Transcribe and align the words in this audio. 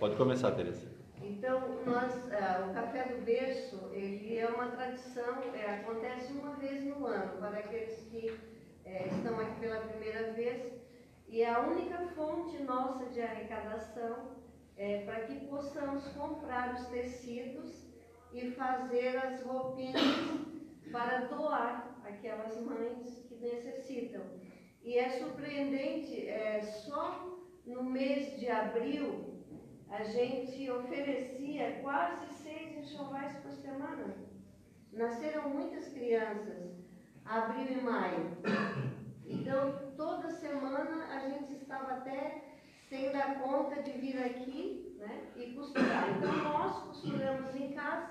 Pode 0.00 0.16
começar, 0.16 0.52
Teresa. 0.52 0.90
Então, 1.20 1.60
nós, 1.84 2.14
uh, 2.14 2.70
o 2.70 2.72
Café 2.72 3.04
do 3.12 3.22
Berço, 3.22 3.90
ele 3.92 4.38
é 4.38 4.48
uma 4.48 4.68
tradição, 4.68 5.42
é, 5.54 5.74
acontece 5.74 6.32
uma 6.32 6.56
vez 6.56 6.82
no 6.84 7.06
ano, 7.06 7.36
para 7.38 7.58
aqueles 7.58 8.00
que 8.08 8.34
é, 8.86 9.08
estão 9.08 9.38
aqui 9.38 9.60
pela 9.60 9.80
primeira 9.80 10.32
vez, 10.32 10.72
e 11.28 11.42
é 11.42 11.50
a 11.50 11.60
única 11.60 11.98
fonte 12.16 12.62
nossa 12.62 13.10
de 13.10 13.20
arrecadação 13.20 14.36
é, 14.78 15.04
para 15.04 15.20
que 15.26 15.34
possamos 15.46 16.08
comprar 16.14 16.76
os 16.76 16.86
tecidos 16.86 17.84
e 18.32 18.52
fazer 18.52 19.18
as 19.18 19.42
roupinhas 19.42 20.00
para 20.90 21.26
doar 21.26 22.00
aquelas 22.04 22.58
mães 22.58 23.26
que 23.28 23.34
necessitam. 23.34 24.22
E 24.82 24.96
é 24.96 25.10
surpreendente, 25.10 26.26
é, 26.26 26.62
só 26.62 27.38
no 27.66 27.84
mês 27.84 28.40
de 28.40 28.48
abril 28.48 29.29
a 29.90 30.04
gente 30.04 30.70
oferecia 30.70 31.80
quase 31.82 32.32
seis 32.34 32.78
enxovais 32.78 33.32
por 33.38 33.52
semana. 33.52 34.14
Nasceram 34.92 35.48
muitas 35.50 35.88
crianças, 35.88 36.72
abril 37.24 37.78
e 37.78 37.80
maio. 37.80 38.36
Então, 39.26 39.92
toda 39.96 40.30
semana 40.30 41.06
a 41.06 41.28
gente 41.28 41.54
estava 41.54 41.92
até 41.92 42.42
sem 42.88 43.12
dar 43.12 43.40
conta 43.40 43.82
de 43.82 43.92
vir 43.92 44.18
aqui 44.22 44.96
né, 44.98 45.28
e 45.36 45.52
costurar. 45.52 46.16
Então, 46.16 46.36
nós 46.38 46.82
costuramos 46.84 47.54
em 47.54 47.72
casa, 47.72 48.10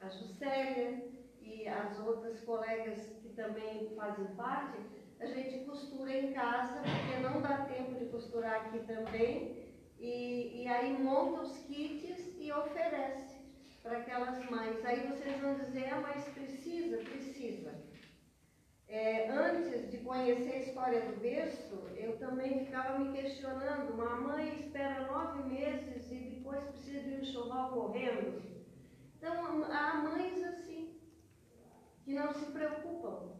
a 0.00 0.08
Juscelia 0.08 1.10
e 1.40 1.66
as 1.66 1.98
outras 1.98 2.40
colegas 2.40 3.00
que 3.22 3.30
também 3.30 3.92
fazem 3.96 4.26
parte, 4.36 4.78
a 5.20 5.26
gente 5.26 5.64
costura 5.64 6.12
em 6.12 6.32
casa, 6.32 6.82
porque 6.82 7.22
não 7.22 7.40
dá 7.40 7.64
tempo 7.64 7.94
de 7.94 8.06
costurar 8.06 8.66
aqui 8.66 8.80
também. 8.80 9.63
E, 10.04 10.64
e 10.64 10.68
aí 10.68 11.02
monta 11.02 11.40
os 11.40 11.56
kits 11.60 12.36
e 12.38 12.52
oferece 12.52 13.38
para 13.82 14.00
aquelas 14.00 14.38
mães. 14.50 14.84
Aí 14.84 15.00
vocês 15.08 15.40
vão 15.40 15.54
dizer, 15.54 15.94
ah, 15.94 16.00
mas 16.02 16.28
precisa? 16.28 16.98
Precisa. 16.98 17.72
É, 18.86 19.30
antes 19.30 19.90
de 19.90 19.96
conhecer 19.98 20.52
a 20.52 20.58
história 20.58 21.00
do 21.00 21.18
berço, 21.18 21.88
eu 21.96 22.18
também 22.18 22.66
ficava 22.66 22.98
me 22.98 23.18
questionando, 23.18 23.94
uma 23.94 24.20
mãe 24.20 24.54
espera 24.56 25.06
nove 25.10 25.48
meses 25.48 26.12
e 26.12 26.36
depois 26.36 26.62
precisa 26.64 27.00
de 27.00 27.14
um 27.14 27.20
enxoval 27.20 27.72
correndo. 27.72 28.42
Então, 29.16 29.64
há 29.64 29.94
mães 29.94 30.44
assim, 30.44 31.00
que 32.04 32.12
não 32.12 32.30
se 32.34 32.52
preocupam. 32.52 33.32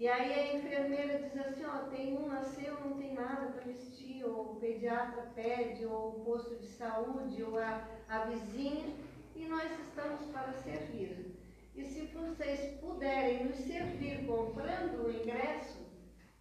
E 0.00 0.08
aí 0.08 0.32
a 0.32 0.56
enfermeira 0.56 1.18
diz 1.18 1.36
assim, 1.36 1.62
ó, 1.66 1.90
tem 1.90 2.16
um 2.16 2.26
nasceu, 2.26 2.72
não 2.80 2.96
tem 2.96 3.12
nada 3.12 3.52
para 3.52 3.64
vestir, 3.64 4.24
ou 4.24 4.52
o 4.52 4.56
pediatra 4.56 5.30
pede, 5.34 5.84
ou 5.84 6.08
o 6.08 6.24
posto 6.24 6.56
de 6.56 6.68
saúde, 6.68 7.42
ou 7.42 7.58
a, 7.58 7.86
a 8.08 8.24
vizinha, 8.24 8.96
e 9.36 9.44
nós 9.44 9.70
estamos 9.78 10.24
para 10.32 10.54
servir. 10.54 11.36
E 11.74 11.84
se 11.84 12.06
vocês 12.06 12.80
puderem 12.80 13.44
nos 13.44 13.56
servir 13.56 14.26
comprando 14.26 15.04
o 15.04 15.12
ingresso, 15.12 15.86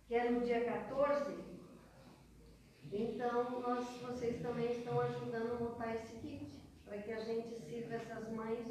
que 0.07 0.15
é 0.15 0.29
no 0.29 0.39
dia 0.39 0.63
14, 0.63 1.35
então 2.93 3.59
nós, 3.59 3.85
vocês 4.03 4.41
também 4.41 4.71
estão 4.71 5.01
ajudando 5.01 5.51
a 5.51 5.59
montar 5.65 5.95
esse 5.95 6.15
kit, 6.19 6.49
para 6.85 6.97
que 6.99 7.11
a 7.11 7.19
gente 7.19 7.59
sirva 7.59 7.95
essas 7.95 8.31
mães 8.31 8.65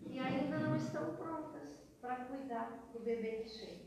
que 0.00 0.18
ainda 0.18 0.58
não 0.58 0.74
estão 0.74 1.14
prontas 1.14 1.78
para 2.00 2.24
cuidar 2.24 2.90
do 2.92 2.98
bebê 2.98 3.44
que 3.44 3.50
chega. 3.50 3.85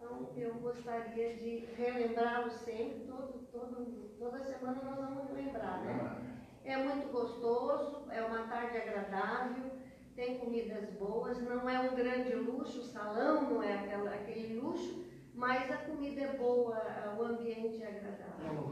Então, 0.00 0.30
eu 0.36 0.54
gostaria 0.54 1.36
de 1.36 1.66
relembrá-lo 1.76 2.48
sempre, 2.52 3.00
todo, 3.08 3.48
todo, 3.50 4.14
toda 4.16 4.38
semana 4.38 4.80
nós 4.80 4.96
vamos 4.96 5.30
lembrar, 5.32 5.82
né? 5.82 6.38
É 6.64 6.76
muito 6.76 7.10
gostoso, 7.10 8.08
é 8.08 8.22
uma 8.22 8.46
tarde 8.46 8.76
agradável, 8.76 9.72
tem 10.14 10.38
comidas 10.38 10.88
boas, 10.90 11.40
não 11.42 11.68
é 11.68 11.80
um 11.80 11.96
grande 11.96 12.32
luxo, 12.32 12.78
o 12.78 12.84
salão 12.84 13.50
não 13.50 13.60
é 13.60 13.74
aquela, 13.74 14.14
aquele 14.14 14.60
luxo, 14.60 15.04
mas 15.34 15.68
a 15.68 15.78
comida 15.78 16.20
é 16.20 16.36
boa, 16.36 16.80
o 17.18 17.22
ambiente 17.24 17.82
é 17.82 17.88
agradável. 17.88 18.70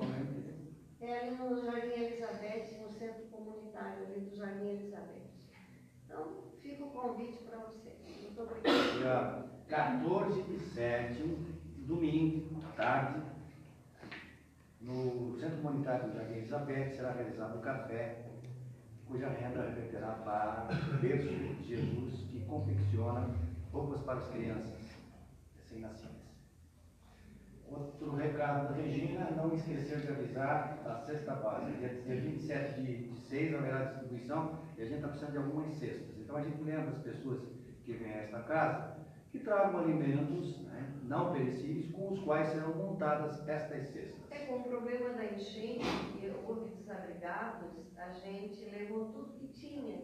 É 1.00 1.19
ali 1.19 1.36
no 1.36 1.60
Jardim 1.60 2.04
Elizabeth, 2.04 2.78
no 2.81 2.88
centro 2.88 3.26
comunitário 3.26 4.06
ali 4.06 4.20
do 4.20 4.36
Jardim 4.36 4.69
Elizabeth. 4.69 5.26
Então, 6.04 6.53
fica 6.60 6.84
o 6.84 6.91
convite 6.91 7.38
para 7.38 7.59
você. 7.59 7.97
Muito 8.22 8.41
obrigada. 8.41 9.55
14 9.69 10.43
de 10.43 10.60
7, 10.60 11.22
domingo, 11.88 12.60
tarde, 12.77 13.21
no 14.81 15.37
Centro 15.41 15.60
Comunitário 15.60 16.09
do 16.09 16.16
Jardim 16.16 16.34
Elizabeth, 16.34 16.91
será 16.94 17.10
realizado 17.10 17.59
um 17.59 17.60
café, 17.60 18.27
cuja 19.09 19.28
renda 19.28 19.62
reverterá 19.62 20.12
para 20.25 20.69
o 20.71 20.99
berço 21.00 21.28
de 21.28 21.65
Jesus, 21.65 22.15
que 22.31 22.44
confecciona 22.44 23.28
roupas 23.72 24.03
para 24.03 24.21
as 24.21 24.28
crianças 24.28 24.78
recém-nascidas. 25.56 26.15
Outro 27.69 28.15
recado 28.15 28.69
da 28.69 28.81
Regina, 28.81 29.33
não 29.33 29.53
esquecer 29.53 30.00
de 30.03 30.09
avisar 30.09 30.78
a 30.87 31.04
cesta 31.04 31.34
básica. 31.34 31.77
Dia, 31.78 32.03
dia 32.03 32.21
27 32.21 32.81
de, 32.81 33.09
de 33.09 33.21
6 33.22 33.54
haverá 33.54 33.84
distribuição 33.87 34.60
e 34.78 34.83
a 34.83 34.84
gente 34.84 34.97
está 34.98 35.09
precisando 35.09 35.33
de 35.33 35.38
algumas 35.38 35.75
cestas. 35.75 36.16
Então 36.16 36.37
a 36.37 36.43
gente 36.43 36.62
lembra 36.62 36.91
as 36.91 37.03
pessoas 37.03 37.41
que 37.84 37.93
vêm 37.93 38.12
a 38.12 38.22
esta 38.22 38.41
casa 38.43 39.05
que 39.36 39.44
tragam 39.44 39.80
alimentos 39.80 40.62
né, 40.64 40.94
não 41.04 41.32
perecíveis 41.32 41.91
com 41.92 42.12
os 42.12 42.20
quais 42.20 42.48
serão 42.48 42.74
montadas 42.74 43.47
estas 43.48 43.88
cestas. 43.88 44.14
É, 44.30 44.47
com 44.47 44.56
o 44.56 44.62
problema 44.64 45.10
da 45.10 45.24
enchente, 45.24 45.84
que 46.19 46.32
houve 46.47 46.70
desabrigados, 46.74 47.69
a 47.97 48.10
gente 48.10 48.64
levou 48.70 49.06
tudo 49.06 49.34
que 49.38 49.48
tinha. 49.48 50.00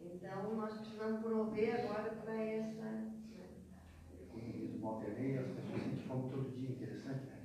Então, 0.00 0.54
nós 0.54 0.78
precisamos 0.78 1.20
prover 1.20 1.84
agora 1.84 2.10
para 2.24 2.34
essa... 2.34 2.82
Né? 2.82 3.12
Comunismo 4.30 4.88
alternei, 4.88 5.38
as 5.38 5.46
pessoas 5.46 5.82
sentem 5.82 6.04
fome 6.06 6.30
todo 6.30 6.50
dia, 6.50 6.70
interessante, 6.70 7.26
né? 7.26 7.40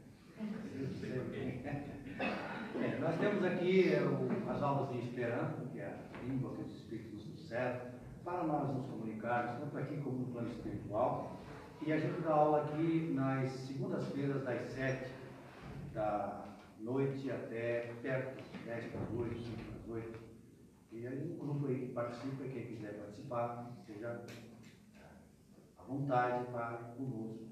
é, 2.81 2.99
nós 2.99 3.19
temos 3.19 3.43
aqui 3.43 3.93
é, 3.93 4.01
o, 4.01 4.49
as 4.49 4.61
aulas 4.61 4.91
de 4.91 4.99
Esperanto, 4.99 5.67
que 5.69 5.79
é 5.79 5.87
a 5.87 6.21
língua 6.23 6.55
que 6.55 6.61
os 6.61 6.75
Espíritos 6.75 7.27
nos 7.27 7.47
servem, 7.47 7.94
para 8.25 8.43
nós 8.43 8.75
nos 8.75 8.87
comunicarmos, 8.87 9.59
tanto 9.59 9.77
aqui 9.77 10.01
como 10.01 10.17
no 10.17 10.25
plano 10.33 10.49
espiritual. 10.49 11.37
E 11.85 11.93
a 11.93 11.99
gente 11.99 12.19
dá 12.21 12.33
aula 12.33 12.63
aqui 12.63 13.13
nas 13.13 13.51
segundas-feiras, 13.51 14.43
das 14.43 14.61
sete 14.71 15.11
da 15.93 16.43
noite 16.79 17.29
até 17.31 17.93
perto 18.01 18.43
dez 18.65 18.85
para 18.85 19.01
as 19.01 19.11
oito, 19.11 19.39
cinco 19.39 19.63
para 19.63 19.75
as 19.77 19.89
oito. 19.89 20.19
E 20.91 21.05
aí 21.05 21.31
um 21.31 21.37
grupo 21.37 21.67
aí 21.67 21.87
que 21.87 21.93
participa, 21.93 22.43
quem 22.45 22.65
quiser 22.65 22.97
participar, 22.97 23.71
seja 23.85 24.25
à 25.77 25.83
vontade 25.83 26.45
para 26.51 26.77
conosco 26.97 27.45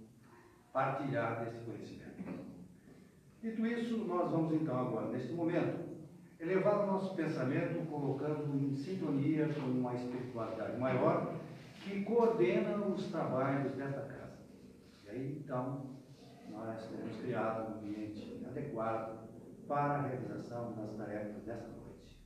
partilhar 0.72 1.46
desse 1.46 1.64
conhecimento. 1.64 2.24
Dito 3.44 3.68
isso, 3.68 3.98
nós 4.06 4.32
vamos 4.32 4.54
então 4.54 4.80
agora, 4.80 5.10
neste 5.10 5.34
momento, 5.34 5.93
elevar 6.44 6.84
o 6.84 6.88
nosso 6.88 7.16
pensamento 7.16 7.88
colocando 7.90 8.54
em 8.58 8.76
sintonia 8.76 9.48
com 9.54 9.62
uma 9.62 9.96
espiritualidade 9.96 10.78
maior 10.78 11.36
que 11.82 12.04
coordena 12.04 12.78
os 12.86 13.08
trabalhos 13.08 13.74
desta 13.76 14.02
casa. 14.02 14.40
E 15.06 15.10
aí, 15.10 15.42
então, 15.44 15.86
nós 16.50 16.86
temos 16.88 17.16
criado 17.18 17.72
um 17.72 17.78
ambiente 17.78 18.44
adequado 18.46 19.30
para 19.68 19.94
a 19.94 20.02
realização 20.02 20.74
das 20.74 20.96
tarefas 20.98 21.44
desta 21.44 21.68
noite. 21.68 22.22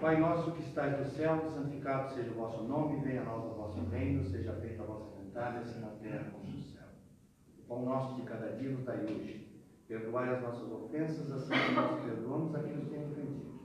Pai 0.00 0.20
nosso 0.20 0.52
que 0.52 0.62
estais 0.62 0.98
no 0.98 1.06
céu, 1.06 1.50
santificado 1.50 2.14
seja 2.14 2.30
o 2.30 2.34
vosso 2.34 2.62
nome, 2.64 3.00
venha 3.00 3.22
a 3.22 3.24
nós 3.24 3.44
o 3.44 3.54
vosso 3.54 3.84
reino, 3.86 4.22
seja 4.24 4.52
feita 4.54 4.82
a 4.82 4.86
vossa 4.86 5.06
vontade, 5.10 5.58
assim 5.58 5.80
na 5.80 5.88
terra 5.88 6.30
como 6.30 6.44
no 6.44 6.62
céu. 6.62 6.86
O 7.58 7.62
pão 7.62 7.84
nosso 7.84 8.14
de 8.16 8.22
cada 8.22 8.52
dia 8.52 8.70
nos 8.70 8.84
dai 8.84 9.02
hoje 9.04 9.45
Perdoai 10.06 10.36
as 10.36 10.40
nossas 10.40 10.70
ofensas, 10.70 11.32
assim 11.32 11.52
como 11.66 11.80
nós 11.80 12.04
perdoamos 12.04 12.54
a 12.54 12.62
quem 12.62 12.76
nos 12.76 12.88
tem 12.88 13.04
ofendido. 13.04 13.58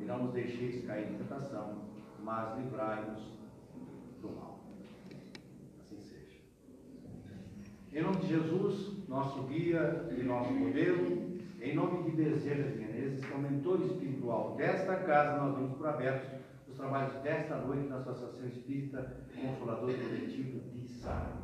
E 0.00 0.04
não 0.06 0.24
nos 0.24 0.32
deixeis 0.32 0.86
cair 0.86 1.12
em 1.12 1.18
tentação, 1.18 1.82
mas 2.22 2.56
livrai-nos 2.56 3.20
do 4.22 4.30
mal. 4.30 4.60
Assim 5.78 6.00
seja. 6.00 6.38
Em 7.92 8.02
nome 8.02 8.16
de 8.20 8.26
Jesus, 8.26 9.06
nosso 9.06 9.42
guia 9.42 10.08
e 10.18 10.22
nosso 10.22 10.50
modelo, 10.50 11.38
em 11.60 11.74
nome 11.74 12.10
de 12.10 12.16
Bezerra 12.16 12.70
de 12.70 12.78
Menezes, 12.78 13.22
que 13.22 13.32
é 13.34 13.36
o 13.36 13.38
mentor 13.38 13.82
espiritual 13.82 14.56
desta 14.56 14.96
casa, 14.96 15.42
nós 15.42 15.56
vamos 15.56 15.76
por 15.76 15.88
abertos 15.88 16.40
os 16.66 16.74
trabalhos 16.74 17.12
desta 17.22 17.54
noite 17.58 17.86
na 17.86 17.96
Associação 17.96 18.46
Espírita 18.46 19.26
Consolador 19.38 19.92
Coletivo 19.92 20.58
de 20.70 20.88
Sara. 20.88 21.36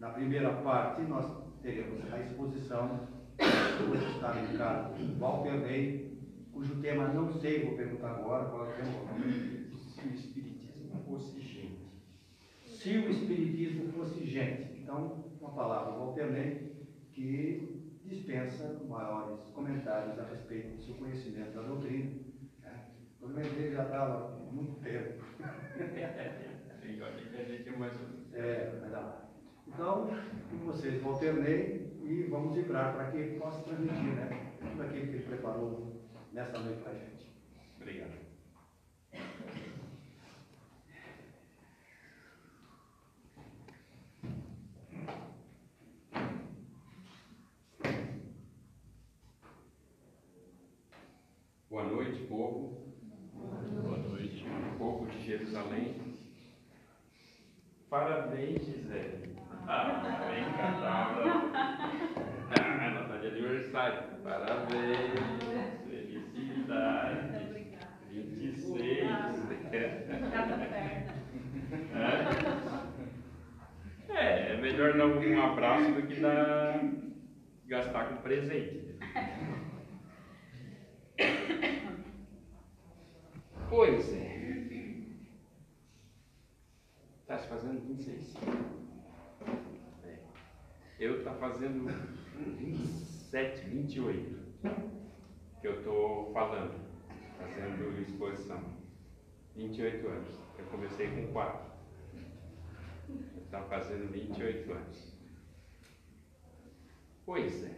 Na 0.00 0.10
primeira 0.10 0.52
parte, 0.52 1.02
nós 1.02 1.24
teremos 1.62 2.12
a 2.12 2.18
exposição 2.18 3.21
Hoje 3.38 4.06
está 4.14 4.40
indicado 4.40 4.94
Walter 5.18 5.66
Rey, 5.66 6.18
cujo 6.52 6.80
tema 6.80 7.08
não 7.08 7.32
sei, 7.32 7.64
vou 7.64 7.76
perguntar 7.76 8.10
agora 8.10 8.44
qual 8.46 8.66
é 8.66 8.70
o 8.70 8.72
tema. 8.72 8.92
Se 9.78 10.08
o 10.08 10.14
Espiritismo 10.14 11.02
fosse 11.06 11.40
gente. 11.40 11.88
Se 12.64 12.98
o 12.98 13.10
Espiritismo 13.10 13.92
fosse 13.92 14.26
gente. 14.26 14.80
Então, 14.80 15.24
uma 15.40 15.50
palavra, 15.52 15.92
Walter 15.92 16.30
Rey, 16.32 16.72
que 17.12 17.82
dispensa 18.04 18.80
maiores 18.88 19.40
comentários 19.54 20.18
a 20.18 20.24
respeito 20.24 20.76
do 20.76 20.82
seu 20.82 20.94
conhecimento 20.96 21.54
da 21.54 21.62
doutrina. 21.62 22.10
Né? 22.62 22.86
O 23.20 23.26
documento 23.26 23.54
dele 23.54 23.74
já 23.74 23.84
estava 23.84 24.26
há 24.26 24.52
muito 24.52 24.80
tempo. 24.80 25.24
É, 28.32 28.78
vai 28.80 28.90
dar 28.90 29.00
lá. 29.00 29.21
Então, 29.74 30.06
com 30.50 30.66
vocês, 30.66 31.02
alternei 31.04 31.96
e 32.02 32.24
vamos 32.24 32.54
vibrar 32.54 32.94
para 32.94 33.10
que 33.10 33.16
ele 33.16 33.40
possa 33.40 33.62
transmitir, 33.62 34.14
né? 34.14 34.52
Tudo 34.60 34.82
aquilo 34.82 35.06
que 35.06 35.12
ele 35.14 35.24
preparou 35.24 36.02
nessa 36.30 36.58
noite 36.58 36.82
para 36.82 36.92
a 36.92 36.94
gente. 36.94 37.32
Obrigado. 37.80 38.22
Boa 51.70 51.84
noite, 51.84 52.20
povo. 52.24 52.92
Boa 53.82 53.96
noite. 53.96 54.44
Povo 54.76 55.06
de 55.06 55.24
Jerusalém. 55.24 55.96
Parabéns, 57.88 58.64
Gisele. 58.64 59.31
Ah, 59.66 60.28
vem 60.30 60.44
cantar. 60.52 61.16
Ah, 62.50 62.84
ela 62.84 63.18
de 63.18 63.26
aniversário. 63.28 64.02
Parabéns. 64.22 65.20
Felicidade. 65.88 67.42
26. 68.10 69.06
É, 74.08 74.52
é 74.52 74.56
melhor 74.60 74.96
dar 74.96 75.06
um 75.06 75.42
abraço 75.42 75.92
do 75.92 76.02
que 76.06 76.20
dar, 76.20 76.80
gastar 77.66 78.08
com 78.08 78.16
presente. 78.16 78.92
Pois 83.70 84.12
é. 84.12 84.32
Está 87.22 87.38
se 87.38 87.48
fazendo 87.48 87.80
26. 87.80 88.34
Eu 91.02 91.18
está 91.18 91.34
fazendo 91.34 91.84
27, 92.58 93.68
28 93.70 94.38
que 95.60 95.66
eu 95.66 95.78
estou 95.78 96.32
falando, 96.32 96.80
fazendo 97.40 98.00
exposição. 98.00 98.62
28 99.56 100.06
anos. 100.06 100.28
Eu 100.56 100.64
comecei 100.66 101.08
com 101.08 101.32
4. 101.32 101.72
Está 103.44 103.62
fazendo 103.64 104.12
28 104.12 104.72
anos. 104.72 105.18
Pois 107.26 107.64
é. 107.64 107.74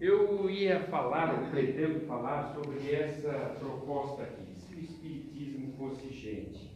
Eu 0.00 0.48
ia 0.48 0.84
falar, 0.84 1.42
eu 1.42 1.50
pretendo 1.50 2.06
falar 2.06 2.54
sobre 2.54 2.90
essa 2.90 3.54
proposta 3.58 4.22
aqui, 4.22 4.54
se 4.58 4.74
o 4.74 4.80
Espiritismo 4.80 5.76
fosse 5.76 6.08
gente. 6.08 6.74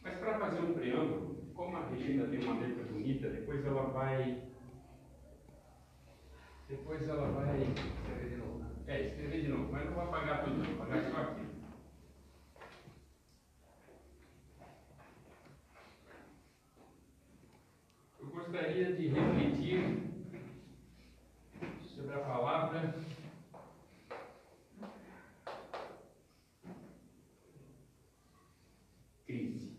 Mas 0.00 0.16
para 0.20 0.38
fazer 0.38 0.60
um 0.60 0.74
preâmbulo, 0.74 1.35
como 1.56 1.76
a 1.76 1.88
Regina 1.88 2.26
tem 2.28 2.44
uma 2.44 2.60
letra 2.60 2.84
bonita, 2.84 3.30
depois 3.30 3.64
ela 3.64 3.84
vai. 3.84 4.42
Depois 6.68 7.08
ela 7.08 7.30
vai. 7.30 7.62
Escrever 7.62 8.28
de 8.28 8.36
novo. 8.36 8.64
É, 8.86 9.06
escrever 9.06 9.40
de 9.40 9.48
novo, 9.48 9.72
mas 9.72 9.86
não 9.86 9.94
vou 9.94 10.02
apagar 10.02 10.44
tudo, 10.44 10.62
vou 10.62 10.84
apagar 10.84 11.10
só 11.10 11.16
aqui. 11.22 11.46
Eu 18.20 18.26
gostaria 18.28 18.92
de 18.94 19.08
refletir 19.08 20.06
sobre 21.82 22.14
a 22.14 22.18
palavra 22.20 22.94
crise. 29.26 29.76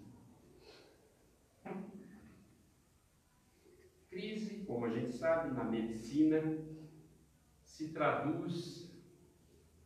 Crise, 4.09 4.56
como 4.67 4.85
a 4.85 4.89
gente 4.89 5.13
sabe, 5.13 5.55
na 5.55 5.63
medicina, 5.63 6.43
se 7.63 7.93
traduz 7.93 8.93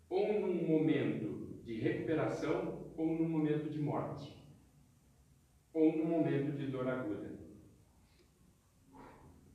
ou 0.10 0.42
num 0.42 0.68
momento 0.68 1.62
de 1.63 1.80
recuperação 1.80 2.92
ou 2.98 3.06
num 3.06 3.30
momento 3.30 3.69
de 3.69 3.80
morte, 3.80 4.36
ou 5.74 5.95
num 5.95 6.06
momento 6.06 6.57
de 6.57 6.68
dor 6.68 6.88
aguda. 6.88 7.31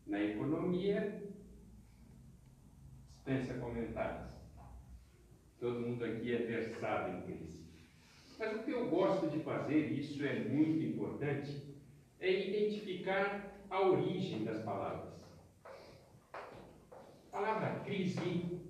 Na 0.07 0.23
economia, 0.23 1.23
dispensa 3.09 3.55
comentários. 3.55 4.31
Todo 5.59 5.81
mundo 5.81 6.05
aqui 6.05 6.33
é 6.33 6.39
versado 6.39 7.19
em 7.19 7.23
crise. 7.23 7.67
Mas 8.39 8.55
o 8.55 8.63
que 8.63 8.71
eu 8.71 8.89
gosto 8.89 9.29
de 9.29 9.41
fazer, 9.41 9.91
e 9.91 9.99
isso 9.99 10.25
é 10.25 10.45
muito 10.45 10.85
importante, 10.85 11.75
é 12.21 12.49
identificar 12.49 13.56
a 13.71 13.81
origem 13.81 14.45
das 14.45 14.63
palavras. 14.63 15.15
A 16.33 17.37
palavra 17.39 17.81
crise 17.85 18.61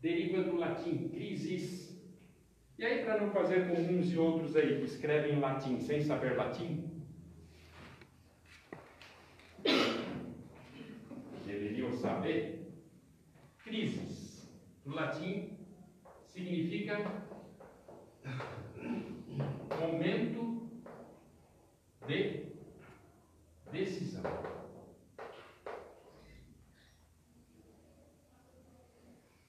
deriva 0.00 0.42
do 0.42 0.56
latim 0.56 1.08
crisis. 1.08 1.90
E 2.78 2.84
aí, 2.84 3.04
para 3.04 3.20
não 3.20 3.30
fazer 3.30 3.68
como 3.68 3.98
uns 3.98 4.12
e 4.12 4.18
outros 4.18 4.56
aí 4.56 4.78
que 4.78 4.84
escrevem 4.84 5.34
em 5.34 5.40
latim 5.40 5.80
sem 5.80 6.00
saber 6.00 6.36
latim, 6.36 6.88
deveriam 11.44 11.92
saber, 11.92 12.72
crisis, 13.62 14.48
do 14.84 14.94
latim, 14.94 15.58
significa 16.26 17.28
momento 19.80 20.68
de 22.06 22.39
decisão. 23.80 24.22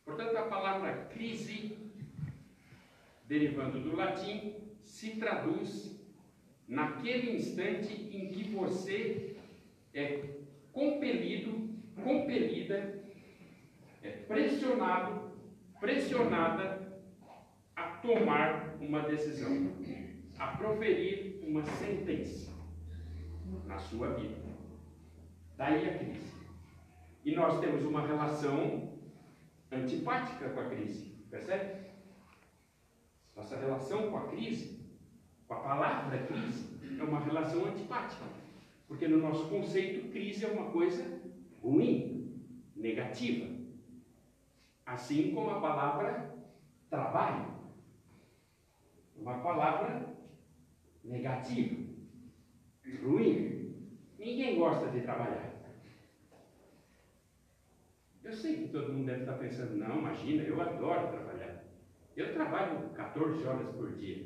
Portanto, 0.05 0.37
a 0.37 0.43
palavra 0.43 1.05
crise, 1.05 1.77
derivando 3.27 3.79
do 3.79 3.95
latim, 3.95 4.55
se 4.83 5.17
traduz 5.17 5.99
naquele 6.67 7.35
instante 7.35 7.93
em 7.93 8.29
que 8.29 8.43
você 8.49 9.35
é 9.93 10.23
compelido, 10.71 11.69
compelida, 12.01 13.03
é 14.01 14.09
pressionado, 14.09 15.31
pressionada 15.79 17.01
a 17.75 17.83
tomar 17.97 18.77
uma 18.79 19.01
decisão, 19.01 19.75
a 20.39 20.47
proferir 20.55 21.39
uma 21.43 21.63
sentença 21.65 22.50
na 23.65 23.77
sua 23.77 24.13
vida. 24.13 24.35
Daí 25.57 25.89
a 25.89 25.97
crise. 25.97 26.31
E 27.23 27.35
nós 27.35 27.59
temos 27.59 27.83
uma 27.85 28.05
relação 28.05 28.97
antipática 29.71 30.49
com 30.49 30.59
a 30.59 30.69
crise, 30.69 31.15
percebe? 31.29 31.91
Nossa 33.35 33.57
relação 33.57 34.09
com 34.09 34.17
a 34.17 34.27
crise, 34.27 34.79
com 35.47 35.53
a 35.53 35.59
palavra 35.59 36.17
crise, 36.25 36.79
é 36.99 37.03
uma 37.03 37.19
relação 37.19 37.65
antipática. 37.65 38.25
Porque 38.87 39.07
no 39.07 39.19
nosso 39.19 39.47
conceito, 39.47 40.11
crise 40.11 40.45
é 40.45 40.49
uma 40.49 40.71
coisa 40.71 41.21
ruim, 41.61 42.43
negativa. 42.75 43.49
Assim 44.85 45.33
como 45.33 45.51
a 45.51 45.61
palavra 45.61 46.35
trabalho, 46.89 47.53
uma 49.15 49.39
palavra 49.39 50.13
negativa, 51.03 51.90
ruim. 53.03 53.75
Ninguém 54.17 54.57
gosta 54.57 54.89
de 54.89 55.01
trabalhar. 55.01 55.51
Eu 58.23 58.33
sei 58.33 58.57
que 58.57 58.67
todo 58.69 58.93
mundo 58.93 59.07
deve 59.07 59.21
estar 59.21 59.33
pensando, 59.33 59.75
não, 59.75 59.97
imagina, 59.97 60.43
eu 60.43 60.61
adoro 60.61 61.09
trabalhar. 61.09 61.63
Eu 62.15 62.33
trabalho 62.33 62.89
14 62.89 63.45
horas 63.45 63.67
por 63.75 63.91
dia. 63.93 64.25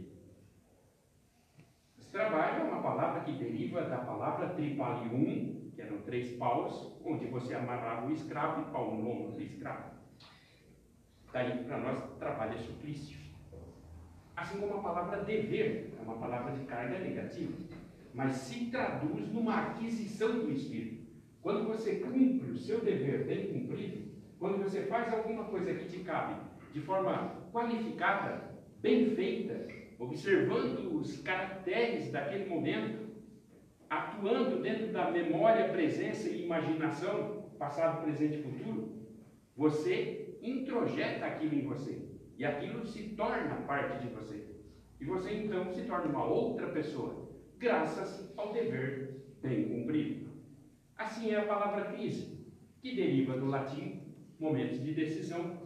Esse 1.97 2.11
trabalho 2.11 2.61
é 2.61 2.63
uma 2.65 2.81
palavra 2.81 3.21
que 3.21 3.31
deriva 3.31 3.83
da 3.83 3.99
palavra 3.99 4.49
tripalium, 4.49 5.71
que 5.73 5.81
eram 5.81 6.01
três 6.01 6.35
paus, 6.37 6.93
onde 7.03 7.25
você 7.27 7.55
amarrava 7.55 8.07
o 8.07 8.11
escravo 8.11 8.61
e 8.61 8.71
pau 8.71 8.95
no 8.95 9.09
ombro 9.09 9.31
do 9.31 9.41
escravo. 9.41 9.95
Daí, 11.31 11.63
para 11.63 11.77
nós, 11.79 12.17
trabalho 12.17 12.55
é 12.55 12.57
suplício. 12.57 13.17
Assim 14.35 14.59
como 14.59 14.75
a 14.75 14.83
palavra 14.83 15.23
dever, 15.23 15.93
é 15.97 16.01
uma 16.01 16.17
palavra 16.17 16.53
de 16.53 16.65
carga 16.65 16.99
negativa, 16.99 17.53
mas 18.15 18.33
se 18.33 18.71
traduz 18.71 19.31
numa 19.31 19.55
aquisição 19.55 20.39
do 20.39 20.51
espírito. 20.51 21.05
Quando 21.41 21.67
você 21.67 21.95
cumpre 21.95 22.49
o 22.49 22.57
seu 22.57 22.79
dever 22.79 23.25
bem 23.25 23.47
cumprido, 23.47 24.05
quando 24.39 24.63
você 24.63 24.83
faz 24.83 25.13
alguma 25.13 25.43
coisa 25.43 25.73
que 25.73 25.85
te 25.85 25.99
cabe 25.99 26.41
de 26.73 26.79
forma 26.79 27.49
qualificada, 27.51 28.55
bem 28.81 29.11
feita, 29.11 29.67
observando 29.99 30.95
os 30.95 31.21
caracteres 31.21 32.11
daquele 32.11 32.49
momento, 32.49 33.05
atuando 33.89 34.61
dentro 34.61 34.87
da 34.91 35.11
memória, 35.11 35.69
presença 35.69 36.29
e 36.29 36.45
imaginação, 36.45 37.49
passado, 37.59 38.03
presente 38.03 38.39
e 38.39 38.43
futuro, 38.43 38.95
você 39.55 40.37
introjeta 40.41 41.25
aquilo 41.25 41.55
em 41.55 41.65
você. 41.65 42.01
E 42.37 42.45
aquilo 42.45 42.85
se 42.85 43.09
torna 43.09 43.55
parte 43.67 44.05
de 44.05 44.13
você. 44.13 44.45
E 44.99 45.05
você 45.05 45.33
então 45.33 45.71
se 45.73 45.83
torna 45.83 46.07
uma 46.07 46.25
outra 46.25 46.67
pessoa, 46.67 47.24
graças 47.65 48.31
ao 48.37 48.53
dever 48.53 49.25
bem 49.41 49.67
cumprido. 49.67 50.29
Assim 50.95 51.31
é 51.31 51.39
a 51.39 51.47
palavra 51.47 51.85
crise, 51.85 52.45
que 52.79 52.95
deriva 52.95 53.35
do 53.35 53.47
latim 53.47 54.03
momentos 54.39 54.83
de 54.83 54.93
decisão, 54.93 55.57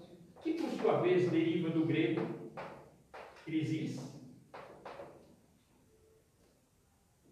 que 0.41 0.53
por 0.53 0.69
sua 0.69 1.01
vez 1.01 1.29
deriva 1.29 1.69
do 1.69 1.85
grego 1.85 2.21
crisis. 3.43 4.17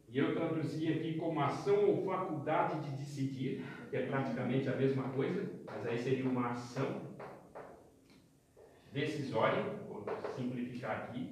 E 0.10 0.18
eu 0.18 0.36
traduzi 0.36 0.92
aqui 0.92 1.14
como 1.14 1.40
ação 1.40 1.86
ou 1.86 2.06
faculdade 2.06 2.90
de 2.90 2.98
decidir, 2.98 3.64
que 3.90 3.96
é 3.96 4.06
praticamente 4.06 4.68
a 4.68 4.76
mesma 4.76 5.08
coisa, 5.12 5.50
mas 5.66 5.88
aí 5.88 5.98
seria 5.98 6.30
uma 6.30 6.52
ação 6.52 7.04
decisória, 8.92 9.64
vou 9.88 10.04
simplificar 10.36 11.04
aqui. 11.04 11.32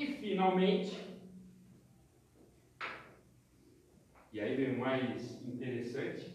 E 0.00 0.29
finalmente, 0.40 0.98
e 4.32 4.40
aí 4.40 4.56
vem 4.56 4.74
o 4.74 4.80
mais 4.80 5.38
interessante, 5.46 6.34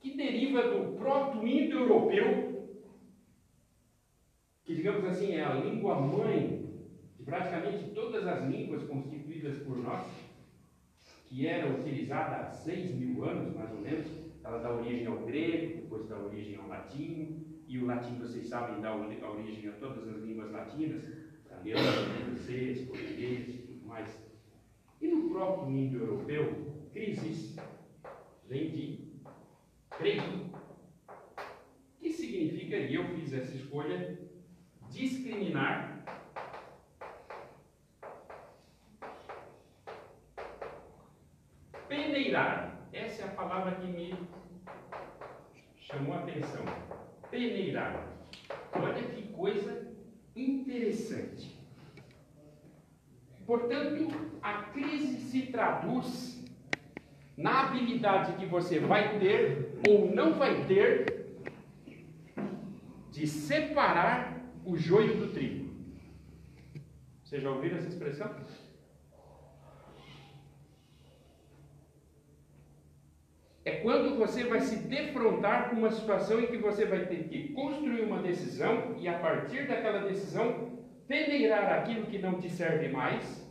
que 0.00 0.16
deriva 0.16 0.64
do 0.64 0.96
proto-indo-europeu, 0.98 2.74
que 4.64 4.74
digamos 4.74 5.04
assim 5.04 5.34
é 5.34 5.44
a 5.44 5.54
língua 5.54 6.00
mãe 6.00 6.64
de 7.16 7.22
praticamente 7.22 7.94
todas 7.94 8.26
as 8.26 8.44
línguas 8.50 8.82
constituídas 8.88 9.56
por 9.58 9.78
nós, 9.78 10.04
que 11.26 11.46
era 11.46 11.72
utilizada 11.80 12.38
há 12.38 12.50
seis 12.50 12.92
mil 12.92 13.24
anos 13.24 13.54
mais 13.54 13.72
ou 13.72 13.78
menos, 13.78 14.23
ela 14.44 14.58
dá 14.58 14.72
origem 14.72 15.06
ao 15.06 15.24
grego, 15.24 15.82
depois 15.82 16.06
dá 16.06 16.18
origem 16.18 16.56
ao 16.56 16.68
latim, 16.68 17.62
e 17.66 17.78
o 17.78 17.86
latim, 17.86 18.18
vocês 18.18 18.46
sabem, 18.46 18.80
dá 18.80 18.94
origem 18.94 19.68
a 19.70 19.72
todas 19.72 20.06
as 20.08 20.22
línguas 20.22 20.52
latinas, 20.52 21.08
italiano, 21.44 21.82
francês, 22.24 22.86
português 22.86 23.48
e 23.48 23.58
tudo 23.66 23.86
mais. 23.86 24.22
E 25.00 25.08
no 25.08 25.30
próprio 25.30 25.74
indo-europeu, 25.74 26.86
crisis 26.92 27.56
vem 28.46 28.70
de 28.70 29.14
creio, 29.90 30.50
que 31.98 32.12
significa, 32.12 32.76
e 32.76 32.94
eu 32.94 33.04
fiz 33.14 33.32
essa 33.32 33.56
escolha, 33.56 34.18
discriminar 34.90 35.94
peneirar. 41.88 42.88
Essa 42.92 43.22
é 43.22 43.24
a 43.26 43.30
palavra 43.30 43.76
que 43.76 43.86
me 43.86 44.14
chamou 45.94 46.14
a 46.14 46.18
atenção. 46.18 46.64
Peneirar. 47.30 48.06
Olha 48.72 49.02
que 49.02 49.22
coisa 49.28 49.86
interessante. 50.34 51.54
Portanto, 53.46 54.08
a 54.42 54.64
crise 54.64 55.20
se 55.30 55.46
traduz 55.46 56.44
na 57.36 57.66
habilidade 57.66 58.36
que 58.36 58.46
você 58.46 58.78
vai 58.78 59.18
ter 59.18 59.80
ou 59.88 60.12
não 60.14 60.34
vai 60.34 60.64
ter 60.66 61.26
de 63.10 63.26
separar 63.26 64.40
o 64.64 64.76
joio 64.76 65.16
do 65.16 65.32
trigo. 65.32 65.72
Vocês 67.22 67.42
já 67.42 67.50
ouviram 67.50 67.76
essa 67.76 67.88
expressão? 67.88 68.34
É 73.64 73.76
quando 73.76 74.18
você 74.18 74.44
vai 74.44 74.60
se 74.60 74.76
defrontar 74.76 75.70
com 75.70 75.76
uma 75.76 75.90
situação 75.90 76.38
em 76.38 76.46
que 76.46 76.58
você 76.58 76.84
vai 76.84 77.06
ter 77.06 77.28
que 77.28 77.48
construir 77.54 78.02
uma 78.02 78.20
decisão 78.20 78.94
e, 78.98 79.08
a 79.08 79.18
partir 79.18 79.66
daquela 79.66 80.06
decisão, 80.06 80.84
peneirar 81.08 81.72
aquilo 81.80 82.06
que 82.06 82.18
não 82.18 82.38
te 82.38 82.50
serve 82.50 82.88
mais, 82.88 83.42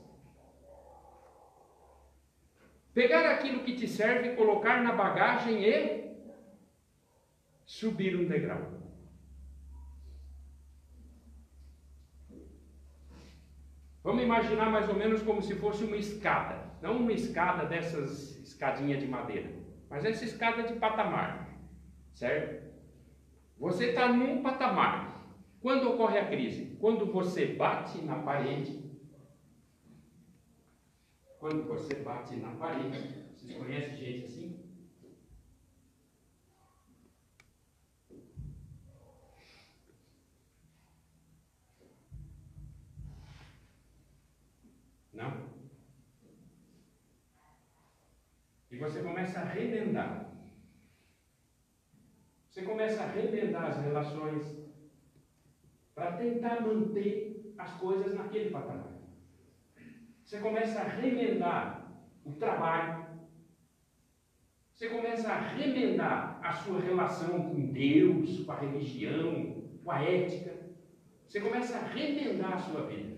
pegar 2.93 3.31
aquilo 3.31 3.63
que 3.63 3.75
te 3.75 3.87
serve, 3.87 4.35
colocar 4.35 4.83
na 4.83 4.91
bagagem 4.91 5.67
e 5.67 6.13
subir 7.65 8.15
um 8.15 8.27
degrau. 8.27 8.83
Vamos 14.03 14.21
imaginar 14.21 14.69
mais 14.69 14.87
ou 14.89 14.95
menos 14.95 15.23
como 15.23 15.41
se 15.41 15.55
fosse 15.55 15.83
uma 15.85 15.97
escada, 15.97 16.71
não 16.83 16.97
uma 16.97 17.13
escada 17.13 17.65
dessas 17.65 18.37
escadinha 18.43 18.97
de 18.97 19.07
madeira 19.07 19.62
mas 19.93 20.05
essa 20.05 20.25
escada 20.25 20.63
de 20.63 20.73
patamar, 20.79 21.55
certo? 22.15 22.73
Você 23.59 23.89
está 23.89 24.11
num 24.11 24.41
patamar. 24.41 25.23
Quando 25.61 25.91
ocorre 25.91 26.17
a 26.17 26.27
crise? 26.27 26.75
Quando 26.77 27.05
você 27.05 27.53
bate 27.53 28.01
na 28.01 28.15
parede. 28.15 28.91
Quando 31.37 31.67
você 31.67 31.93
bate 31.97 32.37
na 32.37 32.55
parede. 32.55 33.23
Vocês 33.35 33.55
conhecem 33.55 33.95
gente 33.95 34.25
assim? 34.25 34.59
Não? 45.13 45.53
E 48.71 48.72
você 48.83 49.01
começa 49.01 49.39
a 49.39 49.45
remendar. 49.45 50.29
Você 52.49 52.63
começa 52.63 53.01
a 53.01 53.07
remendar 53.07 53.65
as 53.65 53.77
relações 53.81 54.61
para 55.95 56.17
tentar 56.17 56.61
manter 56.61 57.53
as 57.57 57.71
coisas 57.75 58.13
naquele 58.13 58.49
patamar. 58.49 58.93
Você 60.23 60.39
começa 60.39 60.79
a 60.81 60.83
remendar 60.83 61.91
o 62.25 62.33
trabalho. 62.33 63.05
Você 64.73 64.89
começa 64.89 65.31
a 65.31 65.39
remendar 65.39 66.39
a 66.43 66.51
sua 66.51 66.81
relação 66.81 67.49
com 67.49 67.71
Deus, 67.71 68.43
com 68.43 68.51
a 68.51 68.59
religião, 68.59 69.63
com 69.83 69.91
a 69.91 70.01
ética. 70.03 70.53
Você 71.27 71.39
começa 71.39 71.77
a 71.77 71.87
remendar 71.87 72.53
a 72.53 72.57
sua 72.57 72.85
vida. 72.85 73.12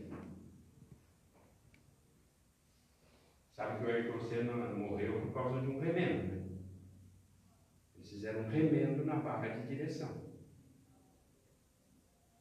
Sabe 3.56 3.80
que 3.80 3.86
o 3.86 3.96
Ayrton 3.96 4.20
Senna 4.20 4.54
morreu 4.74 5.22
por 5.22 5.34
causa 5.34 5.62
de 5.62 5.68
um 5.68 5.80
remendo. 5.80 6.36
Né? 6.36 6.58
Eles 7.96 8.10
fizeram 8.10 8.42
um 8.42 8.50
remendo 8.50 9.06
na 9.06 9.16
barra 9.16 9.48
de 9.48 9.68
direção. 9.68 10.10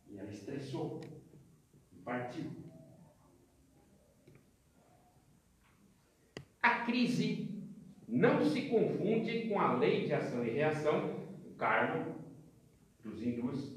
E 0.09 0.18
ela 0.18 0.28
estressou 0.28 1.00
e 1.92 2.00
partiu. 2.00 2.50
A 6.61 6.80
crise 6.80 7.49
não 8.09 8.44
se 8.44 8.62
confunde 8.62 9.49
com 9.49 9.61
a 9.61 9.75
lei 9.75 10.06
de 10.06 10.14
ação 10.14 10.44
e 10.44 10.50
reação, 10.50 11.28
o 11.47 11.54
karma 11.54 12.12
dos 13.04 13.23
hindus, 13.23 13.73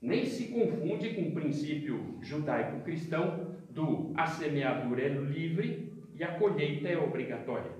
nem 0.00 0.24
se 0.24 0.48
confunde 0.48 1.14
com 1.14 1.28
o 1.28 1.32
princípio 1.32 2.18
judaico-cristão 2.22 3.56
do 3.68 4.12
a 4.16 4.26
semeadura 4.26 5.02
é 5.02 5.08
livre 5.08 5.91
e 6.22 6.24
a 6.24 6.38
colheita 6.38 6.88
é 6.88 6.96
obrigatória. 6.96 7.72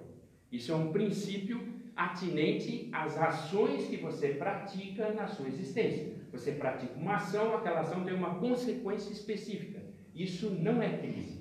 Isso 0.50 0.72
é 0.72 0.74
um 0.74 0.90
princípio 0.90 1.62
atinente 1.94 2.88
às 2.90 3.16
ações 3.16 3.86
que 3.86 3.98
você 3.98 4.30
pratica 4.30 5.12
na 5.12 5.28
sua 5.28 5.46
existência. 5.46 6.12
Você 6.32 6.50
pratica 6.50 6.98
uma 6.98 7.14
ação, 7.14 7.54
aquela 7.54 7.82
ação 7.82 8.04
tem 8.04 8.12
uma 8.12 8.40
consequência 8.40 9.12
específica. 9.12 9.80
Isso 10.12 10.50
não 10.50 10.82
é 10.82 10.98
crise. 10.98 11.40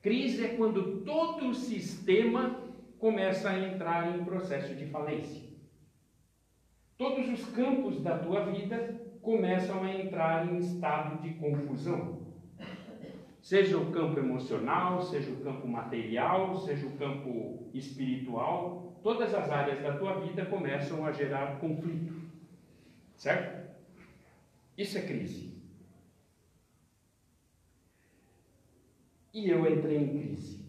Crise 0.00 0.44
é 0.44 0.48
quando 0.50 1.00
todo 1.00 1.48
o 1.48 1.54
sistema 1.54 2.62
começa 3.00 3.50
a 3.50 3.58
entrar 3.58 4.16
em 4.16 4.24
processo 4.24 4.72
de 4.76 4.86
falência. 4.86 5.42
Todos 6.96 7.28
os 7.28 7.44
campos 7.46 8.00
da 8.00 8.16
tua 8.16 8.44
vida 8.44 9.00
começam 9.20 9.82
a 9.82 9.92
entrar 9.92 10.46
em 10.46 10.58
estado 10.58 11.20
de 11.22 11.34
confusão. 11.34 12.19
Seja 13.42 13.78
o 13.78 13.90
campo 13.90 14.18
emocional, 14.18 15.02
seja 15.02 15.30
o 15.30 15.40
campo 15.42 15.66
material, 15.66 16.58
seja 16.60 16.86
o 16.86 16.96
campo 16.96 17.70
espiritual, 17.72 18.98
todas 19.02 19.34
as 19.34 19.50
áreas 19.50 19.82
da 19.82 19.96
tua 19.96 20.20
vida 20.20 20.44
começam 20.46 21.06
a 21.06 21.12
gerar 21.12 21.58
conflito. 21.58 22.20
Certo? 23.16 23.70
Isso 24.76 24.98
é 24.98 25.02
crise. 25.02 25.50
E 29.32 29.48
eu 29.48 29.66
entrei 29.70 29.96
em 29.98 30.08
crise. 30.08 30.60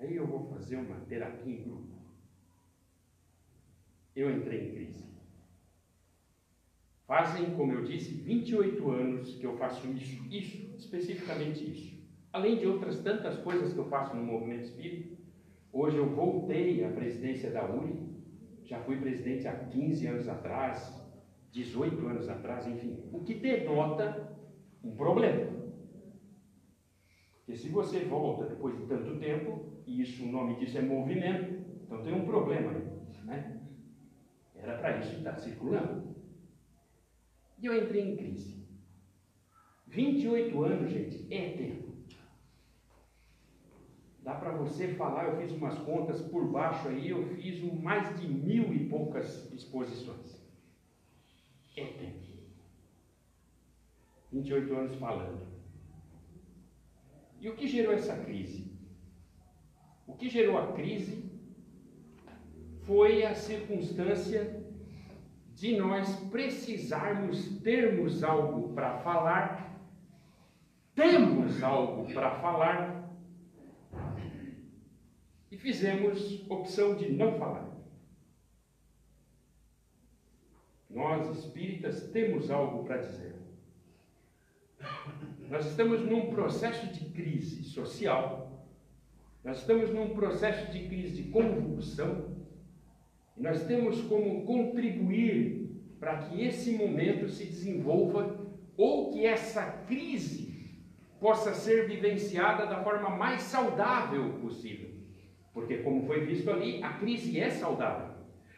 Aí 0.00 0.16
eu 0.16 0.26
vou 0.26 0.48
fazer 0.48 0.76
uma 0.76 0.96
terapia 1.00 1.52
em 1.52 1.62
grupo. 1.62 1.98
eu 4.14 4.30
entrei 4.36 4.68
em 4.68 4.74
crise. 4.74 5.07
Fazem, 7.08 7.54
como 7.56 7.72
eu 7.72 7.84
disse, 7.84 8.12
28 8.12 8.90
anos 8.90 9.34
que 9.36 9.44
eu 9.44 9.56
faço 9.56 9.90
isso, 9.92 10.22
isso, 10.30 10.76
especificamente 10.76 11.64
isso. 11.64 11.98
Além 12.34 12.58
de 12.58 12.66
outras 12.66 13.00
tantas 13.00 13.38
coisas 13.38 13.72
que 13.72 13.78
eu 13.78 13.86
faço 13.88 14.14
no 14.14 14.22
movimento 14.22 14.64
espírita, 14.64 15.16
hoje 15.72 15.96
eu 15.96 16.14
voltei 16.14 16.84
à 16.84 16.90
presidência 16.90 17.50
da 17.50 17.66
URI, 17.66 17.98
já 18.62 18.78
fui 18.80 19.00
presidente 19.00 19.48
há 19.48 19.54
15 19.54 20.06
anos 20.06 20.28
atrás, 20.28 21.02
18 21.50 22.06
anos 22.06 22.28
atrás, 22.28 22.66
enfim, 22.66 23.02
o 23.10 23.24
que 23.24 23.36
denota 23.36 24.36
um 24.84 24.94
problema. 24.94 25.50
Porque 27.38 27.56
se 27.56 27.70
você 27.70 28.00
volta 28.00 28.44
depois 28.44 28.78
de 28.78 28.84
tanto 28.84 29.18
tempo, 29.18 29.64
e 29.86 30.02
isso, 30.02 30.24
o 30.24 30.30
nome 30.30 30.56
disso 30.56 30.76
é 30.76 30.82
movimento, 30.82 31.58
então 31.86 32.02
tem 32.02 32.12
um 32.12 32.26
problema, 32.26 32.70
né? 33.24 33.62
Era 34.54 34.76
para 34.76 34.98
isso 34.98 35.16
estar 35.16 35.38
circulando. 35.38 36.07
E 37.60 37.66
eu 37.66 37.76
entrei 37.76 38.02
em 38.02 38.16
crise. 38.16 38.58
28 39.86 40.62
anos, 40.62 40.90
gente, 40.90 41.26
é 41.32 41.50
tempo. 41.56 41.88
Dá 44.22 44.34
para 44.34 44.52
você 44.52 44.88
falar, 44.94 45.24
eu 45.24 45.40
fiz 45.40 45.52
umas 45.52 45.78
contas 45.78 46.20
por 46.20 46.46
baixo 46.50 46.88
aí, 46.88 47.08
eu 47.08 47.24
fiz 47.36 47.60
mais 47.82 48.20
de 48.20 48.28
mil 48.28 48.72
e 48.74 48.88
poucas 48.88 49.50
exposições. 49.52 50.38
É 51.76 51.84
tempo. 51.84 52.28
28 54.30 54.74
anos 54.74 54.96
falando. 54.96 55.46
E 57.40 57.48
o 57.48 57.56
que 57.56 57.66
gerou 57.66 57.94
essa 57.94 58.16
crise? 58.24 58.70
O 60.06 60.14
que 60.14 60.28
gerou 60.28 60.58
a 60.58 60.72
crise 60.72 61.24
foi 62.82 63.24
a 63.24 63.34
circunstância 63.34 64.67
de 65.58 65.76
nós 65.76 66.14
precisarmos 66.30 67.58
termos 67.60 68.22
algo 68.22 68.72
para 68.74 68.98
falar, 68.98 69.76
temos 70.94 71.60
algo 71.62 72.12
para 72.12 72.30
falar 72.40 73.10
e 75.50 75.56
fizemos 75.56 76.48
opção 76.48 76.94
de 76.94 77.10
não 77.10 77.36
falar. 77.38 77.68
Nós 80.88 81.36
espíritas 81.38 82.08
temos 82.12 82.50
algo 82.50 82.84
para 82.84 82.98
dizer. 82.98 83.34
Nós 85.50 85.66
estamos 85.66 86.02
num 86.02 86.30
processo 86.30 86.86
de 86.92 87.04
crise 87.06 87.64
social, 87.64 88.64
nós 89.42 89.58
estamos 89.58 89.90
num 89.90 90.14
processo 90.14 90.70
de 90.70 90.86
crise 90.86 91.22
de 91.22 91.30
convulsão, 91.30 92.37
e 93.38 93.42
nós 93.42 93.64
temos 93.64 94.02
como 94.02 94.44
contribuir 94.44 95.70
para 96.00 96.18
que 96.18 96.42
esse 96.44 96.72
momento 96.72 97.28
se 97.28 97.44
desenvolva 97.44 98.46
ou 98.76 99.12
que 99.12 99.24
essa 99.24 99.62
crise 99.86 100.48
possa 101.20 101.54
ser 101.54 101.86
vivenciada 101.88 102.66
da 102.66 102.82
forma 102.82 103.10
mais 103.10 103.42
saudável 103.42 104.34
possível. 104.40 104.90
Porque, 105.52 105.78
como 105.78 106.06
foi 106.06 106.24
visto 106.24 106.50
ali, 106.50 106.82
a 106.82 106.92
crise 106.94 107.38
é 107.38 107.50
saudável. 107.50 108.14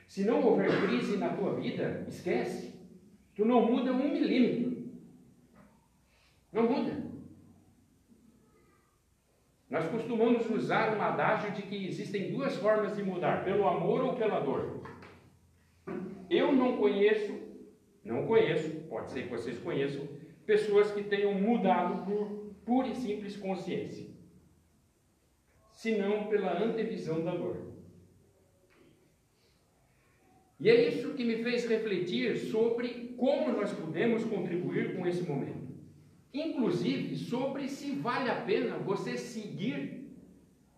Se 0.06 0.24
não 0.24 0.42
houver 0.42 0.86
crise 0.86 1.16
na 1.16 1.30
tua 1.30 1.54
vida, 1.54 2.04
esquece. 2.08 2.74
Tu 3.34 3.44
não 3.44 3.64
muda 3.70 3.92
um 3.92 4.12
milímetro. 4.12 4.90
Não 6.52 6.68
muda. 6.68 7.09
Nós 9.70 9.88
costumamos 9.88 10.50
usar 10.50 10.96
um 10.96 11.00
adágio 11.00 11.52
de 11.52 11.62
que 11.62 11.86
existem 11.86 12.32
duas 12.32 12.56
formas 12.56 12.96
de 12.96 13.04
mudar, 13.04 13.44
pelo 13.44 13.68
amor 13.68 14.02
ou 14.02 14.14
pela 14.16 14.40
dor. 14.40 14.82
Eu 16.28 16.52
não 16.52 16.76
conheço, 16.76 17.38
não 18.04 18.26
conheço, 18.26 18.68
pode 18.88 19.12
ser 19.12 19.22
que 19.22 19.30
vocês 19.30 19.60
conheçam, 19.60 20.08
pessoas 20.44 20.90
que 20.90 21.04
tenham 21.04 21.32
mudado 21.34 22.04
por 22.04 22.52
pura 22.64 22.88
e 22.88 22.96
simples 22.96 23.36
consciência, 23.36 24.08
senão 25.70 26.26
pela 26.26 26.60
antevisão 26.60 27.24
da 27.24 27.36
dor. 27.36 27.70
E 30.58 30.68
é 30.68 30.88
isso 30.88 31.14
que 31.14 31.24
me 31.24 31.44
fez 31.44 31.66
refletir 31.68 32.36
sobre 32.36 33.14
como 33.16 33.52
nós 33.52 33.72
podemos 33.72 34.24
contribuir 34.24 34.96
com 34.96 35.06
esse 35.06 35.22
momento 35.22 35.59
inclusive 36.32 37.16
sobre 37.16 37.68
se 37.68 37.92
vale 37.92 38.30
a 38.30 38.40
pena 38.42 38.78
você 38.78 39.16
seguir 39.16 40.08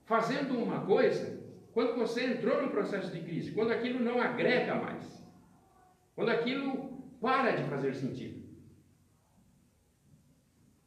fazendo 0.04 0.58
uma 0.58 0.84
coisa 0.84 1.42
quando 1.72 1.96
você 1.96 2.26
entrou 2.26 2.62
no 2.62 2.70
processo 2.70 3.10
de 3.10 3.20
crise, 3.20 3.52
quando 3.52 3.70
aquilo 3.70 4.00
não 4.00 4.20
agrega 4.20 4.74
mais, 4.74 5.24
quando 6.14 6.30
aquilo 6.30 6.92
para 7.20 7.52
de 7.52 7.64
fazer 7.64 7.94
sentido. 7.94 8.42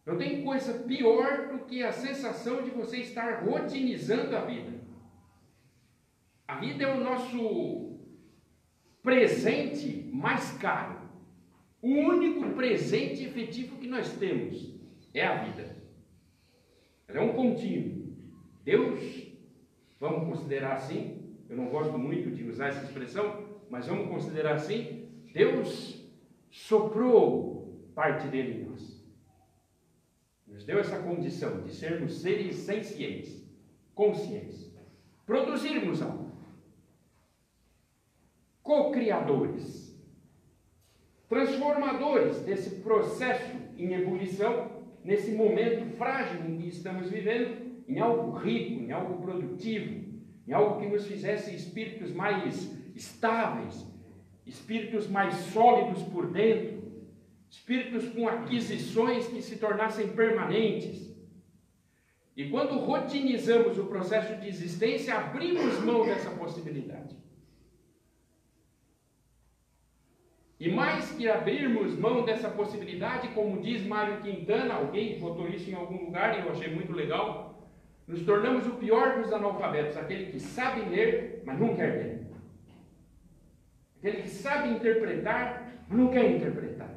Não 0.06 0.18
tem 0.18 0.44
coisa 0.44 0.84
pior 0.84 1.48
do 1.48 1.66
que 1.66 1.82
a 1.82 1.92
sensação 1.92 2.62
de 2.62 2.70
você 2.70 2.98
estar 2.98 3.44
rotinizando 3.44 4.36
a 4.36 4.42
vida. 4.42 4.80
A 6.48 6.60
vida 6.60 6.84
é 6.84 6.94
o 6.94 7.04
nosso 7.04 7.98
presente 9.02 10.08
mais 10.14 10.52
caro. 10.60 11.05
O 11.86 11.88
único 11.88 12.50
presente 12.56 13.24
efetivo 13.24 13.78
que 13.78 13.88
nós 13.88 14.12
temos 14.14 14.74
é 15.14 15.24
a 15.24 15.44
vida. 15.44 15.76
Ela 17.08 17.20
é 17.20 17.22
um 17.22 17.34
contínuo. 17.34 18.08
Deus, 18.64 19.28
vamos 20.00 20.28
considerar 20.28 20.78
assim, 20.78 21.38
eu 21.48 21.56
não 21.56 21.68
gosto 21.68 21.96
muito 21.96 22.32
de 22.32 22.44
usar 22.44 22.70
essa 22.70 22.86
expressão, 22.86 23.60
mas 23.70 23.86
vamos 23.86 24.10
considerar 24.10 24.56
assim: 24.56 25.08
Deus 25.32 26.04
soprou 26.50 27.88
parte 27.94 28.30
dele 28.30 28.62
em 28.62 28.66
nós. 28.66 29.06
Nos 30.48 30.66
deu 30.66 30.80
essa 30.80 30.98
condição 31.04 31.62
de 31.62 31.72
sermos 31.72 32.20
seres 32.20 32.56
sencientes, 32.56 33.48
conscientes, 33.94 34.76
produzirmos 35.24 36.02
algo, 36.02 36.32
co-criadores 38.64 39.85
transformadores 41.28 42.40
desse 42.42 42.82
processo 42.82 43.52
em 43.78 43.94
ebulição, 43.94 44.72
nesse 45.04 45.32
momento 45.32 45.86
frágil 45.98 46.46
em 46.46 46.58
que 46.58 46.68
estamos 46.68 47.10
vivendo, 47.10 47.84
em 47.88 48.00
algo 48.00 48.32
rico, 48.38 48.84
em 48.84 48.92
algo 48.92 49.22
produtivo, 49.22 50.06
em 50.48 50.54
algo 50.54 50.80
que 50.80 50.88
nos 50.88 51.06
fizesse 51.06 51.56
espíritos 51.56 52.14
mais 52.14 52.76
estáveis, 52.96 53.86
espíritos 54.46 55.08
mais 55.08 55.34
sólidos 55.36 56.04
por 56.04 56.28
dentro, 56.28 56.84
espíritos 57.50 58.08
com 58.10 58.28
aquisições 58.28 59.28
que 59.28 59.42
se 59.42 59.58
tornassem 59.58 60.10
permanentes. 60.10 61.14
E 62.36 62.50
quando 62.50 62.80
rotinizamos 62.80 63.78
o 63.78 63.86
processo 63.86 64.36
de 64.42 64.48
existência, 64.48 65.16
abrimos 65.16 65.80
mão 65.80 66.06
dessa 66.06 66.30
possibilidade. 66.32 67.16
E 70.58 70.70
mais 70.70 71.12
que 71.12 71.28
abrirmos 71.28 71.98
mão 71.98 72.24
dessa 72.24 72.50
possibilidade, 72.50 73.28
como 73.30 73.62
diz 73.62 73.86
Mário 73.86 74.22
Quintana, 74.22 74.76
alguém 74.76 75.20
botou 75.20 75.50
isso 75.50 75.70
em 75.70 75.74
algum 75.74 76.06
lugar 76.06 76.40
e 76.40 76.46
eu 76.46 76.52
achei 76.52 76.74
muito 76.74 76.94
legal, 76.94 77.70
nos 78.08 78.24
tornamos 78.24 78.66
o 78.66 78.76
pior 78.76 79.22
dos 79.22 79.34
analfabetos, 79.34 79.98
aquele 79.98 80.32
que 80.32 80.40
sabe 80.40 80.82
ler, 80.90 81.42
mas 81.46 81.60
não 81.60 81.76
quer 81.76 81.92
ler. 81.92 82.28
Aquele 83.98 84.22
que 84.22 84.30
sabe 84.30 84.70
interpretar, 84.70 85.84
mas 85.90 85.98
não 85.98 86.08
quer 86.08 86.32
interpretar. 86.32 86.90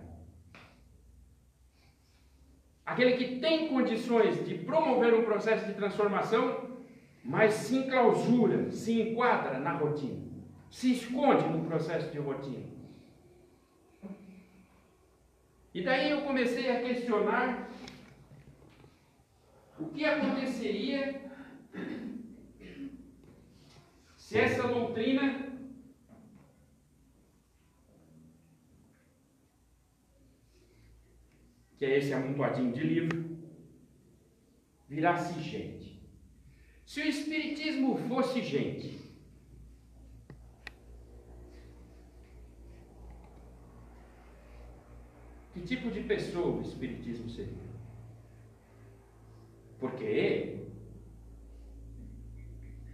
Aquele 2.87 3.17
que 3.17 3.41
tem 3.41 3.69
condições 3.69 4.47
de 4.47 4.55
promover 4.55 5.15
um 5.15 5.25
processo 5.25 5.67
de 5.67 5.75
transformação, 5.75 6.79
mas 7.25 7.55
se 7.55 7.77
enclausura, 7.77 8.71
se 8.71 9.01
enquadra 9.01 9.59
na 9.59 9.73
rotina, 9.73 10.27
se 10.71 10.93
esconde 10.93 11.47
no 11.49 11.65
processo 11.65 12.11
de 12.13 12.19
rotina. 12.19 12.78
E 15.75 15.83
daí 15.83 16.11
eu 16.11 16.23
comecei 16.23 16.71
a 16.71 16.83
questionar 16.83 17.71
o 19.79 19.87
que 19.87 20.05
aconteceria 20.05 21.31
se 24.17 24.39
essa 24.39 24.67
doutrina 24.67 25.49
que 31.79 31.85
é 31.85 31.99
esse 31.99 32.13
amontoadinho 32.13 32.73
de 32.73 32.83
livro, 32.83 33.39
virasse 34.89 35.41
gente. 35.41 36.03
Se 36.85 37.01
o 37.01 37.07
Espiritismo 37.07 37.97
fosse 38.09 38.43
gente, 38.43 38.99
Que 45.59 45.67
tipo 45.67 45.91
de 45.91 46.01
pessoa 46.03 46.59
o 46.59 46.63
Espiritismo 46.63 47.29
seria? 47.29 47.69
Porque, 49.81 50.59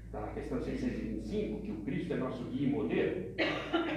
está 0.06 0.20
na 0.20 0.28
questão 0.28 0.62
626, 0.62 1.26
5, 1.26 1.60
que 1.60 1.70
o 1.72 1.76
Cristo 1.84 2.14
é 2.14 2.16
nosso 2.16 2.44
guia 2.44 2.66
e 2.66 2.70
modelo, 2.70 3.34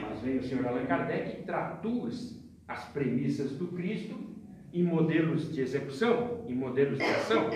mas 0.01 0.21
vem 0.21 0.38
o 0.38 0.43
senhor 0.43 0.67
Allan 0.67 0.86
Kardec 0.86 1.39
e 1.39 1.43
traduz 1.43 2.43
as 2.67 2.89
premissas 2.89 3.51
do 3.51 3.67
Cristo 3.67 4.15
em 4.73 4.84
modelos 4.84 5.53
de 5.53 5.62
execução, 5.62 6.43
em 6.47 6.53
modelos 6.53 6.97
de 6.97 7.06
ação. 7.06 7.49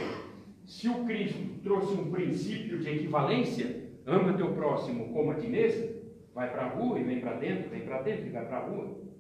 Se 0.66 0.88
o 0.88 1.04
Cristo 1.06 1.62
trouxe 1.62 1.94
um 1.94 2.10
princípio 2.10 2.80
de 2.80 2.90
equivalência, 2.90 3.90
ama 4.06 4.34
teu 4.34 4.54
próximo 4.54 5.12
como 5.12 5.32
a 5.32 5.36
ti 5.36 5.48
mesmo, 5.48 5.90
vai 6.34 6.50
para 6.50 6.68
a 6.68 6.70
rua 6.70 7.00
e 7.00 7.04
vem 7.04 7.20
para 7.20 7.34
dentro, 7.34 7.70
vem 7.70 7.82
para 7.82 8.02
dentro 8.02 8.28
e 8.28 8.30
vai 8.30 8.46
para 8.46 8.58
a 8.58 8.66
rua. 8.66 9.11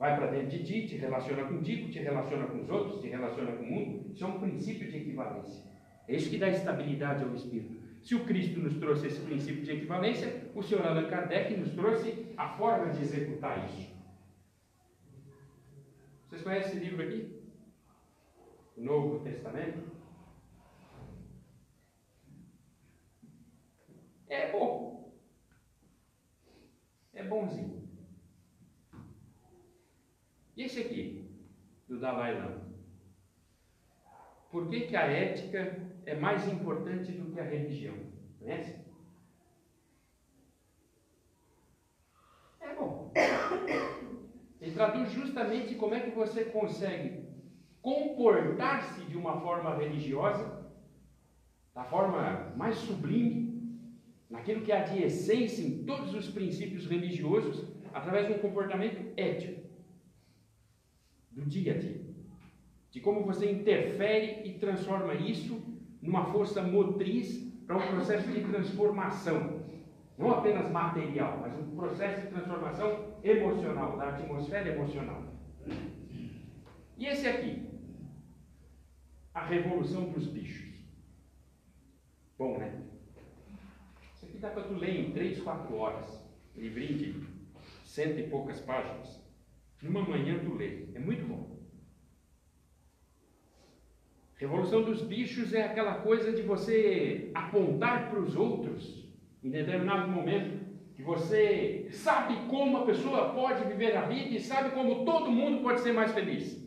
Vai 0.00 0.16
para 0.16 0.28
dentro 0.28 0.48
de 0.48 0.64
ti, 0.64 0.88
te 0.88 0.96
relaciona 0.96 1.44
contigo, 1.44 1.90
te 1.90 1.98
relaciona 1.98 2.46
com 2.46 2.62
os 2.62 2.70
outros, 2.70 3.02
te 3.02 3.08
relaciona 3.08 3.52
com 3.52 3.64
o 3.64 3.70
mundo. 3.70 4.10
Isso 4.10 4.24
é 4.24 4.26
um 4.26 4.40
princípio 4.40 4.90
de 4.90 4.96
equivalência. 4.96 5.62
É 6.08 6.16
isso 6.16 6.30
que 6.30 6.38
dá 6.38 6.48
estabilidade 6.48 7.22
ao 7.22 7.34
espírito. 7.34 7.78
Se 8.02 8.14
o 8.14 8.24
Cristo 8.24 8.60
nos 8.60 8.78
trouxe 8.78 9.08
esse 9.08 9.20
princípio 9.20 9.62
de 9.62 9.72
equivalência, 9.72 10.50
o 10.54 10.62
senhor 10.62 10.86
Allan 10.86 11.06
Kardec 11.06 11.54
nos 11.54 11.74
trouxe 11.74 12.32
a 12.34 12.48
forma 12.56 12.90
de 12.94 13.02
executar 13.02 13.68
isso. 13.68 13.90
Vocês 16.30 16.42
conhecem 16.42 16.70
esse 16.70 16.80
livro 16.80 17.06
aqui? 17.06 17.38
O 18.78 18.80
Novo 18.80 19.18
Testamento? 19.18 19.82
É 24.30 24.50
bom. 24.50 25.12
É 27.12 27.22
bonzinho. 27.22 27.89
E 30.60 30.64
esse 30.64 30.78
aqui, 30.78 31.24
do 31.88 31.98
Dalai 31.98 32.34
Lama? 32.34 32.60
Por 34.50 34.68
que, 34.68 34.82
que 34.82 34.94
a 34.94 35.06
ética 35.06 35.88
é 36.04 36.14
mais 36.14 36.46
importante 36.46 37.12
do 37.12 37.32
que 37.32 37.40
a 37.40 37.44
religião? 37.44 37.96
Conhece? 38.38 38.76
É 42.60 42.74
bom. 42.74 43.10
Ele 44.60 44.72
traduz 44.72 45.10
justamente 45.12 45.76
como 45.76 45.94
é 45.94 46.00
que 46.00 46.10
você 46.10 46.44
consegue 46.44 47.24
comportar-se 47.80 49.06
de 49.06 49.16
uma 49.16 49.40
forma 49.40 49.74
religiosa, 49.74 50.68
da 51.74 51.84
forma 51.84 52.52
mais 52.54 52.76
sublime, 52.76 53.88
naquilo 54.28 54.60
que 54.60 54.72
há 54.72 54.82
de 54.82 55.04
essência 55.04 55.62
em 55.62 55.84
todos 55.86 56.12
os 56.12 56.28
princípios 56.28 56.86
religiosos, 56.86 57.64
através 57.94 58.26
de 58.26 58.34
um 58.34 58.38
comportamento 58.40 59.10
ético 59.16 59.69
do 61.30 61.42
dia 61.42 61.74
a 61.74 61.78
dia, 61.78 62.00
de 62.90 63.00
como 63.00 63.24
você 63.24 63.50
interfere 63.50 64.48
e 64.48 64.58
transforma 64.58 65.14
isso 65.14 65.62
numa 66.02 66.24
força 66.26 66.62
motriz 66.62 67.50
para 67.66 67.76
um 67.76 67.86
processo 67.88 68.28
de 68.28 68.40
transformação, 68.42 69.60
não 70.18 70.32
apenas 70.32 70.70
material, 70.70 71.38
mas 71.40 71.56
um 71.58 71.76
processo 71.76 72.22
de 72.22 72.26
transformação 72.28 73.14
emocional, 73.22 73.96
da 73.96 74.08
atmosfera 74.08 74.68
emocional. 74.68 75.22
E 76.98 77.06
esse 77.06 77.26
aqui, 77.26 77.70
a 79.32 79.44
revolução 79.44 80.10
dos 80.10 80.26
bichos. 80.26 80.80
Bom, 82.36 82.58
né? 82.58 82.82
Isso 84.14 84.26
aqui 84.26 84.38
dá 84.38 84.50
para 84.50 84.64
tu 84.64 84.74
ler 84.74 85.08
em 85.08 85.12
3, 85.12 85.40
4 85.40 85.76
horas, 85.76 86.22
livrinho 86.56 86.98
de 86.98 87.26
cento 87.84 88.18
e 88.18 88.28
poucas 88.28 88.60
páginas. 88.60 89.19
Numa 89.82 90.02
manhã 90.02 90.38
tu 90.38 90.54
lê. 90.54 90.86
É 90.94 90.98
muito 90.98 91.26
bom. 91.26 91.58
Revolução 94.36 94.82
dos 94.82 95.02
bichos 95.02 95.52
é 95.52 95.62
aquela 95.62 95.96
coisa 95.96 96.32
de 96.32 96.42
você 96.42 97.30
apontar 97.34 98.08
para 98.08 98.20
os 98.20 98.34
outros 98.34 99.06
em 99.42 99.50
determinado 99.50 100.10
momento 100.10 100.60
que 100.94 101.02
você 101.02 101.88
sabe 101.90 102.48
como 102.48 102.78
a 102.78 102.86
pessoa 102.86 103.34
pode 103.34 103.64
viver 103.64 103.96
a 103.96 104.02
vida 104.02 104.34
e 104.34 104.40
sabe 104.40 104.70
como 104.70 105.04
todo 105.04 105.30
mundo 105.30 105.62
pode 105.62 105.80
ser 105.80 105.92
mais 105.92 106.12
feliz 106.12 106.58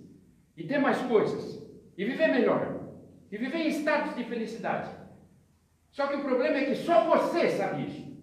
e 0.55 0.63
ter 0.63 0.77
mais 0.77 0.99
coisas 1.03 1.67
e 1.97 2.05
viver 2.05 2.27
melhor 2.27 2.91
e 3.31 3.37
viver 3.37 3.57
em 3.57 3.67
estados 3.69 4.15
de 4.15 4.23
felicidade. 4.23 4.91
Só 5.89 6.07
que 6.07 6.15
o 6.15 6.23
problema 6.23 6.57
é 6.57 6.65
que 6.65 6.75
só 6.75 7.05
você 7.05 7.49
sabe 7.49 7.87
isso. 7.87 8.13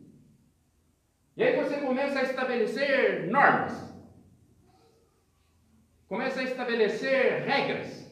E 1.36 1.42
aí 1.42 1.56
você 1.56 1.76
começa 1.78 2.20
a 2.20 2.22
estabelecer 2.22 3.28
normas 3.28 3.89
começa 6.10 6.40
a 6.40 6.42
estabelecer 6.42 7.44
regras. 7.44 8.04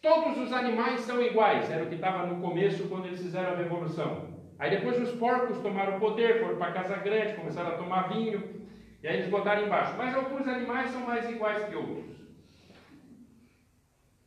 Todos 0.00 0.38
os 0.38 0.52
animais 0.52 1.02
são 1.02 1.22
iguais, 1.22 1.70
era 1.70 1.84
o 1.84 1.88
que 1.88 1.96
estava 1.96 2.26
no 2.26 2.40
começo 2.40 2.88
quando 2.88 3.06
eles 3.06 3.20
fizeram 3.20 3.52
a 3.52 3.56
revolução. 3.56 4.40
Aí 4.58 4.70
depois 4.70 4.98
os 4.98 5.14
porcos 5.18 5.58
tomaram 5.58 5.98
o 5.98 6.00
poder, 6.00 6.40
foram 6.40 6.56
para 6.56 6.68
a 6.68 6.72
Casa 6.72 6.96
Grande, 6.96 7.34
começaram 7.34 7.72
a 7.72 7.76
tomar 7.76 8.08
vinho, 8.08 8.66
e 9.02 9.06
aí 9.06 9.18
eles 9.18 9.28
botaram 9.28 9.66
embaixo. 9.66 9.94
Mas 9.98 10.14
alguns 10.14 10.48
animais 10.48 10.90
são 10.90 11.02
mais 11.02 11.28
iguais 11.28 11.68
que 11.68 11.76
outros. 11.76 12.16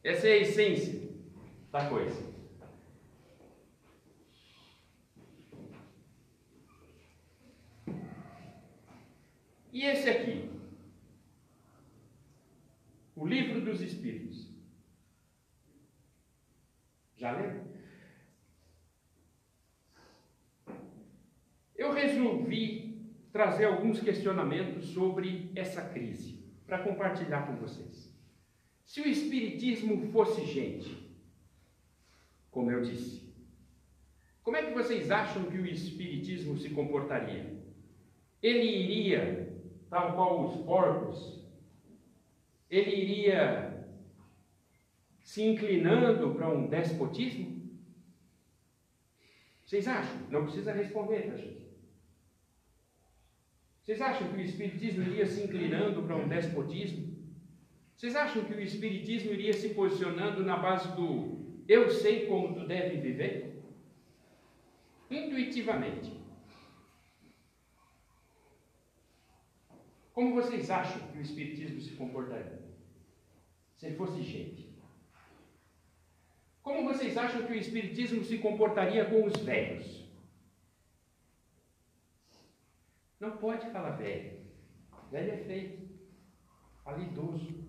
Essa 0.04 0.28
é 0.28 0.34
a 0.34 0.38
essência 0.38 1.02
da 1.72 1.90
coisa. 1.90 2.36
E 9.74 9.84
esse 9.84 10.10
aqui? 10.10 10.55
O 13.16 13.26
Livro 13.26 13.62
dos 13.62 13.82
Espíritos. 13.82 14.54
Já 17.16 17.32
leu? 17.32 17.64
Eu 21.76 21.94
resolvi 21.94 23.14
trazer 23.32 23.66
alguns 23.66 24.02
questionamentos 24.02 24.88
sobre 24.88 25.52
essa 25.56 25.82
crise 25.82 26.44
para 26.66 26.84
compartilhar 26.84 27.48
com 27.48 27.56
vocês. 27.56 28.14
Se 28.84 29.02
o 29.02 29.08
Espiritismo 29.08 30.12
fosse 30.12 30.46
gente, 30.46 31.06
como 32.52 32.70
eu 32.72 32.82
disse, 32.82 33.34
como 34.44 34.58
é 34.58 34.64
que 34.64 34.74
vocês 34.74 35.10
acham 35.10 35.46
que 35.46 35.58
o 35.58 35.66
Espiritismo 35.66 36.58
se 36.58 36.70
comportaria? 36.70 37.64
Ele 38.42 38.66
iria, 38.66 39.58
tal 39.90 40.16
qual 40.16 40.46
os 40.46 40.66
porcos, 40.66 41.45
ele 42.70 42.96
iria 42.96 43.88
se 45.24 45.44
inclinando 45.44 46.34
para 46.36 46.50
um 46.50 46.68
despotismo? 46.68 47.56
Vocês 49.66 49.88
acham? 49.88 50.20
Não 50.30 50.44
precisa 50.44 50.72
responder 50.72 51.24
para 51.24 51.38
gente. 51.38 51.66
Vocês 53.84 54.02
acham 54.02 54.28
que 54.30 54.38
o 54.38 54.42
Espiritismo 54.42 55.04
iria 55.04 55.26
se 55.26 55.44
inclinando 55.44 56.04
para 56.04 56.16
um 56.16 56.28
despotismo? 56.28 57.16
Vocês 57.96 58.16
acham 58.16 58.44
que 58.44 58.54
o 58.54 58.62
Espiritismo 58.62 59.32
iria 59.32 59.54
se 59.54 59.70
posicionando 59.70 60.44
na 60.44 60.58
base 60.58 60.96
do 60.96 61.36
eu 61.68 61.90
sei 61.90 62.28
como 62.28 62.54
tu 62.54 62.68
deve 62.68 62.98
viver? 62.98 63.64
Intuitivamente. 65.10 66.25
Como 70.16 70.34
vocês 70.34 70.72
acham 70.72 71.06
que 71.10 71.18
o 71.18 71.22
Espiritismo 71.22 71.82
se 71.82 71.92
comportaria? 71.92 72.64
Se 73.76 73.88
ele 73.88 73.98
fosse 73.98 74.22
gente. 74.24 74.74
Como 76.64 76.86
vocês 76.86 77.18
acham 77.18 77.46
que 77.46 77.52
o 77.52 77.58
Espiritismo 77.58 78.24
se 78.24 78.38
comportaria 78.38 79.04
com 79.10 79.26
os 79.26 79.36
velhos? 79.42 80.10
Não 83.20 83.36
pode 83.36 83.70
falar 83.72 83.98
velho. 83.98 84.40
Velho 85.12 85.32
é 85.34 85.38
feio. 85.38 85.90
Fala 86.82 87.04
idoso. 87.04 87.66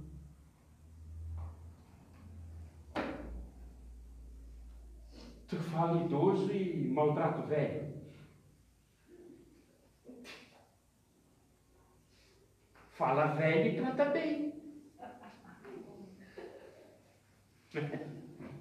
Tu 5.48 5.56
fala 5.56 6.04
idoso 6.04 6.52
e 6.52 6.88
maltrata 6.92 7.40
o 7.40 7.46
velho. 7.48 7.95
Fala 12.96 13.26
velho 13.26 13.72
e 13.72 13.76
trata 13.76 14.06
bem. 14.06 14.54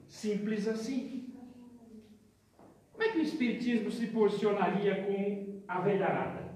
Simples 0.07 0.67
assim. 0.67 1.33
Como 2.91 3.03
é 3.03 3.11
que 3.11 3.19
o 3.19 3.21
Espiritismo 3.21 3.89
se 3.89 4.07
posicionaria 4.07 5.05
com 5.05 5.61
a 5.65 5.79
velharada? 5.79 6.53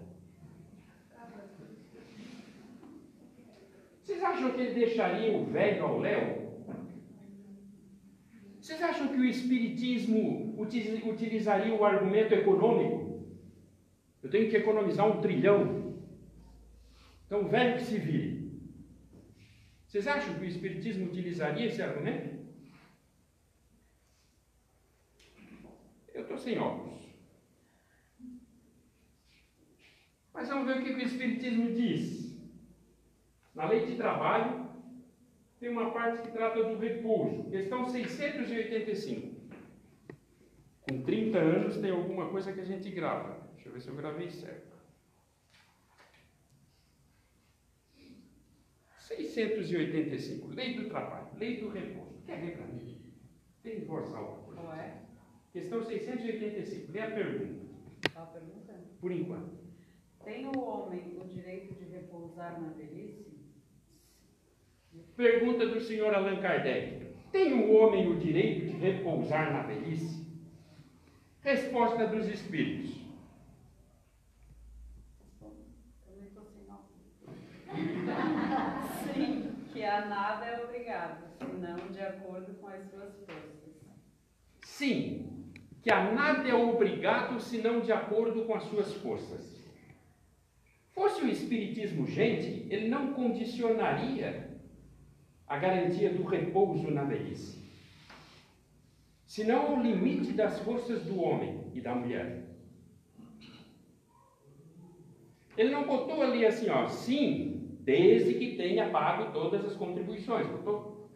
Vocês 4.01 4.21
acham 4.23 4.51
que 4.51 4.59
ele 4.59 4.73
deixaria 4.73 5.37
o 5.37 5.45
velho 5.45 5.85
ao 5.85 5.99
léu? 5.99 6.49
Vocês 8.59 8.81
acham 8.81 9.07
que 9.07 9.19
o 9.21 9.25
Espiritismo 9.25 10.53
utilizaria 10.57 11.73
o 11.73 11.85
argumento 11.85 12.33
econômico? 12.33 13.23
Eu 14.21 14.29
tenho 14.29 14.49
que 14.49 14.57
economizar 14.57 15.07
um 15.07 15.21
trilhão 15.21 15.78
então, 17.29 17.47
velho 17.47 17.77
que 17.77 17.83
se 17.83 17.99
vire. 17.99 18.59
Vocês 19.85 20.07
acham 20.07 20.33
que 20.33 20.41
o 20.41 20.47
Espiritismo 20.47 21.05
utilizaria 21.05 21.67
esse 21.67 21.79
argumento? 21.79 22.39
Eu 26.11 26.23
estou 26.23 26.39
sem 26.39 26.57
óculos. 26.57 27.07
Mas 30.33 30.49
vamos 30.49 30.65
ver 30.65 30.81
o 30.81 30.83
que 30.83 30.91
o 30.91 31.05
Espiritismo 31.05 31.71
diz. 31.71 32.35
Na 33.53 33.69
lei 33.69 33.85
de 33.85 33.95
trabalho, 33.95 34.67
tem 35.59 35.69
uma 35.69 35.91
parte 35.91 36.23
que 36.23 36.31
trata 36.31 36.63
do 36.63 36.79
repouso. 36.79 37.47
Questão 37.51 37.87
685. 37.87 39.39
Com 40.81 41.03
30 41.03 41.37
anos 41.37 41.77
tem 41.77 41.91
alguma 41.91 42.27
coisa 42.29 42.51
que 42.51 42.61
a 42.61 42.65
gente 42.65 42.89
grava. 42.89 43.47
Deixa 43.53 43.69
eu 43.69 43.73
ver 43.73 43.81
se 43.81 43.87
eu 43.87 43.95
gravei 43.95 44.31
certo. 44.31 44.68
685. 49.15 50.47
Lei 50.49 50.75
do 50.75 50.89
trabalho, 50.89 51.27
lei 51.37 51.57
do 51.57 51.69
repouso. 51.69 52.21
Quer 52.25 52.43
ler 52.43 52.57
para 52.57 52.67
mim? 52.67 52.97
Tem 53.63 53.83
voz 53.85 54.13
alta. 54.13 54.53
Qual 54.53 54.73
é? 54.73 55.01
Questão 55.51 55.83
685. 55.83 56.91
Lê 56.91 57.01
a 57.01 57.11
pergunta. 57.11 57.65
Estava 58.05 58.27
perguntando. 58.27 58.83
Por 59.01 59.11
enquanto. 59.11 59.57
Tem 60.23 60.45
o 60.45 60.59
homem 60.59 61.17
o 61.19 61.27
direito 61.27 61.73
de 61.73 61.85
repousar 61.85 62.61
na 62.61 62.69
velhice? 62.69 63.29
Pergunta 65.15 65.67
do 65.67 65.79
senhor 65.79 66.13
Allan 66.13 66.41
Kardec: 66.41 67.13
Tem 67.31 67.53
o 67.53 67.73
homem 67.73 68.07
o 68.07 68.19
direito 68.19 68.65
de 68.67 68.77
repousar 68.77 69.51
na 69.51 69.63
velhice? 69.63 70.25
Resposta 71.41 72.07
dos 72.07 72.27
espíritos: 72.27 72.95
Também 75.39 76.27
estou 76.27 76.43
sem 76.45 76.63
nota. 76.67 76.85
Sim, 79.13 79.51
que 79.73 79.78
a 79.89 80.05
nada 80.05 80.45
é 80.45 80.63
obrigado, 80.63 81.23
senão 81.39 81.75
de 81.91 81.99
acordo 81.99 82.53
com 82.55 82.67
as 82.67 82.83
suas 82.89 83.13
forças. 83.25 83.59
Sim, 84.63 85.51
que 85.81 85.91
a 85.91 86.11
nada 86.11 86.47
é 86.47 86.53
obrigado 86.53 87.39
senão 87.39 87.79
de 87.81 87.91
acordo 87.91 88.45
com 88.45 88.55
as 88.55 88.63
suas 88.63 88.93
forças. 88.95 89.57
Fosse 90.91 91.23
o 91.23 91.29
Espiritismo 91.29 92.05
gente, 92.05 92.67
ele 92.69 92.89
não 92.89 93.13
condicionaria 93.13 94.49
a 95.47 95.57
garantia 95.57 96.13
do 96.13 96.23
repouso 96.23 96.91
na 96.91 97.03
velhice, 97.03 97.57
senão 99.25 99.75
o 99.75 99.81
limite 99.81 100.33
das 100.33 100.59
forças 100.59 101.03
do 101.03 101.19
homem 101.19 101.71
e 101.73 101.81
da 101.81 101.95
mulher. 101.95 102.43
Ele 105.57 105.71
não 105.71 105.85
botou 105.85 106.21
ali 106.21 106.45
assim, 106.45 106.69
ó, 106.69 106.87
sim, 106.87 107.58
desde 107.89 108.35
que 108.35 108.55
tenha 108.55 108.91
pago 108.91 109.33
todas 109.33 109.65
as 109.65 109.75
contribuições. 109.75 110.45
Botou. 110.45 111.09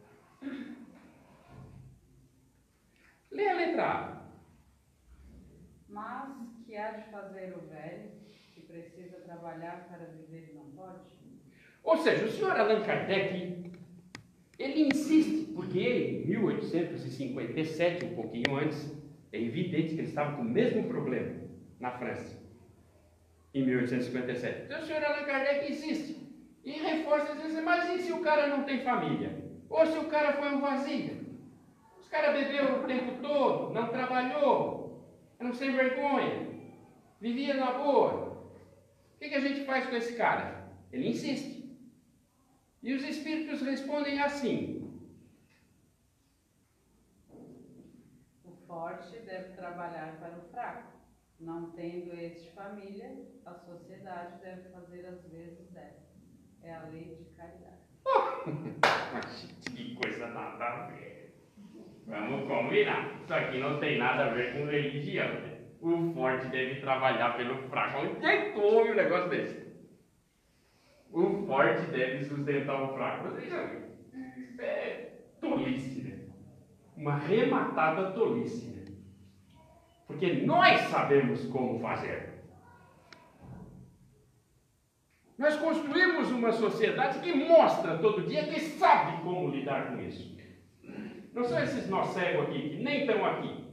Lê 3.29 3.47
a 3.47 3.53
letra 3.53 3.83
A. 3.83 4.23
Mas 5.87 6.31
que 6.65 6.75
há 6.75 6.93
de 6.93 7.11
fazer 7.11 7.53
o 7.55 7.69
velho, 7.69 8.09
que 8.55 8.61
precisa 8.61 9.17
trabalhar 9.17 9.87
para 9.87 10.07
viver 10.07 10.49
e 10.49 10.55
não 10.55 10.65
pode? 10.71 11.13
Ou 11.83 11.95
seja, 11.97 12.25
o 12.25 12.31
senhor 12.31 12.59
Allan 12.59 12.81
Kardec, 12.81 13.71
ele 14.57 14.87
insiste, 14.87 15.53
porque 15.53 15.77
ele, 15.77 16.23
em 16.23 16.27
1857, 16.27 18.05
um 18.05 18.15
pouquinho 18.15 18.55
antes, 18.55 18.99
é 19.31 19.39
evidente 19.39 19.93
que 19.93 20.01
ele 20.01 20.07
estava 20.07 20.37
com 20.37 20.41
o 20.41 20.45
mesmo 20.45 20.87
problema 20.87 21.39
na 21.79 21.91
França, 21.91 22.35
em 23.53 23.63
1857. 23.63 24.63
Então 24.65 24.79
o 24.79 24.83
senhor 24.83 25.03
Allan 25.03 25.25
Kardec 25.25 25.71
insiste 25.71 26.22
e 26.63 26.71
reforça, 26.71 27.35
diz 27.35 27.45
assim, 27.45 27.61
mas 27.61 27.89
e 27.89 28.03
se 28.03 28.13
o 28.13 28.21
cara 28.21 28.47
não 28.47 28.63
tem 28.63 28.83
família? 28.83 29.43
Ou 29.69 29.85
se 29.85 29.97
o 29.97 30.07
cara 30.07 30.33
foi 30.33 30.49
um 30.55 30.61
vazio? 30.61 31.23
Os 31.99 32.07
caras 32.07 32.33
bebeu 32.33 32.79
o 32.79 32.87
tempo 32.87 33.21
todo, 33.21 33.73
não 33.73 33.89
trabalhou, 33.89 35.05
eram 35.39 35.53
sem 35.53 35.71
vergonha, 35.71 36.47
vivia 37.19 37.55
na 37.55 37.73
boa. 37.73 38.53
O 39.15 39.19
que, 39.19 39.29
que 39.29 39.35
a 39.35 39.41
gente 39.41 39.65
faz 39.65 39.87
com 39.87 39.95
esse 39.95 40.15
cara? 40.15 40.69
Ele 40.91 41.09
insiste. 41.09 41.63
E 42.81 42.93
os 42.93 43.03
espíritos 43.03 43.61
respondem 43.61 44.21
assim: 44.21 45.01
O 48.43 48.51
forte 48.67 49.17
deve 49.19 49.53
trabalhar 49.53 50.17
para 50.19 50.37
o 50.37 50.49
fraco. 50.49 50.93
Não 51.39 51.71
tendo 51.71 52.13
este 52.13 52.51
família, 52.51 53.25
a 53.45 53.53
sociedade 53.53 54.39
deve 54.41 54.69
fazer 54.69 55.05
as 55.07 55.25
vezes 55.27 55.69
dela. 55.71 56.02
É 56.63 56.73
a 56.73 56.83
lei 56.91 57.17
de 57.19 57.25
caridade. 57.35 57.83
que 59.75 59.95
coisa 59.95 60.27
nada 60.27 60.63
a 60.63 60.87
ver. 60.87 61.35
Vamos 62.07 62.47
combinar. 62.47 63.21
Isso 63.21 63.33
aqui 63.33 63.57
não 63.59 63.79
tem 63.79 63.97
nada 63.97 64.25
a 64.25 64.33
ver 64.33 64.53
com 64.53 64.65
religião. 64.65 65.27
né? 65.27 65.59
O 65.81 66.13
forte 66.13 66.47
deve 66.47 66.79
trabalhar 66.79 67.35
pelo 67.35 67.57
fraco. 67.69 67.99
Onde 67.99 68.25
é 68.25 68.45
que 68.45 68.51
tu 68.53 68.61
ouve 68.61 68.91
um 68.91 68.95
negócio 68.95 69.29
desse? 69.29 69.63
O 71.11 71.45
forte 71.45 71.85
deve 71.91 72.23
sustentar 72.23 72.81
o 72.81 72.93
fraco. 72.93 73.37
Isso 73.37 74.61
é 74.61 75.11
tolice, 75.41 76.01
né? 76.01 76.19
Uma 76.95 77.17
rematada 77.17 78.11
tolice, 78.11 78.67
né? 78.67 78.85
Porque 80.07 80.45
nós 80.45 80.79
sabemos 80.81 81.45
como 81.47 81.79
fazer. 81.79 82.32
Nós 85.43 85.57
construímos 85.57 86.31
uma 86.31 86.53
sociedade 86.53 87.19
que 87.19 87.33
mostra 87.33 87.97
todo 87.97 88.25
dia 88.25 88.47
que 88.47 88.61
sabe 88.61 89.21
como 89.23 89.49
lidar 89.49 89.91
com 89.91 90.01
isso. 90.01 90.33
Não 91.33 91.43
são 91.43 91.61
esses 91.61 91.89
nós 91.89 92.13
cegos 92.13 92.47
aqui, 92.47 92.69
que 92.69 92.75
nem 92.77 93.01
estão 93.01 93.25
aqui. 93.25 93.65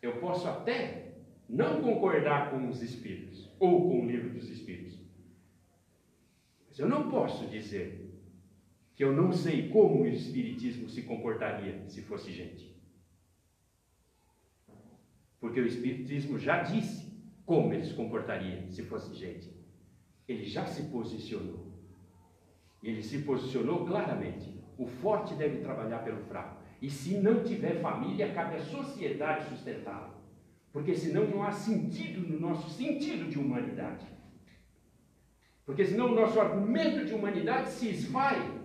Eu 0.00 0.16
posso 0.16 0.48
até 0.48 1.12
não 1.46 1.82
concordar 1.82 2.50
com 2.50 2.70
os 2.70 2.80
Espíritos, 2.80 3.54
ou 3.58 3.90
com 3.90 4.00
o 4.00 4.06
livro 4.06 4.30
dos 4.30 4.48
Espíritos. 4.48 4.98
Mas 6.66 6.78
eu 6.78 6.88
não 6.88 7.10
posso 7.10 7.48
dizer 7.48 8.18
que 8.96 9.04
eu 9.04 9.12
não 9.12 9.30
sei 9.30 9.68
como 9.68 10.04
o 10.04 10.06
Espiritismo 10.06 10.88
se 10.88 11.02
comportaria 11.02 11.86
se 11.86 12.00
fosse 12.00 12.32
gente. 12.32 12.79
Porque 15.40 15.60
o 15.60 15.66
Espiritismo 15.66 16.38
já 16.38 16.62
disse 16.62 17.10
como 17.46 17.72
ele 17.72 17.84
se 17.84 17.94
comportaria 17.94 18.70
se 18.70 18.82
fosse 18.82 19.14
gente. 19.14 19.50
Ele 20.28 20.44
já 20.44 20.66
se 20.66 20.84
posicionou. 20.84 21.72
Ele 22.82 23.02
se 23.02 23.20
posicionou 23.22 23.86
claramente. 23.86 24.54
O 24.78 24.86
forte 24.86 25.34
deve 25.34 25.58
trabalhar 25.58 26.00
pelo 26.00 26.22
fraco. 26.24 26.60
E 26.80 26.88
se 26.90 27.18
não 27.18 27.42
tiver 27.42 27.80
família, 27.80 28.32
cabe 28.32 28.56
à 28.56 28.60
sociedade 28.60 29.48
sustentá-lo. 29.48 30.14
Porque 30.72 30.94
senão 30.94 31.26
não 31.26 31.42
há 31.42 31.50
sentido 31.50 32.20
no 32.20 32.38
nosso 32.38 32.70
sentido 32.70 33.28
de 33.28 33.38
humanidade. 33.38 34.06
Porque 35.66 35.84
senão 35.84 36.12
o 36.12 36.14
nosso 36.14 36.40
argumento 36.40 37.04
de 37.04 37.14
humanidade 37.14 37.70
se 37.70 37.88
esvai 37.88 38.59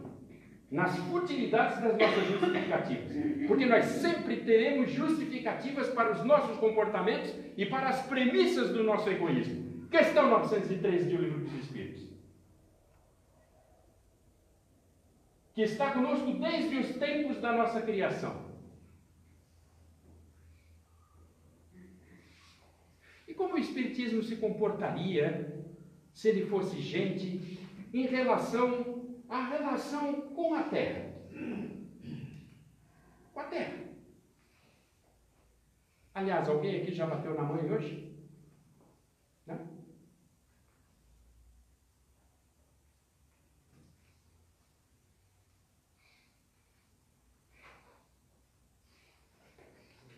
nas 0.72 0.98
futilidades 0.98 1.82
das 1.82 1.98
nossas 1.98 2.28
justificativas. 2.28 3.48
Porque 3.48 3.66
nós 3.66 3.86
sempre 3.86 4.38
teremos 4.38 4.92
justificativas 4.92 5.90
para 5.90 6.14
os 6.14 6.24
nossos 6.24 6.58
comportamentos 6.58 7.34
e 7.56 7.66
para 7.66 7.90
as 7.90 8.06
premissas 8.08 8.70
do 8.70 8.84
nosso 8.84 9.10
egoísmo. 9.10 9.88
Questão 9.90 10.30
913 10.30 11.10
do 11.10 11.22
Livro 11.22 11.40
dos 11.40 11.54
Espíritos. 11.54 12.04
Que 15.54 15.62
está 15.62 15.92
conosco 15.92 16.34
desde 16.34 16.78
os 16.78 16.96
tempos 16.98 17.40
da 17.40 17.54
nossa 17.54 17.82
criação. 17.82 18.44
E 23.28 23.34
como 23.34 23.56
o 23.56 23.58
Espiritismo 23.58 24.22
se 24.22 24.36
comportaria 24.36 25.64
se 26.14 26.30
ele 26.30 26.46
fosse 26.48 26.82
gente 26.82 27.60
em 27.94 28.06
relação 28.08 28.95
à 29.30 29.50
relação 29.50 30.22
com 30.34 30.54
a 30.54 30.64
Terra? 30.64 31.14
Com 33.34 33.40
a 33.40 33.44
Terra. 33.46 33.86
Aliás, 36.14 36.48
alguém 36.48 36.82
aqui 36.82 36.94
já 36.94 37.06
bateu 37.06 37.34
na 37.36 37.44
mãe 37.44 37.70
hoje? 37.70 38.16
Não? 39.46 39.76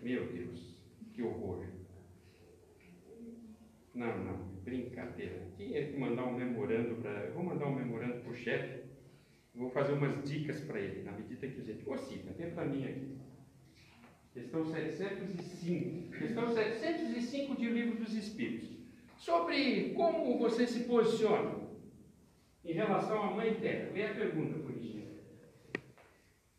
Meu 0.01 0.31
Deus, 0.31 0.77
que 1.13 1.23
horror. 1.23 1.65
Não, 3.95 4.23
não, 4.23 4.37
brincadeira. 4.63 5.51
Tinha 5.57 5.87
que 5.87 5.97
mandar 5.97 6.25
um 6.25 6.35
memorando 6.35 7.01
para. 7.01 7.31
Vou 7.31 7.43
mandar 7.43 7.65
um 7.65 7.75
memorando 7.75 8.21
para 8.21 8.31
o 8.31 8.35
chefe. 8.35 8.86
Vou 9.57 9.71
fazer 9.71 9.93
umas 9.93 10.23
dicas 10.23 10.61
para 10.61 10.79
ele, 10.79 11.01
na 11.01 11.13
medida 11.13 11.47
que 11.47 11.59
a 11.59 11.63
gente. 11.63 11.89
Ô, 11.89 11.97
Cita, 11.97 12.31
vem 12.33 12.51
para 12.51 12.65
mim 12.65 12.85
aqui. 12.85 13.17
Questão 14.31 14.63
705. 14.63 16.11
Questão 16.15 16.47
705 16.53 17.55
de 17.55 17.67
Livro 17.67 18.03
dos 18.03 18.13
Espíritos. 18.13 18.77
Sobre 19.17 19.95
como 19.95 20.37
você 20.37 20.67
se 20.67 20.83
posiciona 20.83 21.55
em 22.63 22.71
relação 22.71 23.19
à 23.19 23.31
Mãe 23.31 23.55
Terra. 23.55 23.91
Leia 23.93 24.11
a 24.11 24.13
pergunta, 24.13 24.59
por 24.59 24.71
gentileza. 24.73 25.23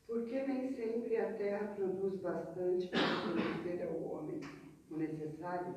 Porque 0.05 0.43
nem 0.43 0.69
sempre 0.73 1.17
a 1.19 1.33
terra 1.35 1.69
produz 1.77 2.21
bastante 2.21 2.89
para 2.89 3.23
fornecer 3.23 3.83
ao 3.85 4.03
homem 4.03 4.41
o 4.91 4.97
necessário? 4.97 5.77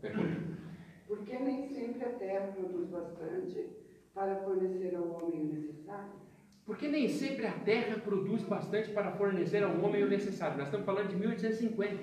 Pergunta. 0.00 0.58
Porque 1.06 1.38
nem 1.38 1.68
sempre 1.68 2.04
a 2.04 2.12
terra 2.12 2.52
produz 2.52 2.88
bastante 2.88 3.87
para 4.18 4.34
fornecer 4.42 4.96
ao 4.96 5.08
homem 5.12 5.42
o 5.42 5.52
necessário? 5.52 6.18
Porque 6.66 6.88
nem 6.88 7.08
sempre 7.08 7.46
a 7.46 7.52
terra 7.52 7.98
produz 7.98 8.42
bastante 8.42 8.90
para 8.90 9.12
fornecer 9.12 9.62
ao 9.62 9.80
homem 9.80 10.02
o 10.02 10.08
necessário. 10.08 10.58
Nós 10.58 10.66
estamos 10.66 10.84
falando 10.84 11.08
de 11.08 11.16
1850. 11.16 12.02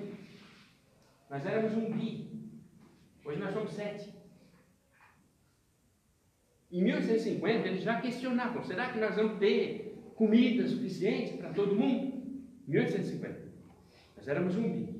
Nós 1.28 1.44
éramos 1.44 1.76
um 1.76 1.92
bi. 1.92 2.26
Hoje 3.22 3.38
nós 3.38 3.52
somos 3.52 3.72
sete. 3.72 4.14
Em 6.72 6.82
1850 6.82 7.68
eles 7.68 7.82
já 7.82 8.00
questionavam: 8.00 8.64
será 8.64 8.90
que 8.90 8.98
nós 8.98 9.14
vamos 9.14 9.38
ter 9.38 9.94
comida 10.14 10.66
suficiente 10.66 11.36
para 11.36 11.52
todo 11.52 11.76
mundo? 11.76 12.40
1850. 12.66 13.46
Nós 14.16 14.26
éramos 14.26 14.56
um 14.56 14.72
bi. 14.72 14.95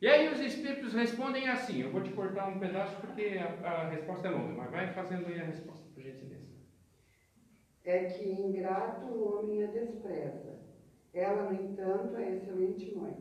E 0.00 0.06
aí 0.06 0.28
os 0.28 0.40
espíritos 0.40 0.92
respondem 0.92 1.48
assim. 1.48 1.80
Eu 1.80 1.90
vou 1.90 2.02
te 2.02 2.12
cortar 2.12 2.48
um 2.48 2.58
pedaço 2.58 3.00
porque 3.00 3.38
a, 3.38 3.68
a 3.68 3.88
resposta 3.88 4.28
é 4.28 4.30
longa, 4.30 4.52
mas 4.52 4.70
vai 4.70 4.92
fazendo 4.92 5.26
aí 5.26 5.40
a 5.40 5.44
resposta, 5.44 5.86
por 5.94 6.02
gentileza. 6.02 6.44
É 7.82 8.04
que 8.04 8.28
ingrato 8.28 9.06
o 9.06 9.38
homem 9.38 9.64
a 9.64 9.68
despreza. 9.68 10.60
Ela, 11.14 11.50
no 11.50 11.54
entanto, 11.54 12.14
é 12.16 12.34
excelente 12.34 12.94
mãe. 12.94 13.16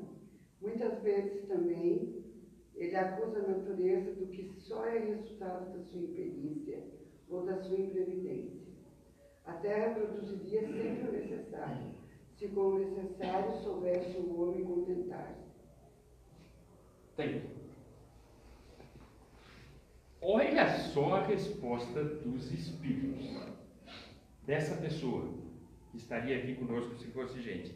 Muitas 0.62 1.02
vezes 1.02 1.48
também 1.48 2.26
ele 2.76 2.96
acusa 2.96 3.40
a 3.40 3.48
natureza 3.48 4.12
do 4.14 4.28
que 4.28 4.52
só 4.60 4.86
é 4.86 5.00
resultado 5.00 5.72
da 5.72 5.82
sua 5.82 6.02
imperícia 6.02 6.84
ou 7.30 7.46
da 7.46 7.56
sua 7.58 7.80
imprevidência. 7.80 8.66
A 9.46 9.54
terra 9.54 9.94
produziria 9.94 10.62
sempre 10.62 11.08
o 11.08 11.12
necessário, 11.12 11.92
se 12.36 12.50
com 12.50 12.62
o 12.62 12.80
necessário 12.80 13.54
soubesse 13.64 14.18
o 14.18 14.42
homem 14.42 14.66
contentar-se. 14.66 15.45
Olha 20.22 20.68
só 20.68 21.16
a 21.16 21.28
resposta 21.28 22.04
dos 22.04 22.52
espíritos 22.52 23.26
dessa 24.44 24.76
pessoa 24.82 25.34
que 25.92 25.98
estaria 25.98 26.38
aqui 26.38 26.56
conosco 26.56 26.96
se 26.96 27.08
fosse 27.08 27.42
gente. 27.42 27.74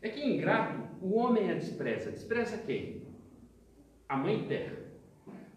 É 0.00 0.08
que 0.08 0.24
ingrato 0.24 0.80
o 1.02 1.14
homem 1.16 1.50
a 1.50 1.54
despreza. 1.54 2.10
Despreza 2.10 2.58
quem? 2.58 3.02
A 4.08 4.16
mãe 4.16 4.46
terra. 4.46 4.76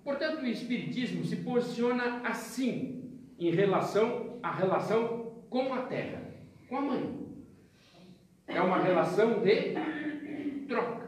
Portanto, 0.03 0.41
o 0.41 0.47
Espiritismo 0.47 1.23
se 1.23 1.37
posiciona 1.37 2.27
assim 2.27 3.19
em 3.39 3.51
relação 3.51 4.39
à 4.43 4.51
relação 4.51 5.43
com 5.49 5.73
a 5.73 5.83
terra, 5.83 6.21
com 6.67 6.77
a 6.77 6.81
mãe. 6.81 7.23
É 8.47 8.61
uma 8.61 8.79
relação 8.79 9.41
de 9.41 9.73
troca. 10.67 11.02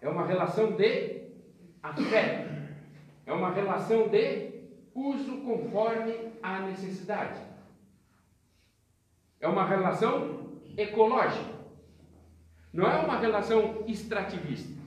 É 0.00 0.08
uma 0.08 0.24
relação 0.26 0.72
de 0.72 1.22
afeto. 1.82 2.48
É 3.26 3.32
uma 3.32 3.50
relação 3.50 4.08
de 4.08 4.48
uso 4.94 5.38
conforme 5.42 6.32
a 6.42 6.60
necessidade. 6.60 7.40
É 9.40 9.48
uma 9.48 9.66
relação 9.66 10.60
ecológica. 10.76 11.58
Não 12.72 12.86
é 12.86 12.98
uma 12.98 13.18
relação 13.18 13.84
extrativista. 13.86 14.78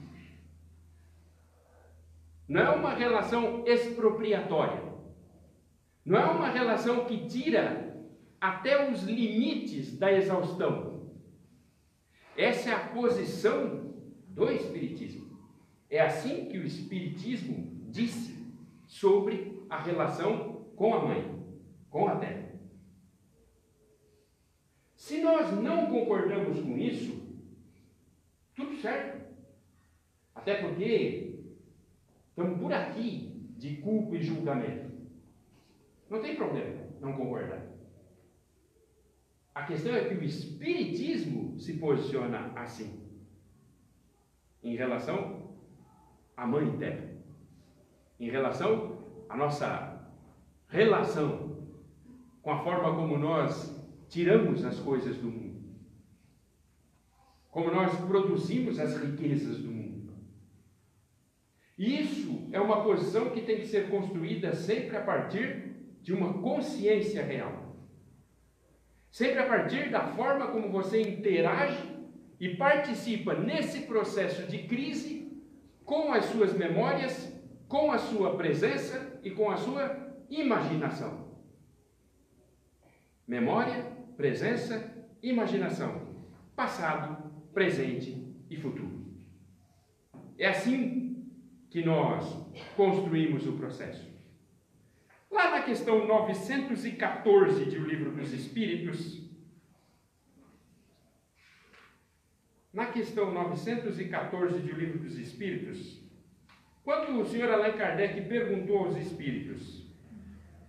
Não 2.48 2.60
é 2.60 2.70
uma 2.70 2.94
relação 2.94 3.64
expropriatória. 3.66 4.82
Não 6.04 6.18
é 6.18 6.24
uma 6.24 6.48
relação 6.48 7.04
que 7.04 7.26
tira 7.26 7.96
até 8.40 8.90
os 8.90 9.02
limites 9.04 9.96
da 9.96 10.12
exaustão. 10.12 11.12
Essa 12.36 12.70
é 12.70 12.74
a 12.74 12.88
posição 12.88 13.91
do 14.34 14.50
Espiritismo. 14.50 15.38
É 15.88 16.00
assim 16.00 16.46
que 16.46 16.58
o 16.58 16.64
Espiritismo 16.64 17.86
disse 17.90 18.36
sobre 18.86 19.62
a 19.68 19.80
relação 19.80 20.66
com 20.76 20.94
a 20.94 21.04
mãe, 21.04 21.44
com 21.90 22.08
a 22.08 22.16
terra. 22.16 22.52
Se 24.94 25.20
nós 25.20 25.50
não 25.60 25.86
concordamos 25.90 26.60
com 26.60 26.78
isso, 26.78 27.22
tudo 28.54 28.76
certo. 28.76 29.22
Até 30.34 30.62
porque 30.62 31.40
estamos 32.30 32.58
por 32.60 32.72
aqui 32.72 33.50
de 33.56 33.76
culpa 33.76 34.16
e 34.16 34.22
julgamento. 34.22 34.90
Não 36.08 36.20
tem 36.20 36.36
problema 36.36 36.86
não 37.00 37.12
concordar. 37.14 37.66
A 39.54 39.64
questão 39.64 39.94
é 39.94 40.08
que 40.08 40.14
o 40.14 40.22
Espiritismo 40.22 41.58
se 41.58 41.74
posiciona 41.74 42.52
assim, 42.56 43.01
em 44.62 44.76
relação 44.76 45.50
à 46.36 46.46
Mãe 46.46 46.76
Terra, 46.78 47.10
em 48.18 48.30
relação 48.30 48.98
à 49.28 49.36
nossa 49.36 49.92
relação 50.68 51.52
com 52.40 52.50
a 52.50 52.62
forma 52.62 52.94
como 52.94 53.18
nós 53.18 53.78
tiramos 54.08 54.64
as 54.64 54.78
coisas 54.78 55.16
do 55.16 55.30
mundo, 55.30 55.62
como 57.50 57.70
nós 57.70 57.94
produzimos 58.06 58.78
as 58.78 58.96
riquezas 58.96 59.58
do 59.58 59.70
mundo. 59.70 60.12
Isso 61.78 62.48
é 62.52 62.60
uma 62.60 62.82
posição 62.82 63.30
que 63.30 63.42
tem 63.42 63.60
que 63.60 63.66
ser 63.66 63.90
construída 63.90 64.54
sempre 64.54 64.96
a 64.96 65.00
partir 65.02 65.72
de 66.02 66.12
uma 66.12 66.34
consciência 66.34 67.24
real. 67.24 67.76
Sempre 69.10 69.40
a 69.40 69.46
partir 69.46 69.90
da 69.90 70.06
forma 70.08 70.48
como 70.48 70.70
você 70.70 71.00
interage 71.00 71.91
e 72.42 72.56
participa 72.56 73.34
nesse 73.34 73.82
processo 73.82 74.48
de 74.48 74.64
crise 74.64 75.40
com 75.84 76.12
as 76.12 76.24
suas 76.24 76.52
memórias, 76.52 77.32
com 77.68 77.92
a 77.92 77.98
sua 77.98 78.36
presença 78.36 79.20
e 79.22 79.30
com 79.30 79.48
a 79.48 79.56
sua 79.56 80.12
imaginação. 80.28 81.38
Memória, 83.28 83.84
presença, 84.16 84.92
imaginação, 85.22 86.16
passado, 86.56 87.30
presente 87.54 88.34
e 88.50 88.56
futuro. 88.56 89.06
É 90.36 90.48
assim 90.48 91.24
que 91.70 91.84
nós 91.84 92.26
construímos 92.74 93.46
o 93.46 93.52
processo. 93.52 94.10
Lá 95.30 95.48
na 95.52 95.62
questão 95.62 96.08
914 96.08 97.66
de 97.66 97.78
O 97.78 97.86
Livro 97.86 98.10
dos 98.10 98.32
Espíritos, 98.32 99.31
na 102.72 102.86
questão 102.86 103.32
914 103.32 104.60
de 104.60 104.72
O 104.72 104.76
Livro 104.76 104.98
dos 104.98 105.18
Espíritos, 105.18 106.00
quando 106.82 107.20
o 107.20 107.26
senhor 107.26 107.50
Allan 107.50 107.72
Kardec 107.72 108.22
perguntou 108.22 108.78
aos 108.78 108.96
espíritos 108.96 109.82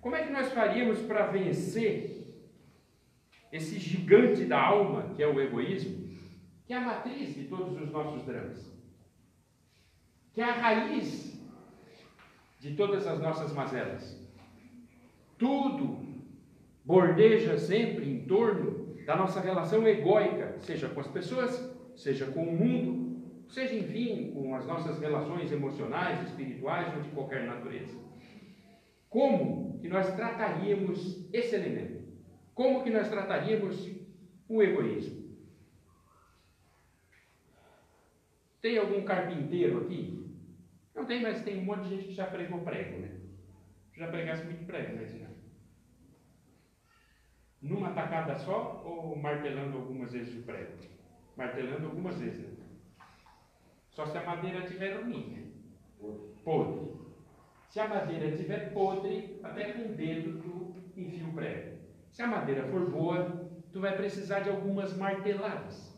como 0.01 0.15
é 0.15 0.23
que 0.23 0.33
nós 0.33 0.51
faríamos 0.51 0.99
para 0.99 1.27
vencer 1.27 2.13
esse 3.51 3.79
gigante 3.79 4.43
da 4.43 4.61
alma, 4.61 5.13
que 5.15 5.23
é 5.23 5.27
o 5.27 5.39
egoísmo, 5.39 6.09
que 6.65 6.73
é 6.73 6.77
a 6.77 6.81
matriz 6.81 7.33
de 7.33 7.45
todos 7.45 7.79
os 7.79 7.89
nossos 7.89 8.25
dramas, 8.25 8.69
que 10.33 10.41
é 10.41 10.43
a 10.43 10.51
raiz 10.51 11.39
de 12.59 12.75
todas 12.75 13.07
as 13.07 13.19
nossas 13.19 13.53
mazelas. 13.53 14.19
Tudo 15.37 16.03
bordeja 16.83 17.57
sempre 17.57 18.09
em 18.09 18.25
torno 18.25 18.82
da 19.05 19.15
nossa 19.15 19.39
relação 19.39 19.87
egóica, 19.87 20.57
seja 20.59 20.89
com 20.89 20.99
as 20.99 21.07
pessoas, 21.07 21.73
seja 21.95 22.25
com 22.27 22.43
o 22.43 22.55
mundo, 22.55 23.21
seja, 23.49 23.75
enfim, 23.75 24.31
com 24.31 24.55
as 24.55 24.65
nossas 24.65 24.99
relações 24.99 25.51
emocionais, 25.51 26.27
espirituais 26.27 26.95
ou 26.95 27.01
de 27.01 27.09
qualquer 27.09 27.45
natureza. 27.45 27.97
Como 29.09 29.79
que 29.79 29.87
nós 29.87 30.13
trataríamos 30.15 31.27
esse 31.31 31.55
elemento? 31.55 32.03
Como 32.53 32.83
que 32.83 32.89
nós 32.89 33.09
trataríamos 33.09 33.89
o 34.47 34.61
egoísmo? 34.61 35.23
Tem 38.61 38.77
algum 38.77 39.03
carpinteiro 39.03 39.81
aqui? 39.81 40.23
Não 40.95 41.05
tem, 41.05 41.21
mas 41.21 41.43
tem 41.43 41.59
um 41.59 41.65
monte 41.65 41.83
de 41.83 41.89
gente 41.89 42.05
que 42.05 42.13
já 42.13 42.25
pregou 42.27 42.61
prego, 42.61 42.99
né? 42.99 43.11
Já 43.95 44.07
pregasse 44.07 44.45
muito 44.45 44.65
prego, 44.65 44.95
né? 44.95 45.32
Numa 47.63 47.93
tacada 47.93 48.37
só 48.37 48.83
ou 48.85 49.15
martelando 49.15 49.77
algumas 49.77 50.11
vezes 50.11 50.37
o 50.37 50.43
prego? 50.43 50.73
Martelando 51.37 51.85
algumas 51.87 52.19
vezes, 52.19 52.59
né? 52.59 52.65
Só 53.89 54.05
se 54.05 54.17
a 54.17 54.23
madeira 54.23 54.67
tiver 54.67 55.01
ruim, 55.01 55.53
podre. 56.43 56.91
Se 57.69 57.79
a 57.79 57.87
madeira 57.87 58.27
estiver 58.27 58.73
podre, 58.73 59.39
até 59.41 59.71
com 59.71 59.93
o 59.93 59.95
dedo 59.95 60.41
tu 60.41 60.75
enfia 60.99 61.25
o 61.25 61.33
prego. 61.33 61.77
Se 62.11 62.21
a 62.21 62.27
madeira 62.27 62.67
for 62.67 62.91
boa, 62.91 63.49
tu 63.71 63.79
vai 63.79 63.95
precisar 63.95 64.41
de 64.41 64.49
algumas 64.49 64.95
marteladas 64.97 65.93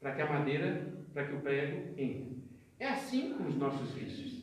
para 0.00 0.14
que 0.14 0.22
a 0.22 0.28
madeira, 0.28 0.92
para 1.12 1.26
que 1.26 1.34
o 1.34 1.40
prego 1.40 1.94
entre. 1.96 2.42
É 2.80 2.88
assim 2.88 3.34
com 3.34 3.44
os 3.44 3.54
nossos 3.54 3.92
vícios. 3.92 4.42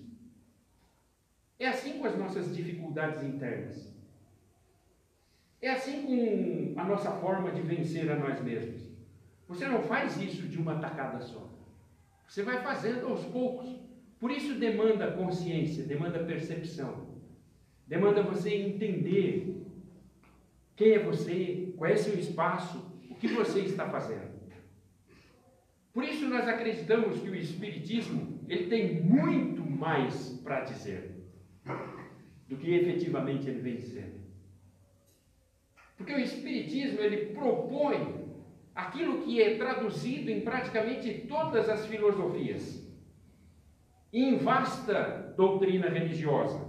É 1.60 1.68
assim 1.68 2.00
com 2.00 2.06
as 2.06 2.18
nossas 2.18 2.56
dificuldades 2.56 3.22
internas. 3.24 3.97
É 5.62 5.72
assim 5.72 6.04
com 6.04 6.80
a 6.80 6.84
nossa 6.84 7.12
forma 7.14 7.52
de 7.52 7.62
vencer 7.62 8.10
a 8.12 8.16
nós 8.16 8.42
mesmos. 8.42 8.88
Você 9.48 9.68
não 9.68 9.82
faz 9.82 10.18
isso 10.22 10.48
de 10.48 10.58
uma 10.58 10.80
tacada 10.80 11.20
só. 11.22 11.50
Você 12.28 12.44
vai 12.44 12.62
fazendo 12.62 13.08
aos 13.08 13.24
poucos. 13.26 13.76
Por 14.20 14.32
isso 14.32 14.56
demanda 14.56 15.12
consciência, 15.12 15.84
demanda 15.84 16.20
percepção. 16.20 17.08
Demanda 17.88 18.22
você 18.22 18.54
entender 18.54 19.66
quem 20.76 20.94
é 20.94 21.00
você, 21.00 21.74
qual 21.78 21.90
é 21.90 21.96
seu 21.96 22.20
espaço, 22.20 22.84
o 23.10 23.16
que 23.16 23.28
você 23.28 23.62
está 23.62 23.90
fazendo. 23.90 24.38
Por 25.94 26.04
isso 26.04 26.28
nós 26.28 26.48
acreditamos 26.48 27.20
que 27.20 27.30
o 27.30 27.36
espiritismo, 27.36 28.40
ele 28.48 28.68
tem 28.68 29.02
muito 29.02 29.64
mais 29.64 30.40
para 30.44 30.62
dizer 30.62 31.16
do 32.48 32.56
que 32.56 32.72
efetivamente 32.72 33.50
ele 33.50 33.62
vem 33.62 33.78
dizendo. 33.78 34.17
Porque 35.98 36.14
o 36.14 36.20
espiritismo, 36.20 37.02
ele 37.02 37.34
propõe 37.34 38.28
aquilo 38.76 39.24
que 39.24 39.42
é 39.42 39.58
traduzido 39.58 40.30
em 40.30 40.42
praticamente 40.42 41.26
todas 41.28 41.68
as 41.68 41.88
filosofias, 41.88 42.88
em 44.14 44.38
vasta 44.38 45.34
doutrina 45.36 45.90
religiosa. 45.90 46.64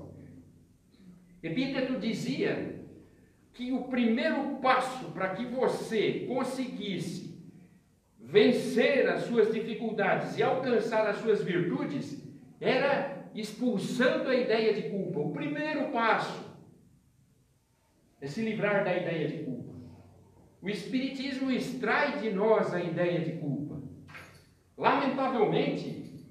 Epíteto 1.43 2.01
dizia 2.01 2.83
que 3.53 3.71
o 3.71 3.85
primeiro 3.85 4.57
passo 4.57 5.11
para 5.13 5.35
que 5.35 5.45
você 5.45 6.25
conseguisse 6.27 7.39
vencer 8.19 9.09
as 9.09 9.23
suas 9.23 9.53
dificuldades 9.53 10.37
e 10.39 10.43
alcançar 10.43 11.07
as 11.07 11.19
suas 11.19 11.43
virtudes 11.43 12.27
era 12.61 13.29
expulsando 13.35 14.29
a 14.29 14.35
ideia 14.35 14.75
de 14.75 14.89
culpa. 14.91 15.21
O 15.21 15.33
primeiro 15.33 15.91
passo 15.91 16.48
é 18.21 18.27
se 18.27 18.43
livrar 18.43 18.85
da 18.85 18.97
ideia 18.97 19.29
de 19.29 19.45
culpa. 19.45 19.75
O 20.61 20.69
Espiritismo 20.69 21.51
extrai 21.51 22.19
de 22.19 22.31
nós 22.31 22.75
a 22.75 22.83
ideia 22.83 23.21
de 23.21 23.33
culpa. 23.33 23.81
Lamentavelmente, 24.77 26.27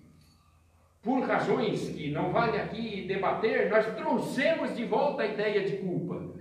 por 1.02 1.22
razões 1.22 1.90
que 1.90 2.12
não 2.12 2.32
vale 2.34 2.58
aqui 2.58 3.06
debater, 3.08 3.70
nós 3.70 3.86
trouxemos 3.96 4.76
de 4.76 4.84
volta 4.84 5.24
a 5.24 5.28
ideia 5.28 5.64
de 5.64 5.78
culpa, 5.78 6.34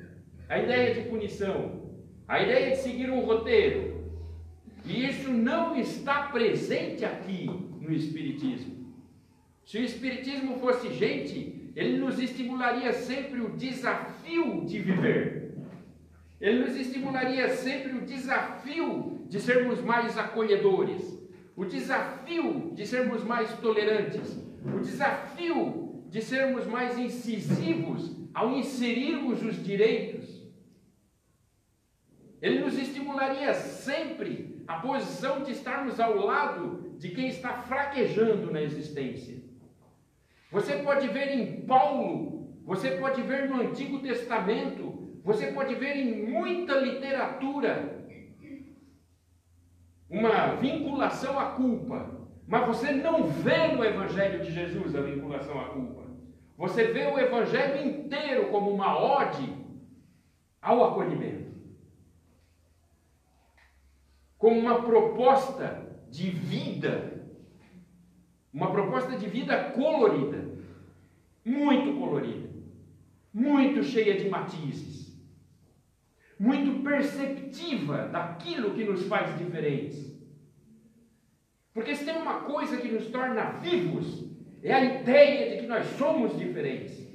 a 0.48 0.58
ideia 0.58 0.94
de 0.94 1.08
punição, 1.08 1.86
a 2.26 2.42
ideia 2.42 2.70
de 2.70 2.78
seguir 2.78 3.10
um 3.10 3.20
roteiro. 3.20 3.96
E 4.84 5.04
isso 5.06 5.30
não 5.30 5.76
está 5.76 6.24
presente 6.28 7.04
aqui 7.04 7.46
no 7.80 7.92
Espiritismo. 7.92 8.94
Se 9.64 9.78
o 9.78 9.84
Espiritismo 9.84 10.58
fosse 10.58 10.92
gente, 10.92 11.65
ele 11.76 11.98
nos 11.98 12.18
estimularia 12.18 12.90
sempre 12.94 13.42
o 13.42 13.50
desafio 13.50 14.64
de 14.64 14.78
viver. 14.78 15.54
Ele 16.40 16.60
nos 16.60 16.74
estimularia 16.74 17.50
sempre 17.50 17.92
o 17.92 18.00
desafio 18.00 19.26
de 19.28 19.38
sermos 19.38 19.82
mais 19.82 20.16
acolhedores, 20.16 21.22
o 21.54 21.66
desafio 21.66 22.72
de 22.74 22.86
sermos 22.86 23.22
mais 23.22 23.52
tolerantes, 23.58 24.42
o 24.64 24.80
desafio 24.80 26.02
de 26.08 26.22
sermos 26.22 26.66
mais 26.66 26.98
incisivos 26.98 28.16
ao 28.32 28.52
inserirmos 28.52 29.42
os 29.42 29.62
direitos. 29.62 30.46
Ele 32.40 32.60
nos 32.60 32.78
estimularia 32.78 33.52
sempre 33.52 34.64
a 34.66 34.76
posição 34.78 35.42
de 35.42 35.52
estarmos 35.52 36.00
ao 36.00 36.16
lado 36.16 36.94
de 36.98 37.10
quem 37.10 37.28
está 37.28 37.52
fraquejando 37.62 38.50
na 38.50 38.62
existência. 38.62 39.45
Você 40.56 40.78
pode 40.78 41.06
ver 41.08 41.28
em 41.34 41.66
Paulo, 41.66 42.48
você 42.64 42.92
pode 42.92 43.20
ver 43.20 43.46
no 43.46 43.60
Antigo 43.60 43.98
Testamento, 43.98 45.20
você 45.22 45.48
pode 45.48 45.74
ver 45.74 45.94
em 45.98 46.32
muita 46.32 46.80
literatura 46.80 48.06
uma 50.08 50.54
vinculação 50.54 51.38
à 51.38 51.50
culpa, 51.50 52.26
mas 52.48 52.66
você 52.66 52.90
não 52.90 53.24
vê 53.24 53.66
no 53.66 53.84
Evangelho 53.84 54.42
de 54.42 54.50
Jesus 54.50 54.96
a 54.96 55.02
vinculação 55.02 55.60
à 55.60 55.68
culpa. 55.68 56.04
Você 56.56 56.84
vê 56.84 57.04
o 57.04 57.18
Evangelho 57.18 57.86
inteiro 57.86 58.48
como 58.48 58.70
uma 58.70 58.98
ode 58.98 59.54
ao 60.62 60.82
acolhimento, 60.84 61.52
como 64.38 64.58
uma 64.58 64.80
proposta 64.80 65.86
de 66.08 66.30
vida, 66.30 67.12
uma 68.54 68.70
proposta 68.70 69.18
de 69.18 69.28
vida 69.28 69.72
colorida, 69.72 70.45
muito 71.46 71.98
colorida, 71.98 72.50
muito 73.32 73.82
cheia 73.82 74.18
de 74.18 74.28
matizes 74.28 75.06
muito 76.38 76.82
perceptiva 76.82 78.08
daquilo 78.08 78.74
que 78.74 78.84
nos 78.84 79.06
faz 79.06 79.36
diferentes. 79.38 80.14
Porque 81.72 81.94
se 81.94 82.04
tem 82.04 82.16
uma 82.16 82.40
coisa 82.40 82.76
que 82.76 82.88
nos 82.88 83.06
torna 83.08 83.58
vivos, 83.60 84.24
é 84.62 84.72
a 84.72 84.84
ideia 84.84 85.54
de 85.54 85.62
que 85.62 85.66
nós 85.66 85.86
somos 85.98 86.36
diferentes. 86.36 87.06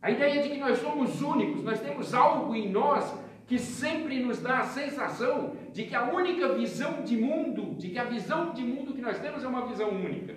A 0.00 0.10
ideia 0.10 0.42
de 0.42 0.50
que 0.50 0.58
nós 0.58 0.78
somos 0.78 1.20
únicos, 1.20 1.64
nós 1.64 1.80
temos 1.80 2.14
algo 2.14 2.54
em 2.54 2.70
nós 2.70 3.12
que 3.46 3.58
sempre 3.58 4.20
nos 4.20 4.40
dá 4.40 4.60
a 4.60 4.64
sensação 4.64 5.56
de 5.72 5.84
que 5.84 5.94
a 5.94 6.12
única 6.12 6.54
visão 6.54 7.02
de 7.02 7.16
mundo, 7.16 7.74
de 7.76 7.90
que 7.90 7.98
a 7.98 8.04
visão 8.04 8.52
de 8.52 8.62
mundo 8.62 8.94
que 8.94 9.00
nós 9.00 9.18
temos 9.18 9.42
é 9.42 9.48
uma 9.48 9.66
visão 9.66 9.90
única. 9.90 10.36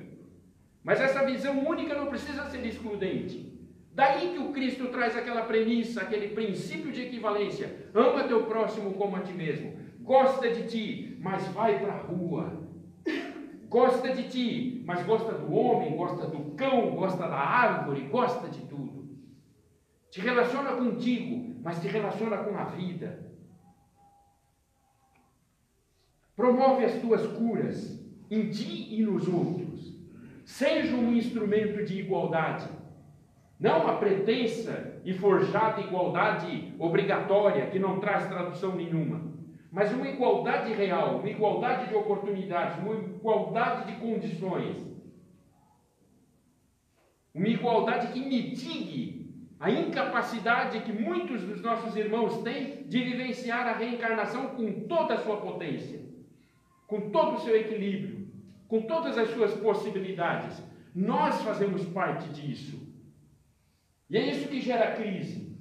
Mas 0.84 1.00
essa 1.00 1.26
visão 1.26 1.68
única 1.68 1.96
não 1.96 2.08
precisa 2.08 2.46
ser 2.46 2.66
excludente. 2.66 3.52
Daí 3.94 4.32
que 4.32 4.40
o 4.40 4.52
Cristo 4.52 4.88
traz 4.88 5.16
aquela 5.16 5.44
premissa, 5.44 6.02
aquele 6.02 6.30
princípio 6.30 6.92
de 6.92 7.02
equivalência: 7.02 7.90
ama 7.94 8.24
teu 8.24 8.46
próximo 8.46 8.94
como 8.94 9.16
a 9.16 9.22
ti 9.22 9.34
mesmo. 9.34 9.78
Gosta 10.00 10.52
de 10.52 10.68
ti, 10.68 11.18
mas 11.20 11.48
vai 11.50 11.80
para 11.80 11.94
a 11.94 12.02
rua. 12.02 12.68
Gosta 13.68 14.14
de 14.14 14.30
ti, 14.30 14.84
mas 14.86 15.06
gosta 15.06 15.34
do 15.34 15.54
homem, 15.54 15.96
gosta 15.96 16.28
do 16.28 16.56
cão, 16.56 16.96
gosta 16.96 17.28
da 17.28 17.38
árvore, 17.38 18.02
gosta 18.02 18.50
de 18.50 18.62
tudo. 18.62 19.18
Te 20.10 20.20
relaciona 20.20 20.74
contigo, 20.74 21.56
mas 21.64 21.80
te 21.80 21.88
relaciona 21.88 22.38
com 22.38 22.58
a 22.58 22.66
vida. 22.66 23.32
Promove 26.36 26.84
as 26.84 27.00
tuas 27.00 27.26
curas 27.28 28.04
em 28.30 28.50
ti 28.50 28.96
e 28.96 29.04
nos 29.04 29.28
outros. 29.28 29.91
Seja 30.52 30.94
um 30.98 31.14
instrumento 31.14 31.86
de 31.86 31.98
igualdade 31.98 32.68
não 33.58 33.88
a 33.88 33.96
pretensa 33.96 35.00
e 35.06 35.14
forjada 35.14 35.80
igualdade 35.80 36.74
obrigatória, 36.78 37.68
que 37.68 37.80
não 37.80 38.02
traz 38.02 38.28
tradução 38.28 38.76
nenhuma, 38.76 39.32
mas 39.72 39.94
uma 39.94 40.10
igualdade 40.10 40.74
real, 40.74 41.20
uma 41.20 41.30
igualdade 41.30 41.88
de 41.88 41.96
oportunidades, 41.96 42.84
uma 42.84 42.96
igualdade 42.96 43.94
de 43.94 44.00
condições. 44.02 44.76
Uma 47.34 47.48
igualdade 47.48 48.08
que 48.08 48.20
mitigue 48.20 49.48
a 49.58 49.72
incapacidade 49.72 50.82
que 50.82 50.92
muitos 50.92 51.44
dos 51.44 51.62
nossos 51.62 51.96
irmãos 51.96 52.42
têm 52.42 52.84
de 52.90 53.02
vivenciar 53.02 53.68
a 53.68 53.78
reencarnação 53.78 54.48
com 54.50 54.86
toda 54.86 55.14
a 55.14 55.20
sua 55.20 55.38
potência, 55.38 56.02
com 56.88 57.10
todo 57.10 57.36
o 57.36 57.40
seu 57.40 57.56
equilíbrio, 57.56 58.21
com 58.72 58.84
todas 58.84 59.18
as 59.18 59.30
suas 59.32 59.54
possibilidades. 59.56 60.64
Nós 60.96 61.42
fazemos 61.42 61.84
parte 61.88 62.30
disso. 62.30 62.80
E 64.10 64.16
é 64.16 64.32
isso 64.32 64.48
que 64.48 64.62
gera 64.62 64.96
crise. 64.96 65.58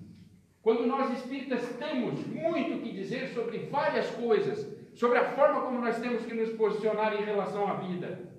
Quando 0.62 0.86
nós 0.86 1.18
espíritas 1.18 1.60
temos 1.76 2.24
muito 2.28 2.80
que 2.80 2.92
dizer 2.92 3.30
sobre 3.30 3.66
várias 3.66 4.08
coisas, 4.10 4.64
sobre 4.94 5.18
a 5.18 5.32
forma 5.32 5.62
como 5.62 5.80
nós 5.80 5.98
temos 5.98 6.24
que 6.24 6.32
nos 6.32 6.50
posicionar 6.50 7.20
em 7.20 7.24
relação 7.24 7.66
à 7.66 7.78
vida, 7.78 8.30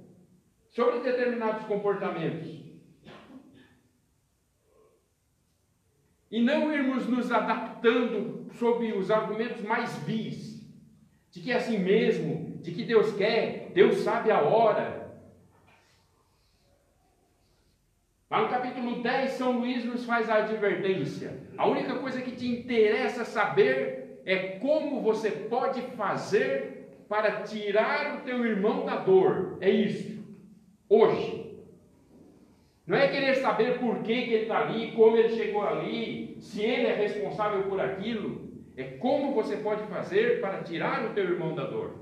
sobre 0.69 1.01
determinados 1.01 1.65
comportamentos. 1.65 2.47
E 6.31 6.41
não 6.41 6.71
irmos 6.71 7.09
nos 7.09 7.29
adaptando 7.29 8.49
sob 8.53 8.89
os 8.93 9.11
argumentos 9.11 9.61
mais 9.63 9.97
vis, 10.03 10.65
de 11.29 11.41
que 11.41 11.51
é 11.51 11.55
assim 11.55 11.77
mesmo, 11.77 12.50
de 12.61 12.71
que 12.71 12.83
Deus 12.83 13.13
quer, 13.13 13.71
Deus 13.73 13.97
sabe 13.97 14.31
a 14.31 14.41
hora, 14.41 15.01
Lá 18.31 18.43
no 18.43 18.47
capítulo 18.47 19.03
10, 19.03 19.31
São 19.31 19.59
Luís 19.59 19.83
nos 19.83 20.05
faz 20.05 20.29
a 20.29 20.35
advertência. 20.35 21.37
A 21.57 21.67
única 21.67 21.95
coisa 21.95 22.21
que 22.21 22.31
te 22.31 22.47
interessa 22.47 23.25
saber 23.25 24.21
é 24.25 24.57
como 24.59 25.01
você 25.01 25.29
pode 25.29 25.81
fazer 25.97 26.95
para 27.09 27.41
tirar 27.41 28.15
o 28.15 28.21
teu 28.21 28.45
irmão 28.45 28.85
da 28.85 28.95
dor. 28.95 29.57
É 29.59 29.69
isso. 29.69 30.23
Hoje. 30.87 31.59
Não 32.87 32.97
é 32.97 33.09
querer 33.09 33.35
saber 33.35 33.79
por 33.79 34.01
que, 34.01 34.13
que 34.13 34.33
ele 34.33 34.43
está 34.43 34.59
ali, 34.59 34.93
como 34.93 35.17
ele 35.17 35.35
chegou 35.35 35.67
ali, 35.67 36.37
se 36.39 36.61
ele 36.61 36.87
é 36.87 36.95
responsável 36.95 37.63
por 37.63 37.81
aquilo. 37.81 38.49
É 38.77 38.83
como 38.83 39.33
você 39.33 39.57
pode 39.57 39.83
fazer 39.87 40.39
para 40.39 40.63
tirar 40.63 41.05
o 41.05 41.13
teu 41.13 41.25
irmão 41.25 41.53
da 41.53 41.65
dor. 41.65 42.00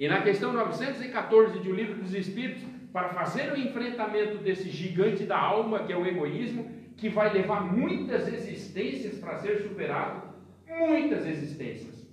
E 0.00 0.08
na 0.08 0.22
questão 0.22 0.52
914 0.52 1.60
de 1.60 1.70
O 1.70 1.74
Livro 1.74 2.02
dos 2.02 2.14
Espíritos, 2.14 2.64
para 2.92 3.10
fazer 3.10 3.52
o 3.52 3.56
enfrentamento 3.56 4.38
desse 4.38 4.68
gigante 4.68 5.24
da 5.24 5.38
alma, 5.38 5.84
que 5.84 5.92
é 5.92 5.96
o 5.96 6.04
egoísmo, 6.04 6.68
que 6.96 7.08
vai 7.08 7.32
levar 7.32 7.60
muitas 7.60 8.26
existências 8.26 9.18
para 9.18 9.36
ser 9.36 9.62
superado 9.62 10.30
muitas 10.78 11.26
existências. 11.26 12.08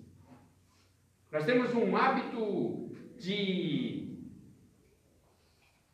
Nós 1.31 1.45
temos 1.45 1.73
um 1.73 1.95
hábito 1.95 2.91
de 3.17 4.17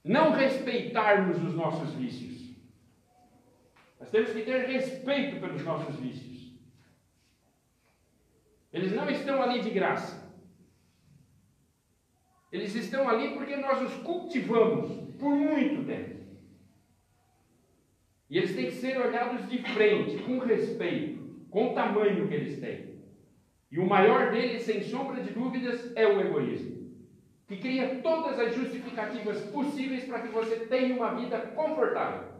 não 0.03 0.31
respeitarmos 0.31 1.41
os 1.43 1.53
nossos 1.53 1.93
vícios. 1.93 2.53
Nós 3.99 4.09
temos 4.09 4.31
que 4.31 4.41
ter 4.41 4.67
respeito 4.67 5.39
pelos 5.39 5.63
nossos 5.63 5.95
vícios. 5.95 6.53
Eles 8.71 8.91
não 8.93 9.09
estão 9.09 9.41
ali 9.41 9.61
de 9.61 9.69
graça. 9.69 10.22
Eles 12.53 12.75
estão 12.75 13.09
ali 13.09 13.33
porque 13.33 13.55
nós 13.55 13.81
os 13.81 13.95
cultivamos 14.03 14.91
por 15.17 15.31
muito 15.35 15.87
tempo. 15.87 16.21
E 18.29 18.37
eles 18.37 18.55
têm 18.55 18.67
que 18.67 18.75
ser 18.75 18.95
olhados 18.95 19.49
de 19.49 19.57
frente, 19.73 20.21
com 20.21 20.37
respeito, 20.37 21.47
com 21.49 21.71
o 21.71 21.73
tamanho 21.73 22.27
que 22.27 22.33
eles 22.35 22.59
têm. 22.59 22.93
E 23.71 23.79
o 23.79 23.87
maior 23.87 24.29
deles, 24.29 24.61
sem 24.61 24.83
sombra 24.83 25.23
de 25.23 25.31
dúvidas, 25.31 25.91
é 25.95 26.05
o 26.05 26.21
egoísmo, 26.21 26.91
que 27.47 27.57
cria 27.57 27.99
todas 28.03 28.39
as 28.39 28.53
justificativas 28.53 29.41
possíveis 29.45 30.03
para 30.03 30.19
que 30.19 30.27
você 30.27 30.67
tenha 30.67 30.95
uma 30.95 31.15
vida 31.15 31.39
confortável, 31.55 32.33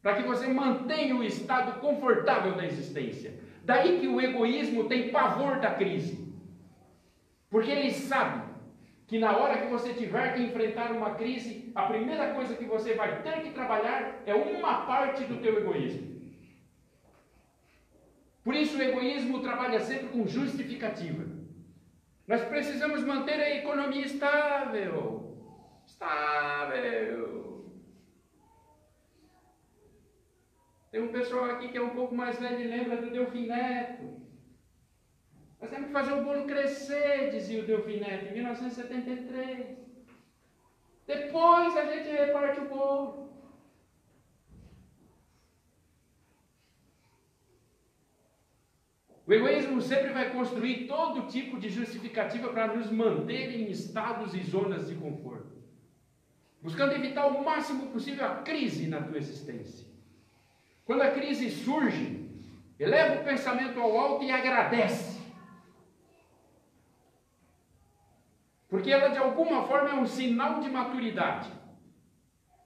para 0.00 0.14
que 0.14 0.22
você 0.22 0.46
mantenha 0.46 1.16
o 1.16 1.24
estado 1.24 1.80
confortável 1.80 2.54
da 2.54 2.64
existência. 2.64 3.34
Daí 3.64 3.98
que 3.98 4.06
o 4.06 4.20
egoísmo 4.20 4.84
tem 4.84 5.10
pavor 5.10 5.58
da 5.58 5.74
crise, 5.74 6.32
porque 7.50 7.72
ele 7.72 7.90
sabe 7.90 8.49
que 9.10 9.18
na 9.18 9.36
hora 9.36 9.58
que 9.60 9.66
você 9.66 9.92
tiver 9.92 10.34
que 10.34 10.40
enfrentar 10.40 10.92
uma 10.92 11.16
crise, 11.16 11.72
a 11.74 11.82
primeira 11.86 12.32
coisa 12.32 12.54
que 12.54 12.64
você 12.64 12.94
vai 12.94 13.22
ter 13.22 13.42
que 13.42 13.50
trabalhar 13.50 14.22
é 14.24 14.32
uma 14.32 14.86
parte 14.86 15.24
do 15.24 15.38
teu 15.42 15.58
egoísmo. 15.58 16.30
Por 18.44 18.54
isso 18.54 18.78
o 18.78 18.82
egoísmo 18.82 19.42
trabalha 19.42 19.80
sempre 19.80 20.10
com 20.10 20.28
justificativa. 20.28 21.24
Nós 22.28 22.44
precisamos 22.44 23.02
manter 23.02 23.40
a 23.40 23.50
economia 23.56 24.06
estável. 24.06 25.36
Estável. 25.84 27.64
Tem 30.92 31.02
um 31.02 31.08
pessoal 31.08 31.46
aqui 31.46 31.66
que 31.66 31.78
é 31.78 31.82
um 31.82 31.96
pouco 31.96 32.14
mais 32.14 32.38
velho 32.38 32.60
e 32.60 32.68
lembra 32.68 32.98
do 32.98 33.10
Delfim 33.10 33.48
Neto. 33.48 34.19
Nós 35.60 35.68
temos 35.68 35.88
que 35.88 35.92
fazer 35.92 36.12
o 36.14 36.24
bolo 36.24 36.46
crescer, 36.46 37.30
dizia 37.30 37.62
o 37.62 37.66
Delfim 37.66 37.98
Neto, 37.98 38.26
em 38.26 38.32
1973. 38.32 39.76
Depois 41.06 41.76
a 41.76 41.84
gente 41.84 42.08
reparte 42.08 42.60
o 42.60 42.68
bolo. 42.68 43.30
O 49.26 49.32
egoísmo 49.32 49.80
sempre 49.80 50.12
vai 50.12 50.30
construir 50.30 50.88
todo 50.88 51.28
tipo 51.28 51.60
de 51.60 51.68
justificativa 51.68 52.48
para 52.48 52.74
nos 52.74 52.90
manter 52.90 53.54
em 53.60 53.70
estados 53.70 54.34
e 54.34 54.42
zonas 54.42 54.88
de 54.88 54.96
conforto, 54.96 55.52
buscando 56.60 56.94
evitar 56.94 57.26
o 57.26 57.44
máximo 57.44 57.88
possível 57.92 58.26
a 58.26 58.36
crise 58.36 58.88
na 58.88 59.02
tua 59.02 59.18
existência. 59.18 59.86
Quando 60.84 61.02
a 61.02 61.12
crise 61.12 61.48
surge, 61.48 62.28
eleva 62.76 63.20
o 63.20 63.24
pensamento 63.24 63.78
ao 63.78 63.96
alto 63.96 64.24
e 64.24 64.32
agradece. 64.32 65.19
Porque 68.80 68.92
ela 68.92 69.10
de 69.10 69.18
alguma 69.18 69.64
forma 69.64 69.90
é 69.90 69.94
um 69.94 70.06
sinal 70.06 70.58
de 70.60 70.70
maturidade. 70.70 71.50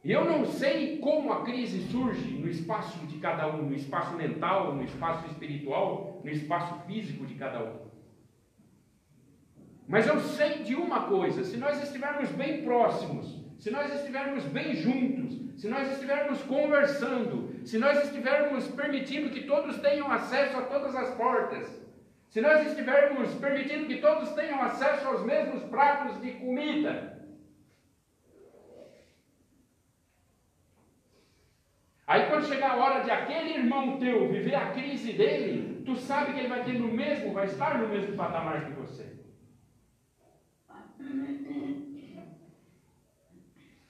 Eu 0.04 0.24
não 0.24 0.44
sei 0.44 0.98
como 0.98 1.32
a 1.32 1.42
crise 1.42 1.90
surge 1.90 2.34
no 2.34 2.48
espaço 2.48 3.04
de 3.06 3.18
cada 3.18 3.48
um, 3.48 3.62
no 3.62 3.74
espaço 3.74 4.14
mental, 4.14 4.72
no 4.76 4.84
espaço 4.84 5.26
espiritual, 5.26 6.20
no 6.22 6.30
espaço 6.30 6.86
físico 6.86 7.26
de 7.26 7.34
cada 7.34 7.64
um. 7.64 7.78
Mas 9.88 10.06
eu 10.06 10.20
sei 10.20 10.62
de 10.62 10.76
uma 10.76 11.08
coisa: 11.08 11.42
se 11.42 11.56
nós 11.56 11.82
estivermos 11.82 12.30
bem 12.30 12.62
próximos, 12.62 13.44
se 13.58 13.72
nós 13.72 13.92
estivermos 13.92 14.44
bem 14.44 14.72
juntos, 14.76 15.60
se 15.60 15.66
nós 15.66 15.90
estivermos 15.90 16.40
conversando, 16.44 17.66
se 17.66 17.76
nós 17.76 18.04
estivermos 18.04 18.68
permitindo 18.68 19.30
que 19.30 19.48
todos 19.48 19.80
tenham 19.80 20.12
acesso 20.12 20.58
a 20.58 20.62
todas 20.62 20.94
as 20.94 21.12
portas, 21.16 21.83
se 22.34 22.40
nós 22.40 22.66
estivermos 22.66 23.32
permitindo 23.36 23.86
que 23.86 24.00
todos 24.00 24.32
tenham 24.32 24.60
acesso 24.60 25.06
aos 25.06 25.22
mesmos 25.22 25.62
pratos 25.70 26.20
de 26.20 26.32
comida, 26.32 27.14
Aí 32.06 32.26
quando 32.26 32.44
chegar 32.46 32.72
a 32.72 32.76
hora 32.76 33.04
de 33.04 33.10
aquele 33.10 33.54
irmão 33.54 33.98
teu 33.98 34.30
viver 34.30 34.56
a 34.56 34.72
crise 34.72 35.12
dele, 35.14 35.82
tu 35.86 35.96
sabe 35.96 36.34
que 36.34 36.40
ele 36.40 36.48
vai 36.48 36.62
ter 36.62 36.74
no 36.74 36.88
mesmo, 36.88 37.32
vai 37.32 37.46
estar 37.46 37.78
no 37.78 37.88
mesmo 37.88 38.14
patamar 38.14 38.66
que 38.66 38.72
você. 38.72 39.16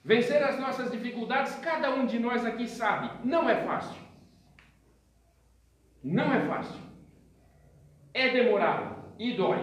Vencer 0.01 0.41
as 0.41 0.57
nossas 0.59 0.91
dificuldades, 0.91 1.55
cada 1.55 1.93
um 1.93 2.05
de 2.05 2.17
nós 2.19 2.45
aqui 2.45 2.69
sabe, 2.69 3.27
não 3.27 3.49
é 3.49 3.65
fácil. 3.65 4.01
Não 6.01 6.31
é 6.31 6.47
fácil. 6.47 6.85
É 8.15 8.29
demorado 8.29 9.13
e 9.19 9.33
dói. 9.33 9.59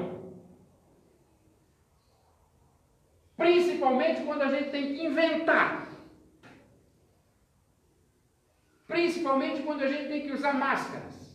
Principalmente 3.36 4.22
quando 4.26 4.42
a 4.42 4.50
gente 4.50 4.70
tem 4.70 4.94
que 4.94 5.07
inventar 5.07 5.82
Principalmente 8.92 9.62
quando 9.62 9.82
a 9.82 9.88
gente 9.88 10.09
tem 10.09 10.20
que 10.20 10.32
usar 10.32 10.53
máscaras. 10.53 11.34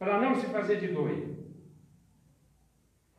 Para 0.00 0.20
não 0.20 0.34
se 0.34 0.46
fazer 0.48 0.80
de 0.80 0.88
doido. 0.88 1.35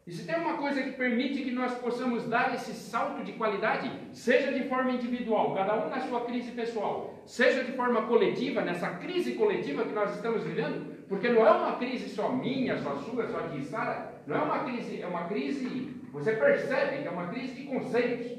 E 0.07 0.11
se 0.13 0.25
tem 0.25 0.37
uma 0.37 0.55
coisa 0.55 0.81
que 0.81 0.91
permite 0.91 1.43
que 1.43 1.51
nós 1.51 1.73
possamos 1.79 2.23
dar 2.29 2.55
esse 2.55 2.71
salto 2.71 3.25
de 3.25 3.33
qualidade, 3.33 3.91
seja 4.13 4.53
de 4.53 4.69
forma 4.69 4.91
individual, 4.91 5.53
cada 5.53 5.85
um 5.85 5.89
na 5.89 5.99
sua 5.99 6.21
crise 6.21 6.51
pessoal, 6.51 7.21
seja 7.25 7.61
de 7.65 7.73
forma 7.73 8.03
coletiva, 8.03 8.61
nessa 8.61 8.89
crise 8.91 9.33
coletiva 9.33 9.83
que 9.83 9.91
nós 9.91 10.15
estamos 10.15 10.43
vivendo, 10.43 11.05
porque 11.09 11.27
não 11.27 11.45
é 11.45 11.51
uma 11.51 11.75
crise 11.75 12.07
só 12.07 12.31
minha, 12.31 12.77
só 12.77 12.95
sua, 12.95 13.27
só 13.27 13.47
de 13.47 13.61
Sara, 13.65 14.23
não 14.25 14.37
é 14.37 14.39
uma 14.39 14.59
crise, 14.59 15.01
é 15.01 15.05
uma 15.05 15.25
crise, 15.25 15.99
você 16.13 16.31
percebe 16.31 17.01
que 17.01 17.07
é 17.09 17.11
uma 17.11 17.27
crise 17.27 17.55
de 17.55 17.63
conceitos. 17.63 18.31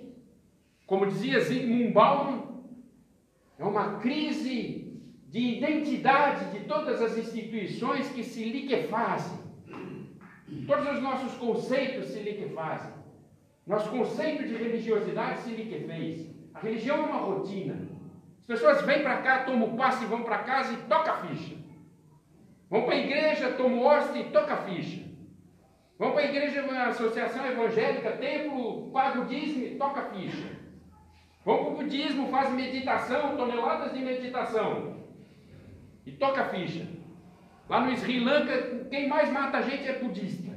Como 0.86 1.06
dizia 1.06 1.38
Zygmunt 1.38 1.92
Bauman, 1.92 2.62
é 3.58 3.64
uma 3.64 3.98
crise 3.98 5.02
de 5.28 5.56
identidade 5.58 6.58
de 6.58 6.64
todas 6.64 7.02
as 7.02 7.18
instituições 7.18 8.08
que 8.08 8.24
se 8.24 8.42
liquefazem. 8.42 9.47
Todos 10.66 10.94
os 10.94 11.02
nossos 11.02 11.34
conceitos 11.34 12.06
se 12.06 12.20
liquefazem. 12.20 12.92
Nosso 13.66 13.90
conceito 13.90 14.44
de 14.44 14.54
religiosidade 14.54 15.40
se 15.40 15.50
liquefez. 15.50 16.26
A 16.54 16.60
religião 16.60 16.96
é 16.96 17.00
uma 17.00 17.18
rotina. 17.18 17.86
As 18.40 18.46
pessoas 18.46 18.80
vêm 18.82 19.02
para 19.02 19.18
cá, 19.18 19.44
tomam 19.44 19.74
o 19.74 19.76
passe, 19.76 20.06
vão 20.06 20.22
para 20.22 20.38
casa 20.38 20.72
e 20.72 20.76
toca 20.88 21.12
a 21.12 21.16
ficha. 21.18 21.54
Vão 22.70 22.82
para 22.82 22.94
a 22.94 22.98
igreja, 22.98 23.52
tomam 23.52 23.84
hóstia 23.84 24.20
e 24.20 24.30
toca 24.30 24.54
a 24.54 24.62
ficha. 24.62 25.06
Vão 25.98 26.12
para 26.12 26.22
a 26.22 26.26
igreja, 26.26 26.62
uma 26.62 26.86
associação 26.86 27.44
evangélica, 27.44 28.12
templo, 28.12 28.90
paga 28.90 29.20
o 29.20 29.26
dízimo 29.26 29.64
e 29.66 29.74
toca 29.76 30.00
a 30.00 30.10
ficha. 30.10 30.48
Vão 31.44 31.58
para 31.58 31.72
o 31.72 31.76
budismo, 31.76 32.28
faz 32.28 32.50
meditação, 32.52 33.36
toneladas 33.36 33.92
de 33.92 34.00
meditação. 34.00 34.96
E 36.06 36.12
toca 36.12 36.42
a 36.42 36.48
ficha. 36.48 36.97
Lá 37.68 37.84
no 37.84 37.96
Sri 37.96 38.20
Lanka, 38.20 38.86
quem 38.86 39.08
mais 39.08 39.30
mata 39.30 39.62
gente 39.62 39.86
é 39.86 39.98
budista. 39.98 40.56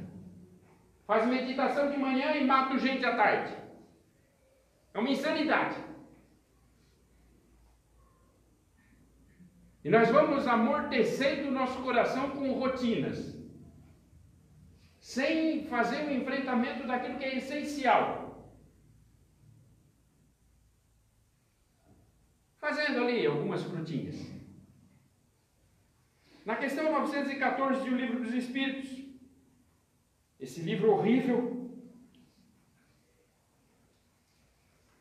Faz 1.06 1.26
meditação 1.26 1.90
de 1.90 1.98
manhã 1.98 2.32
e 2.32 2.44
mata 2.44 2.78
gente 2.78 3.04
à 3.04 3.14
tarde. 3.14 3.54
É 4.94 4.98
uma 4.98 5.10
insanidade. 5.10 5.76
E 9.84 9.90
nós 9.90 10.08
vamos 10.10 10.46
amortecendo 10.46 11.48
o 11.48 11.52
nosso 11.52 11.82
coração 11.82 12.30
com 12.30 12.52
rotinas, 12.52 13.36
sem 15.00 15.66
fazer 15.66 16.06
o 16.06 16.12
enfrentamento 16.12 16.86
daquilo 16.86 17.18
que 17.18 17.24
é 17.24 17.36
essencial. 17.36 18.22
fazendo 22.62 23.00
ali 23.00 23.26
algumas 23.26 23.60
frutinhas. 23.64 24.14
Na 26.44 26.56
questão 26.56 26.90
914 26.90 27.82
de 27.82 27.90
O 27.90 27.96
Livro 27.96 28.20
dos 28.20 28.34
Espíritos, 28.34 28.90
esse 30.40 30.60
livro 30.60 30.90
horrível, 30.90 31.70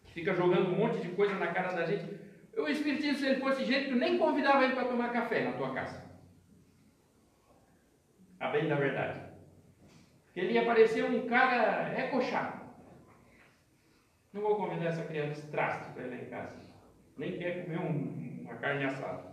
que 0.04 0.14
fica 0.14 0.36
jogando 0.36 0.70
um 0.70 0.78
monte 0.78 1.02
de 1.02 1.10
coisa 1.10 1.34
na 1.36 1.48
cara 1.48 1.74
da 1.74 1.86
gente. 1.86 2.20
O 2.56 2.68
Espiritismo, 2.68 3.18
se 3.18 3.26
ele 3.26 3.40
fosse 3.40 3.66
gente, 3.66 3.90
tu 3.90 3.96
nem 3.96 4.20
convidava 4.20 4.64
ele 4.64 4.76
para 4.76 4.88
tomar 4.88 5.12
café 5.12 5.44
na 5.44 5.54
tua 5.54 5.74
casa. 5.74 6.04
A 8.40 8.50
bem 8.50 8.68
da 8.68 8.76
verdade. 8.76 9.32
Porque 10.26 10.42
ele 10.42 10.54
ia 10.54 10.66
parecer 10.66 11.04
um 11.04 11.28
cara 11.28 11.86
recochado. 11.86 12.62
Não 14.32 14.42
vou 14.42 14.56
convidar 14.56 14.90
essa 14.90 15.04
criança 15.06 15.50
traste 15.50 15.92
para 15.94 16.04
ele 16.04 16.24
em 16.24 16.30
casa. 16.30 16.56
Nem 17.18 17.38
quer 17.38 17.66
comer 17.66 17.80
um, 17.80 18.42
uma 18.44 18.56
carne 18.56 18.86
assada. 18.86 19.31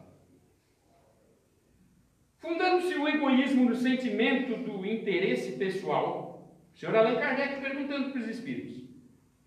Fundando-se 2.39 2.95
o 2.95 3.09
egoísmo 3.09 3.65
no 3.69 3.75
sentimento 3.75 4.57
do 4.57 4.87
interesse 4.87 5.53
pessoal, 5.53 6.55
o 6.73 6.79
senhor 6.79 6.95
Allan 6.95 7.17
Kardec 7.17 7.61
perguntando 7.61 8.11
para 8.11 8.21
os 8.21 8.29
espíritos: 8.29 8.85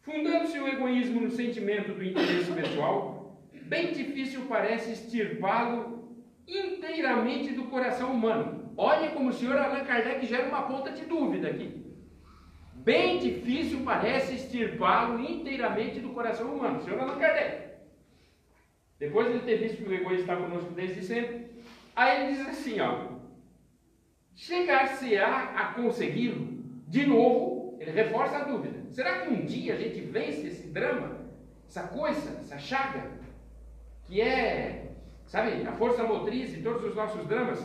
fundando-se 0.01 0.59
o 0.59 0.67
egoísmo 0.67 1.21
no 1.21 1.31
sentimento 1.31 1.93
do 1.93 2.03
interesse 2.03 2.51
pessoal, 2.51 3.41
bem 3.63 3.93
difícil 3.93 4.45
parece 4.49 4.91
extirpá-lo 4.91 6.17
inteiramente 6.45 7.53
do 7.53 7.63
coração 7.65 8.11
humano. 8.11 8.73
Olha 8.75 9.11
como 9.11 9.29
o 9.29 9.33
senhor 9.33 9.57
Allan 9.57 9.85
Kardec 9.85 10.25
gera 10.25 10.49
uma 10.49 10.63
ponta 10.63 10.91
de 10.91 11.05
dúvida 11.05 11.47
aqui. 11.47 11.81
Bem 12.73 13.19
difícil 13.19 13.81
parece 13.85 14.35
extirpá-lo 14.35 15.21
inteiramente 15.21 15.99
do 15.99 16.09
coração 16.09 16.53
humano. 16.53 16.81
Senhor 16.81 16.99
Allan 16.99 17.17
Kardec. 17.17 17.69
Depois 18.99 19.31
de 19.31 19.39
ter 19.39 19.57
visto 19.57 19.77
que 19.77 19.89
o 19.89 19.93
egoísmo 19.93 20.21
está 20.21 20.35
conosco 20.35 20.71
desde 20.71 21.03
sempre, 21.03 21.40
Aí 22.01 22.23
ele 22.23 22.31
diz 22.31 22.47
assim, 22.47 22.79
ó, 22.79 23.09
chegar-se-á 24.33 25.53
a 25.55 25.73
consegui-lo, 25.75 26.63
de 26.87 27.05
novo, 27.05 27.77
ele 27.79 27.91
reforça 27.91 28.37
a 28.37 28.43
dúvida. 28.43 28.89
Será 28.89 29.19
que 29.19 29.29
um 29.29 29.45
dia 29.45 29.75
a 29.75 29.77
gente 29.77 30.01
vence 30.01 30.47
esse 30.47 30.67
drama, 30.69 31.27
essa 31.67 31.83
coisa, 31.83 32.39
essa 32.39 32.57
chaga, 32.57 33.11
que 34.05 34.19
é, 34.19 34.93
sabe, 35.27 35.61
a 35.61 35.73
força 35.73 36.03
motriz 36.03 36.49
de 36.49 36.63
todos 36.63 36.83
os 36.83 36.95
nossos 36.95 37.23
dramas? 37.27 37.63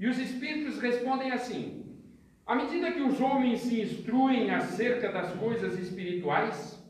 E 0.00 0.08
os 0.08 0.18
espíritos 0.18 0.80
respondem 0.80 1.30
assim: 1.30 1.96
à 2.44 2.56
medida 2.56 2.90
que 2.90 3.02
os 3.02 3.20
homens 3.20 3.60
se 3.60 3.82
instruem 3.82 4.50
acerca 4.50 5.12
das 5.12 5.32
coisas 5.34 5.78
espirituais, 5.78 6.84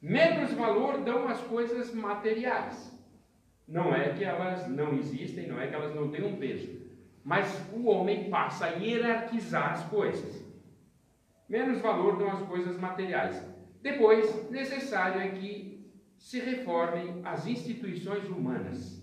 menos 0.00 0.52
valor 0.52 0.98
dão 0.98 1.26
às 1.26 1.40
coisas 1.40 1.92
materiais. 1.92 2.91
Não 3.66 3.94
é 3.94 4.12
que 4.12 4.24
elas 4.24 4.68
não 4.68 4.94
existem, 4.94 5.46
não 5.46 5.60
é 5.60 5.68
que 5.68 5.74
elas 5.74 5.94
não 5.94 6.04
um 6.04 6.36
peso, 6.38 6.82
mas 7.22 7.64
o 7.72 7.86
homem 7.86 8.28
passa 8.28 8.66
a 8.66 8.70
hierarquizar 8.70 9.72
as 9.72 9.84
coisas. 9.84 10.44
Menos 11.48 11.80
valor 11.80 12.18
dão 12.18 12.30
as 12.30 12.46
coisas 12.46 12.76
materiais. 12.78 13.42
Depois, 13.80 14.50
necessário 14.50 15.20
é 15.20 15.28
que 15.28 15.90
se 16.18 16.40
reformem 16.40 17.20
as 17.24 17.46
instituições 17.46 18.28
humanas. 18.28 19.02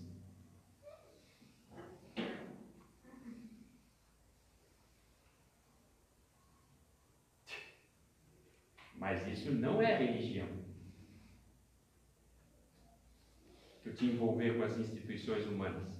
Mas 8.95 9.25
isso 9.27 9.51
não 9.51 9.81
é 9.81 9.95
religião. 9.95 10.58
Te 13.93 14.05
envolver 14.05 14.55
com 14.57 14.63
as 14.63 14.77
instituições 14.77 15.45
humanas. 15.45 15.99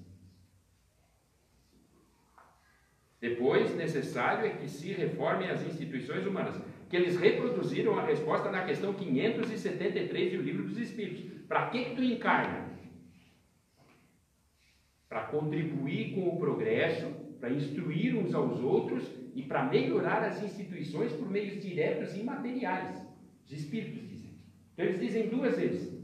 Depois, 3.19 3.75
necessário 3.75 4.45
é 4.45 4.49
que 4.49 4.69
se 4.69 4.93
reformem 4.93 5.49
as 5.49 5.61
instituições 5.65 6.25
humanas, 6.25 6.61
que 6.89 6.95
eles 6.95 7.17
reproduziram 7.17 7.99
a 7.99 8.05
resposta 8.05 8.49
na 8.49 8.63
questão 8.63 8.93
573 8.93 10.33
do 10.33 10.41
Livro 10.41 10.63
dos 10.63 10.77
Espíritos. 10.77 11.25
Para 11.47 11.69
que, 11.69 11.83
que 11.83 11.95
tu 11.95 12.03
encarna? 12.03 12.69
Para 15.09 15.25
contribuir 15.25 16.15
com 16.15 16.29
o 16.29 16.39
progresso, 16.39 17.07
para 17.39 17.51
instruir 17.51 18.15
uns 18.15 18.33
aos 18.33 18.59
outros 18.61 19.03
e 19.35 19.43
para 19.43 19.65
melhorar 19.65 20.23
as 20.23 20.41
instituições 20.41 21.11
por 21.13 21.29
meios 21.29 21.61
diretos 21.61 22.15
e 22.15 22.23
materiais. 22.23 23.05
Os 23.45 23.51
Espíritos 23.51 24.07
dizem. 24.07 24.31
Então, 24.73 24.85
eles 24.85 24.99
dizem 24.99 25.27
duas 25.27 25.57
vezes: 25.57 25.98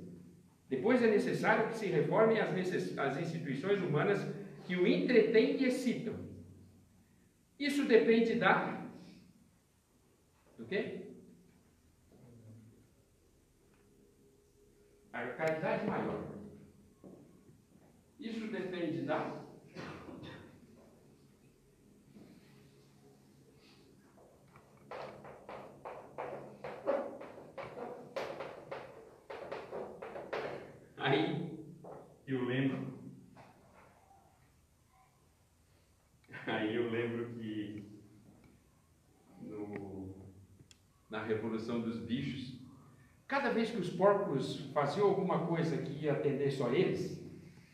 depois 0.75 1.01
é 1.01 1.07
necessário 1.07 1.67
que 1.69 1.77
se 1.77 1.87
reformem 1.87 2.39
as, 2.39 2.97
as 2.97 3.17
instituições 3.17 3.81
humanas 3.81 4.19
que 4.65 4.75
o 4.75 4.85
entretêm 4.85 5.57
e 5.61 5.65
excitam. 5.65 6.15
Isso 7.59 7.85
depende 7.85 8.35
da. 8.35 8.83
Do 10.57 10.65
quê? 10.65 11.01
A 15.13 15.27
caridade 15.27 15.85
maior. 15.87 16.23
Isso 18.19 18.47
depende 18.47 19.03
da 19.03 19.44
eu 32.27 32.43
lembro. 32.43 32.93
Aí 36.47 36.75
eu 36.75 36.89
lembro 36.89 37.29
que 37.33 37.83
no, 39.41 40.15
na 41.09 41.23
Revolução 41.23 41.81
dos 41.81 41.97
Bichos, 41.97 42.59
cada 43.27 43.49
vez 43.49 43.71
que 43.71 43.77
os 43.77 43.89
porcos 43.89 44.69
faziam 44.71 45.07
alguma 45.07 45.47
coisa 45.47 45.77
que 45.77 46.05
ia 46.05 46.13
atender 46.13 46.51
só 46.51 46.71
eles, 46.71 47.23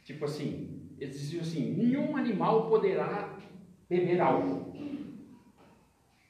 tipo 0.05 0.25
assim, 0.25 0.89
eles 0.99 1.19
diziam 1.19 1.41
assim: 1.41 1.73
nenhum 1.73 2.15
animal 2.15 2.69
poderá 2.69 3.37
beber 3.89 4.21
álcool. 4.21 4.71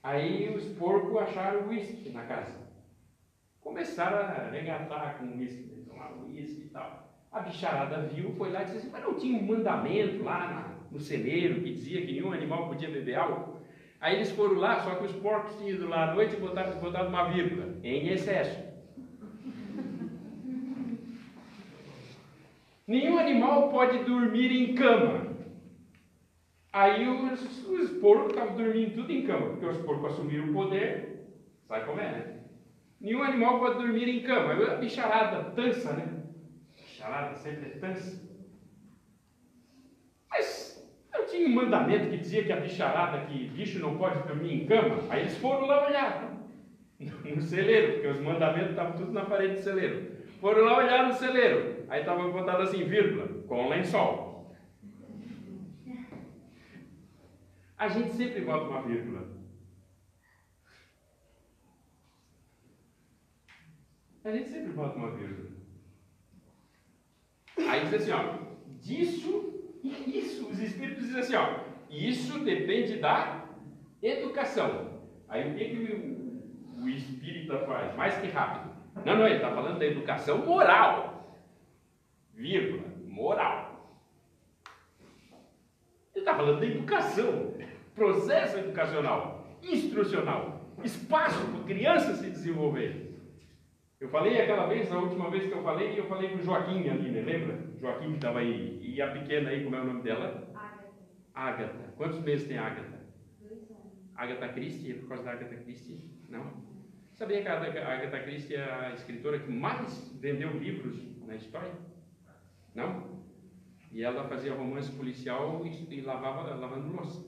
Aí 0.04 0.56
os 0.56 0.66
porcos 0.78 1.16
acharam 1.18 1.68
uísque 1.70 2.10
na 2.10 2.26
casa. 2.26 2.60
Começaram 3.62 4.18
a 4.18 4.50
regatar 4.50 5.20
com 5.20 5.38
uísque 5.38 5.72
uísque 6.32 6.62
e 6.62 6.70
tal. 6.70 7.11
A 7.32 7.40
bicharada 7.40 8.02
viu, 8.02 8.34
foi 8.34 8.52
lá 8.52 8.62
e 8.62 8.66
disse 8.66 8.78
assim, 8.78 8.90
mas 8.92 9.04
não 9.04 9.14
tinha 9.14 9.40
um 9.40 9.46
mandamento 9.46 10.22
lá 10.22 10.76
no 10.92 11.00
celeiro 11.00 11.62
que 11.62 11.74
dizia 11.74 12.06
que 12.06 12.12
nenhum 12.12 12.34
animal 12.34 12.68
podia 12.68 12.90
beber 12.90 13.16
álcool? 13.16 13.62
Aí 14.02 14.16
eles 14.16 14.32
foram 14.32 14.56
lá, 14.56 14.82
só 14.82 14.96
que 14.96 15.06
os 15.06 15.14
porcos 15.14 15.56
tinham 15.56 15.70
ido 15.70 15.88
lá 15.88 16.10
à 16.10 16.14
noite 16.14 16.36
e 16.36 16.40
botaram, 16.40 16.78
botaram 16.80 17.08
uma 17.08 17.30
vírgula, 17.30 17.74
em 17.84 18.10
excesso. 18.10 18.60
Nenhum 22.86 23.18
animal 23.18 23.70
pode 23.70 24.00
dormir 24.00 24.52
em 24.52 24.76
cama. 24.76 25.32
Aí 26.74 27.08
os, 27.08 27.66
os 27.68 27.92
porcos 28.02 28.32
estavam 28.32 28.56
dormindo 28.58 28.96
tudo 28.96 29.12
em 29.12 29.24
cama, 29.24 29.52
porque 29.52 29.66
os 29.68 29.78
porcos 29.78 30.12
assumiram 30.14 30.50
o 30.50 30.54
poder, 30.54 31.28
sabe 31.68 31.86
como 31.86 32.02
é, 32.02 32.12
né? 32.12 32.40
Nenhum 33.00 33.24
animal 33.24 33.60
pode 33.60 33.78
dormir 33.78 34.10
em 34.10 34.22
cama. 34.22 34.54
A 34.54 34.76
bicharada 34.76 35.52
tansa, 35.52 35.94
né? 35.94 36.21
Charada 37.02 37.36
sempre 37.36 37.72
é 37.72 37.80
tansa. 37.80 38.30
Mas 40.30 40.88
não 41.12 41.26
tinha 41.26 41.48
um 41.48 41.56
mandamento 41.56 42.10
que 42.10 42.18
dizia 42.18 42.44
que 42.44 42.52
a 42.52 42.60
bicharada, 42.60 43.26
que 43.26 43.50
bicho 43.50 43.80
não 43.80 43.98
pode 43.98 44.26
dormir 44.28 44.54
em 44.54 44.66
cama? 44.68 45.00
Aí 45.10 45.22
eles 45.22 45.38
foram 45.38 45.66
lá 45.66 45.88
olhar 45.88 46.38
no 47.00 47.42
celeiro, 47.42 47.94
porque 47.94 48.08
os 48.08 48.20
mandamentos 48.20 48.72
estavam 48.72 48.96
tudo 48.96 49.12
na 49.12 49.26
parede 49.26 49.56
do 49.56 49.62
celeiro. 49.62 50.22
Foram 50.40 50.64
lá 50.64 50.78
olhar 50.78 51.08
no 51.08 51.14
celeiro. 51.14 51.86
Aí 51.90 52.02
estava 52.02 52.28
botado 52.30 52.64
assim, 52.64 52.84
vírgula, 52.84 53.28
com 53.48 53.68
lençol. 53.68 54.56
A 57.78 57.88
gente 57.88 58.14
sempre 58.14 58.42
bota 58.42 58.70
uma 58.70 58.84
vírgula. 58.84 59.28
A 64.24 64.32
gente 64.32 64.50
sempre 64.50 64.72
bota 64.74 64.96
uma 64.96 65.12
vírgula. 65.12 65.61
Aí 67.72 67.86
diz 67.86 67.94
assim, 67.94 68.12
ó, 68.12 68.34
disso 68.82 69.80
e 69.82 70.20
isso, 70.20 70.46
os 70.50 70.60
espíritos 70.60 71.06
dizem 71.06 71.22
assim, 71.22 71.36
ó, 71.36 71.62
isso 71.90 72.38
depende 72.40 72.98
da 72.98 73.46
educação. 74.04 75.00
Aí 75.30 75.50
o 75.50 75.56
que, 75.56 75.66
que 75.70 75.94
o, 75.94 76.84
o 76.84 76.90
espírita 76.90 77.60
faz? 77.60 77.96
Mais 77.96 78.18
que 78.18 78.28
rápido. 78.28 78.76
Não, 79.06 79.16
não, 79.16 79.26
ele 79.26 79.38
está 79.38 79.52
falando 79.52 79.80
da 79.80 79.86
educação 79.86 80.40
moral. 80.40 81.40
Vírgula, 82.34 82.84
moral. 83.08 83.96
Ele 86.14 86.26
está 86.26 86.36
falando 86.36 86.60
da 86.60 86.66
educação, 86.66 87.54
processo 87.96 88.58
educacional, 88.58 89.48
instrucional, 89.64 90.62
espaço 90.84 91.40
para 91.48 91.64
crianças 91.64 92.18
se 92.18 92.30
desenvolverem. 92.30 93.11
Eu 94.02 94.10
falei 94.10 94.42
aquela 94.42 94.66
vez, 94.66 94.92
a 94.92 94.98
última 94.98 95.30
vez 95.30 95.46
que 95.46 95.52
eu 95.52 95.62
falei, 95.62 95.98
eu 95.98 96.06
falei 96.08 96.30
com 96.30 96.38
o 96.38 96.44
Joaquim 96.44 96.90
ali, 96.90 97.12
né? 97.12 97.22
Lembra? 97.22 97.60
Joaquim 97.80 98.10
que 98.10 98.16
estava 98.16 98.40
aí. 98.40 98.80
E 98.82 99.00
a 99.00 99.12
pequena 99.12 99.52
aí, 99.52 99.64
como 99.64 99.76
é 99.76 99.80
o 99.82 99.86
nome 99.86 100.02
dela? 100.02 100.52
Agatha. 100.56 100.90
Agatha. 101.36 101.94
Quantos 101.96 102.20
meses 102.22 102.48
tem 102.48 102.58
a 102.58 102.66
Agatha? 102.66 103.00
Dois 103.40 103.70
anos. 103.70 103.94
Agatha 104.16 104.50
Christie, 104.54 104.94
é 104.94 104.96
por 104.96 105.08
causa 105.08 105.24
da 105.24 105.34
Agatha 105.34 105.56
Christie? 105.58 106.10
Não? 106.30 106.52
Sabia 107.14 107.44
que 107.44 107.48
a 107.48 107.54
Agatha 107.54 108.24
Christie 108.24 108.56
é 108.56 108.64
a 108.64 108.94
escritora 108.96 109.38
que 109.38 109.52
mais 109.52 110.12
vendeu 110.20 110.50
livros 110.58 110.98
na 111.28 111.36
história? 111.36 111.72
Não? 112.74 113.22
E 113.92 114.02
ela 114.02 114.28
fazia 114.28 114.56
romance 114.56 114.92
policial 114.94 115.62
e, 115.64 115.94
e 115.94 116.02
lavava, 116.02 116.56
lavando 116.56 116.92
louça. 116.92 117.24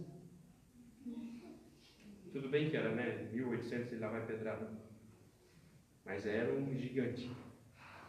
Tudo 2.32 2.50
bem 2.50 2.72
que 2.72 2.78
era, 2.78 2.90
né? 2.90 3.30
1800 3.32 3.94
e 3.94 3.96
lá 3.98 4.08
vai 4.08 4.26
pedrada. 4.26 4.83
Mas 6.06 6.26
era 6.26 6.54
um 6.54 6.74
gigante. 6.76 7.32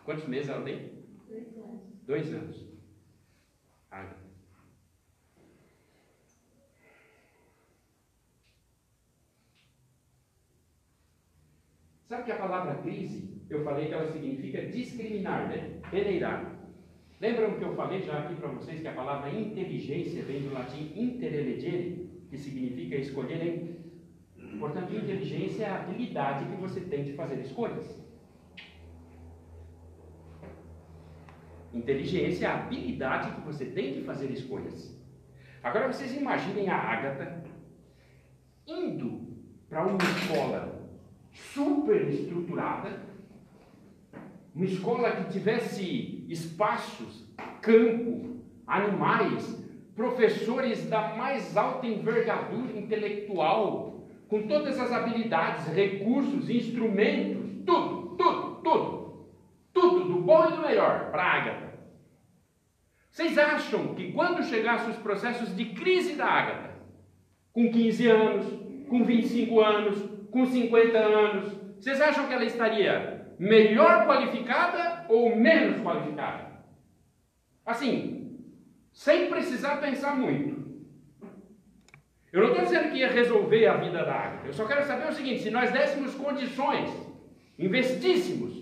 Quantos 0.05 0.27
meses 0.27 0.49
ela 0.49 0.65
tem? 0.65 0.93
Dois 1.29 1.57
anos. 1.57 1.81
Dois 2.07 2.35
anos. 2.35 2.69
Ágata. 3.91 4.25
Sabe 12.05 12.25
que 12.25 12.33
a 12.33 12.39
palavra 12.39 12.83
crise, 12.83 13.43
eu 13.49 13.65
falei 13.65 13.89
que 13.89 13.95
ela 13.95 14.07
significa 14.13 14.67
discriminar, 14.67 15.49
né? 15.49 15.81
Peneirar. 15.91 16.55
Lembram 17.21 17.59
que 17.59 17.65
eu 17.65 17.75
falei 17.75 18.03
já 18.03 18.19
aqui 18.19 18.35
para 18.35 18.49
vocês 18.49 18.81
que 18.81 18.89
a 18.89 18.93
palavra 18.93 19.31
inteligência 19.31 20.23
vem 20.25 20.43
do 20.43 20.53
latim 20.53 20.93
interelegere, 20.95 22.27
que 22.29 22.37
significa 22.37 22.97
escolher 22.97 23.47
entre. 23.47 23.84
Portanto, 24.59 24.95
inteligência 24.95 25.65
é 25.65 25.69
a 25.69 25.81
habilidade 25.81 26.45
que 26.47 26.57
você 26.61 26.81
tem 26.81 27.05
de 27.05 27.13
fazer 27.15 27.41
escolhas. 27.41 28.03
Inteligência 31.73 32.47
é 32.47 32.49
a 32.51 32.55
habilidade 32.55 33.33
que 33.33 33.41
você 33.41 33.67
tem 33.67 33.95
de 33.95 34.03
fazer 34.03 34.31
escolhas. 34.31 34.97
Agora 35.63 35.93
vocês 35.93 36.15
imaginem 36.15 36.69
a 36.69 36.77
Ágata 36.77 37.43
indo 38.67 39.35
para 39.69 39.85
uma 39.87 39.99
escola 40.03 40.89
super 41.33 42.09
estruturada, 42.09 43.03
uma 44.55 44.65
escola 44.65 45.11
que 45.17 45.33
tivesse 45.33 46.25
espaços, 46.29 47.27
campo, 47.61 48.41
animais, 48.67 49.65
professores 49.97 50.89
da 50.89 51.15
mais 51.15 51.57
alta 51.57 51.87
envergadura 51.87 52.79
intelectual, 52.79 53.94
com 54.29 54.47
todas 54.47 54.79
as 54.81 54.93
habilidades, 54.93 55.67
recursos, 55.69 56.49
instrumentos, 56.49 57.45
tudo, 57.65 58.17
tudo, 58.17 58.61
tudo. 58.63 59.05
Tudo 59.73 60.05
do 60.05 60.21
bom 60.21 60.47
e 60.47 60.53
do 60.53 60.63
melhor 60.63 61.11
para 61.11 61.23
Ágata. 61.23 61.75
Vocês 63.11 63.37
acham 63.39 63.95
que 63.95 64.13
quando 64.13 64.45
chegassem 64.45 64.91
os 64.91 64.97
processos 64.97 65.55
de 65.55 65.67
crise 65.67 66.15
da 66.15 66.27
Ágata, 66.27 66.75
com 67.53 67.71
15 67.71 68.09
anos, 68.09 68.47
com 68.89 69.05
25 69.05 69.61
anos, 69.61 70.11
com 70.31 70.45
50 70.45 70.99
anos, 70.99 71.53
vocês 71.79 72.01
acham 72.01 72.27
que 72.27 72.35
ela 72.35 72.45
estaria 72.45 73.35
melhor 73.39 74.07
qualificada 74.07 75.07
ou 75.09 75.37
menos 75.37 75.81
qualificada? 75.81 76.65
Assim, 77.65 78.41
sem 78.93 79.29
precisar 79.29 79.77
pensar 79.77 80.17
muito. 80.17 80.54
Eu 82.35 82.43
não 82.43 82.49
estou 82.49 82.65
dizendo 82.65 82.91
que 82.91 82.99
ia 82.99 83.13
resolver 83.13 83.65
a 83.65 83.77
vida 83.77 84.05
da 84.05 84.13
Ágata. 84.13 84.49
Eu 84.49 84.53
só 84.53 84.67
quero 84.67 84.85
saber 84.85 85.07
o 85.07 85.13
seguinte: 85.13 85.45
se 85.45 85.53
nós 85.53 85.71
dessemos 85.71 86.17
condições, 86.17 86.91
investíssemos 87.57 88.53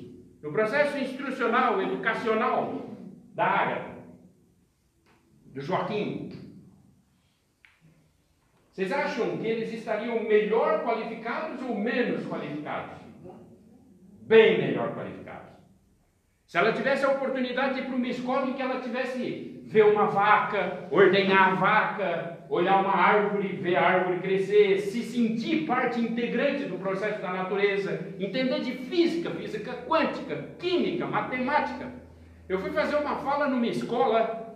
no 0.42 0.52
processo 0.52 0.98
instrucional, 0.98 1.80
educacional 1.80 2.90
da 3.34 3.46
Ágata, 3.46 3.92
do 5.46 5.62
Joaquim, 5.62 6.32
vocês 8.70 8.92
acham 8.92 9.38
que 9.38 9.46
eles 9.46 9.72
estariam 9.72 10.22
melhor 10.22 10.84
qualificados 10.84 11.62
ou 11.62 11.74
menos 11.74 12.26
qualificados? 12.26 13.00
Bem 14.20 14.58
melhor 14.58 14.94
qualificados. 14.94 15.48
Se 16.46 16.58
ela 16.58 16.74
tivesse 16.74 17.06
a 17.06 17.12
oportunidade 17.12 17.76
de 17.76 17.80
ir 17.80 17.86
para 17.86 17.96
uma 17.96 18.08
escola 18.08 18.50
em 18.50 18.52
que 18.52 18.60
ela 18.60 18.82
tivesse 18.82 19.62
ver 19.64 19.86
uma 19.86 20.08
vaca, 20.08 20.88
ordenhar 20.90 21.52
a 21.52 21.54
vaca, 21.54 22.31
olhar 22.52 22.82
uma 22.82 22.94
árvore, 22.94 23.48
ver 23.48 23.76
a 23.76 23.82
árvore 23.82 24.20
crescer, 24.20 24.78
se 24.78 25.02
sentir 25.02 25.64
parte 25.64 25.98
integrante 25.98 26.64
do 26.64 26.78
processo 26.78 27.20
da 27.22 27.32
natureza, 27.32 28.14
entender 28.18 28.60
de 28.60 28.72
física, 28.72 29.30
física 29.30 29.72
quântica, 29.88 30.50
química, 30.58 31.06
matemática. 31.06 31.90
Eu 32.46 32.58
fui 32.58 32.70
fazer 32.70 32.96
uma 32.96 33.16
fala 33.16 33.48
numa 33.48 33.66
escola 33.66 34.54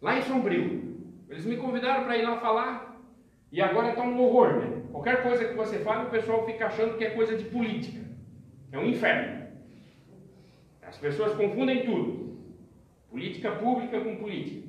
lá 0.00 0.16
em 0.16 0.22
Sombrio. 0.22 0.96
Eles 1.28 1.44
me 1.44 1.56
convidaram 1.56 2.04
para 2.04 2.16
ir 2.16 2.22
lá 2.22 2.36
falar 2.36 3.02
e 3.50 3.60
agora 3.60 3.90
está 3.90 4.02
um 4.02 4.22
horror, 4.22 4.60
né? 4.60 4.82
Qualquer 4.92 5.24
coisa 5.24 5.44
que 5.44 5.54
você 5.54 5.80
fale, 5.80 6.06
o 6.06 6.10
pessoal 6.10 6.46
fica 6.46 6.66
achando 6.66 6.96
que 6.96 7.04
é 7.04 7.10
coisa 7.10 7.36
de 7.36 7.46
política. 7.46 8.00
É 8.70 8.78
um 8.78 8.86
inferno. 8.86 9.48
As 10.82 10.96
pessoas 10.98 11.34
confundem 11.34 11.84
tudo. 11.84 12.38
Política 13.10 13.50
pública 13.52 14.00
com 14.00 14.16
política. 14.16 14.61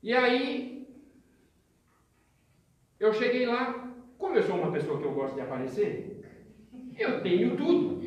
E 0.00 0.14
aí, 0.14 0.86
eu 3.00 3.12
cheguei 3.12 3.46
lá, 3.46 3.92
como 4.16 4.36
eu 4.36 4.42
sou 4.42 4.56
uma 4.56 4.70
pessoa 4.70 4.98
que 4.98 5.04
eu 5.04 5.12
gosto 5.12 5.34
de 5.34 5.40
aparecer, 5.40 6.22
eu 6.96 7.20
tenho 7.22 7.56
tudo. 7.56 7.98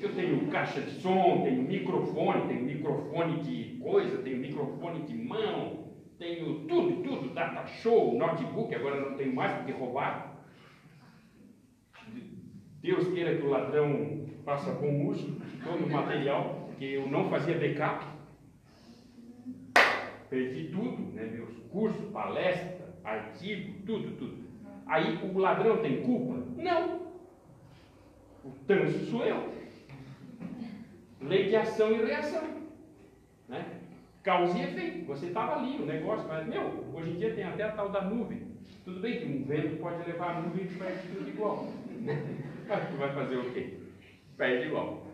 Eu 0.00 0.14
tenho 0.14 0.46
caixa 0.46 0.80
de 0.80 0.90
som, 0.90 1.42
tenho 1.42 1.62
microfone, 1.62 2.46
tenho 2.46 2.62
microfone 2.62 3.42
de 3.42 3.78
coisa, 3.78 4.18
tenho 4.18 4.38
microfone 4.38 5.04
de 5.04 5.14
mão, 5.14 5.92
tenho 6.18 6.66
tudo, 6.66 7.02
tudo, 7.02 7.34
data 7.34 7.66
show, 7.66 8.16
notebook, 8.16 8.74
agora 8.74 9.00
não 9.00 9.16
tenho 9.16 9.34
mais 9.34 9.52
porque 9.52 9.72
roubaram. 9.72 10.30
Deus 12.80 13.08
queira 13.08 13.36
que 13.36 13.42
o 13.42 13.48
ladrão 13.48 14.24
faça 14.44 14.72
bom 14.72 15.06
uso 15.06 15.36
todo 15.62 15.84
o 15.84 15.90
material, 15.90 16.62
porque 16.66 16.84
eu 16.84 17.06
não 17.06 17.28
fazia 17.28 17.58
backup. 17.58 18.17
Perdi 20.28 20.68
tudo, 20.68 21.14
né? 21.14 21.24
meus 21.24 21.56
cursos, 21.70 22.10
palestra, 22.10 22.94
artigo, 23.02 23.74
tudo, 23.86 24.16
tudo. 24.16 24.48
Aí 24.86 25.18
o 25.22 25.38
ladrão 25.38 25.78
tem 25.78 26.02
culpa? 26.02 26.42
Não. 26.56 27.08
O 28.44 28.50
tanso 28.66 29.06
sou 29.06 29.24
eu. 29.24 29.52
Lei 31.20 31.48
de 31.48 31.56
ação 31.56 31.92
e 31.92 32.04
reação. 32.04 32.42
Né? 33.48 33.80
Causa 34.22 34.58
e 34.58 34.62
efeito. 34.62 35.06
Você 35.06 35.26
estava 35.26 35.56
ali, 35.56 35.76
o 35.78 35.86
negócio, 35.86 36.28
mas, 36.28 36.46
meu, 36.46 36.84
hoje 36.94 37.10
em 37.10 37.16
dia 37.16 37.34
tem 37.34 37.44
até 37.44 37.64
a 37.64 37.72
tal 37.72 37.88
da 37.88 38.02
nuvem. 38.02 38.42
Tudo 38.84 39.00
bem 39.00 39.18
que 39.18 39.26
um 39.26 39.44
vento 39.44 39.76
pode 39.80 40.06
levar 40.06 40.36
a 40.36 40.40
nuvem 40.40 40.64
e 40.64 40.68
perde 40.68 41.08
tudo 41.08 41.28
igual. 41.28 41.66
Mas 42.68 42.90
vai 42.98 43.14
fazer 43.14 43.36
o 43.36 43.52
quê? 43.52 43.78
Perde 44.36 44.68
igual. 44.68 45.07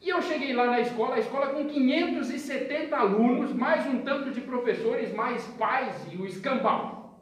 E 0.00 0.08
eu 0.08 0.22
cheguei 0.22 0.52
lá 0.52 0.66
na 0.66 0.80
escola, 0.80 1.16
a 1.16 1.18
escola 1.18 1.48
com 1.48 1.66
570 1.66 2.96
alunos, 2.96 3.52
mais 3.52 3.84
um 3.86 4.02
tanto 4.02 4.30
de 4.30 4.40
professores, 4.40 5.12
mais 5.12 5.44
pais 5.58 6.06
e 6.12 6.16
o 6.16 6.24
escambau. 6.24 7.18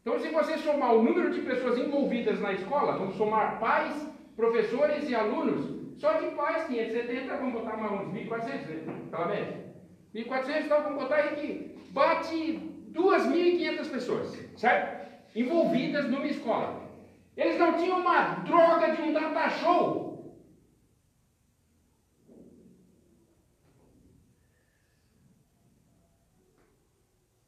Então, 0.00 0.18
se 0.18 0.28
você 0.28 0.56
somar 0.58 0.94
o 0.94 1.02
número 1.02 1.30
de 1.30 1.40
pessoas 1.40 1.76
envolvidas 1.76 2.40
na 2.40 2.52
escola, 2.52 2.92
vamos 2.92 3.16
somar 3.16 3.58
pais, 3.58 3.94
professores 4.36 5.08
e 5.08 5.14
alunos, 5.14 6.00
só 6.00 6.12
de 6.14 6.26
pais 6.36 6.68
570, 6.68 7.36
vamos 7.36 7.52
botar 7.52 7.76
mais 7.76 7.92
uns 7.92 8.12
1.400, 8.14 8.84
né? 8.86 9.26
média. 9.26 9.70
1.400, 10.14 10.64
então 10.64 10.82
vamos 10.82 11.02
botar 11.02 11.16
aí 11.16 11.34
que 11.34 11.78
bate 11.90 12.60
2.500 12.92 13.90
pessoas, 13.90 14.38
certo? 14.56 15.10
Envolvidas 15.34 16.08
numa 16.08 16.26
escola. 16.26 16.80
Eles 17.36 17.58
não 17.58 17.74
tinham 17.74 17.98
uma 17.98 18.36
droga 18.44 18.92
de 18.92 19.02
um 19.02 19.12
data 19.12 19.50
show 19.50 20.10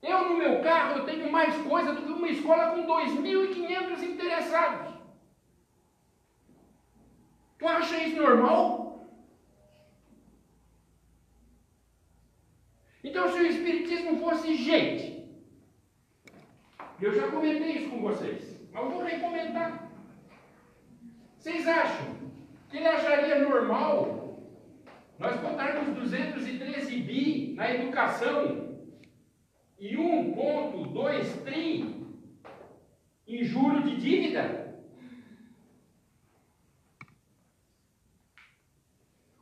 Eu, 0.02 0.28
no 0.28 0.36
meu 0.36 0.60
carro, 0.62 0.98
eu 0.98 1.04
tenho 1.04 1.30
mais 1.30 1.54
coisa 1.58 1.92
do 1.92 2.02
que 2.02 2.12
uma 2.12 2.28
escola 2.42 2.72
com 2.72 2.84
2.500 2.86 4.02
interessados. 4.02 4.94
Tu 7.58 7.68
acha 7.68 8.02
isso 8.02 8.16
normal? 8.16 9.06
Então, 13.04 13.32
se 13.32 13.38
o 13.38 13.46
Espiritismo 13.46 14.18
fosse 14.18 14.56
gente, 14.56 15.28
eu 17.00 17.12
já 17.14 17.30
comentei 17.30 17.78
isso 17.78 17.90
com 17.90 18.00
vocês, 18.00 18.60
mas 18.72 18.82
eu 18.82 18.90
vou 18.90 19.02
recomendar. 19.02 19.90
Vocês 21.36 21.66
acham 21.66 22.16
que 22.70 22.76
ele 22.76 22.86
acharia 22.86 23.40
normal 23.40 24.40
nós 25.18 25.40
botarmos 25.40 25.96
213 25.96 26.96
bi 26.98 27.54
na 27.56 27.72
educação 27.74 28.78
e 29.78 29.96
1,2 29.96 31.44
tri 31.44 32.01
em 33.32 33.44
juro 33.44 33.82
de 33.82 33.96
dívida? 33.96 34.74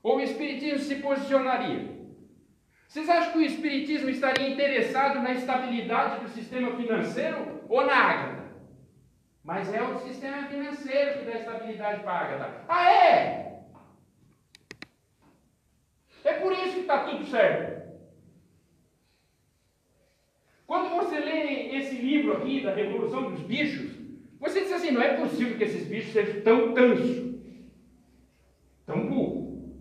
Ou 0.02 0.16
o 0.16 0.20
Espiritismo 0.20 0.78
se 0.78 0.96
posicionaria? 0.96 2.00
Vocês 2.86 3.08
acham 3.08 3.32
que 3.32 3.38
o 3.38 3.42
Espiritismo 3.42 4.08
estaria 4.08 4.48
interessado 4.48 5.20
na 5.20 5.32
estabilidade 5.32 6.24
do 6.24 6.30
sistema 6.30 6.76
financeiro 6.76 7.64
ou 7.68 7.84
na 7.84 7.94
Ágata? 7.94 8.50
Mas 9.44 9.72
é 9.72 9.82
o 9.82 9.98
sistema 10.00 10.48
financeiro 10.48 11.18
que 11.18 11.24
dá 11.24 11.38
estabilidade 11.38 12.02
para 12.02 12.12
a 12.12 12.20
Ágata. 12.20 12.64
Ah, 12.68 12.92
é? 12.92 13.62
É 16.24 16.32
por 16.34 16.52
isso 16.52 16.74
que 16.74 16.80
está 16.80 17.04
tudo 17.04 17.24
certo. 17.26 17.79
Quando 20.70 20.94
você 20.94 21.18
lê 21.18 21.76
esse 21.78 21.96
livro 21.96 22.32
aqui 22.32 22.60
da 22.60 22.72
Revolução 22.72 23.32
dos 23.32 23.40
Bichos, 23.40 23.90
você 24.38 24.60
diz 24.60 24.70
assim: 24.70 24.92
não 24.92 25.02
é 25.02 25.14
possível 25.14 25.58
que 25.58 25.64
esses 25.64 25.88
bichos 25.88 26.12
sejam 26.12 26.42
tão 26.42 26.72
tanso, 26.74 27.42
tão 28.86 29.04
burro. 29.08 29.74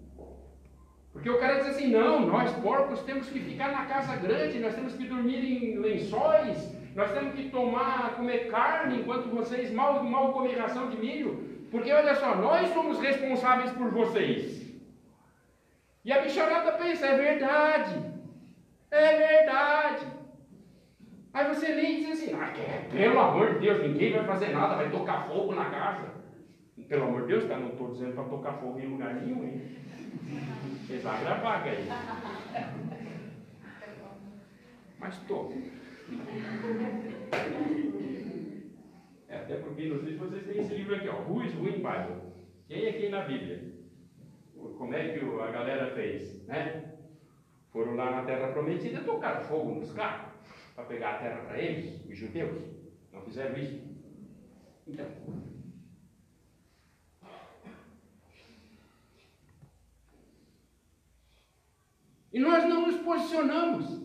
Porque 1.13 1.29
o 1.29 1.37
cara 1.37 1.59
diz 1.59 1.67
assim 1.67 1.89
não, 1.91 2.25
nós 2.25 2.51
porcos 2.53 3.03
temos 3.03 3.29
que 3.29 3.39
ficar 3.39 3.71
na 3.71 3.85
casa 3.85 4.15
grande, 4.15 4.57
nós 4.57 4.73
temos 4.73 4.95
que 4.95 5.03
dormir 5.03 5.45
em 5.45 5.77
lençóis, 5.77 6.73
nós 6.95 7.11
temos 7.11 7.35
que 7.35 7.51
tomar, 7.51 8.15
comer 8.15 8.49
carne, 8.49 9.01
enquanto 9.01 9.29
vocês 9.29 9.71
mal, 9.71 10.03
mal 10.03 10.33
comem 10.33 10.55
ração 10.55 10.89
de 10.89 10.97
milho, 10.97 11.67
porque 11.69 11.93
olha 11.93 12.15
só, 12.15 12.33
nós 12.35 12.67
somos 12.69 12.99
responsáveis 12.99 13.69
por 13.73 13.91
vocês. 13.91 14.73
E 16.03 16.11
a 16.11 16.23
bicharada 16.23 16.71
pensa: 16.71 17.05
é 17.05 17.15
verdade, 17.15 17.95
é 18.89 19.17
verdade. 19.17 20.19
Aí 21.33 21.47
você 21.59 21.73
lê 21.73 21.89
e 21.89 21.95
diz 21.97 22.11
assim: 22.11 22.33
ah, 22.33 22.53
pelo 22.91 23.19
amor 23.19 23.53
de 23.53 23.59
Deus, 23.59 23.81
ninguém 23.81 24.13
vai 24.13 24.23
fazer 24.23 24.49
nada, 24.49 24.75
vai 24.75 24.89
tocar 24.89 25.27
fogo 25.27 25.53
na 25.53 25.69
casa. 25.69 26.19
Pelo 26.87 27.03
amor 27.03 27.21
de 27.21 27.27
Deus, 27.27 27.45
tá? 27.45 27.57
não 27.57 27.69
estou 27.69 27.91
dizendo 27.91 28.13
para 28.15 28.23
tocar 28.23 28.53
fogo 28.53 28.79
em 28.79 28.87
lugar 28.87 29.13
nenhum, 29.13 29.43
hein? 29.43 29.61
A 31.05 31.33
vaga 31.35 31.69
aí. 31.69 31.87
Mas 34.97 35.13
estou. 35.15 35.53
É, 39.27 39.35
até 39.35 39.55
porque 39.57 39.87
sei 39.87 40.13
se 40.13 40.17
vocês 40.17 40.45
têm 40.45 40.61
esse 40.61 40.73
livro 40.73 40.95
aqui, 40.95 41.07
ó, 41.07 41.21
Who 41.21 41.43
is 41.43 41.53
Who 41.53 41.67
in 41.67 41.73
Bible? 41.73 42.21
Quem 42.67 42.85
é 42.85 42.93
quem 42.93 43.09
na 43.09 43.21
Bíblia? 43.21 43.61
Como 44.55 44.93
é 44.95 45.09
que 45.09 45.19
a 45.19 45.51
galera 45.51 45.93
fez, 45.93 46.47
né? 46.47 46.95
Foram 47.71 47.95
lá 47.95 48.09
na 48.09 48.23
Terra 48.23 48.51
Prometida 48.51 48.99
e 48.99 49.03
tocaram 49.03 49.43
fogo 49.43 49.75
nos 49.75 49.91
carros 49.93 50.28
para 50.79 50.85
pegar 50.85 51.15
a 51.15 51.17
terra 51.17 51.41
para 51.41 51.59
eles, 51.59 52.05
os 52.09 52.17
judeus. 52.17 52.61
Não 53.11 53.21
fizeram 53.21 53.57
isso. 53.57 53.81
Então, 54.87 55.05
E 62.31 62.39
nós 62.39 62.63
não 62.65 62.85
nos 62.85 62.97
posicionamos. 63.01 64.03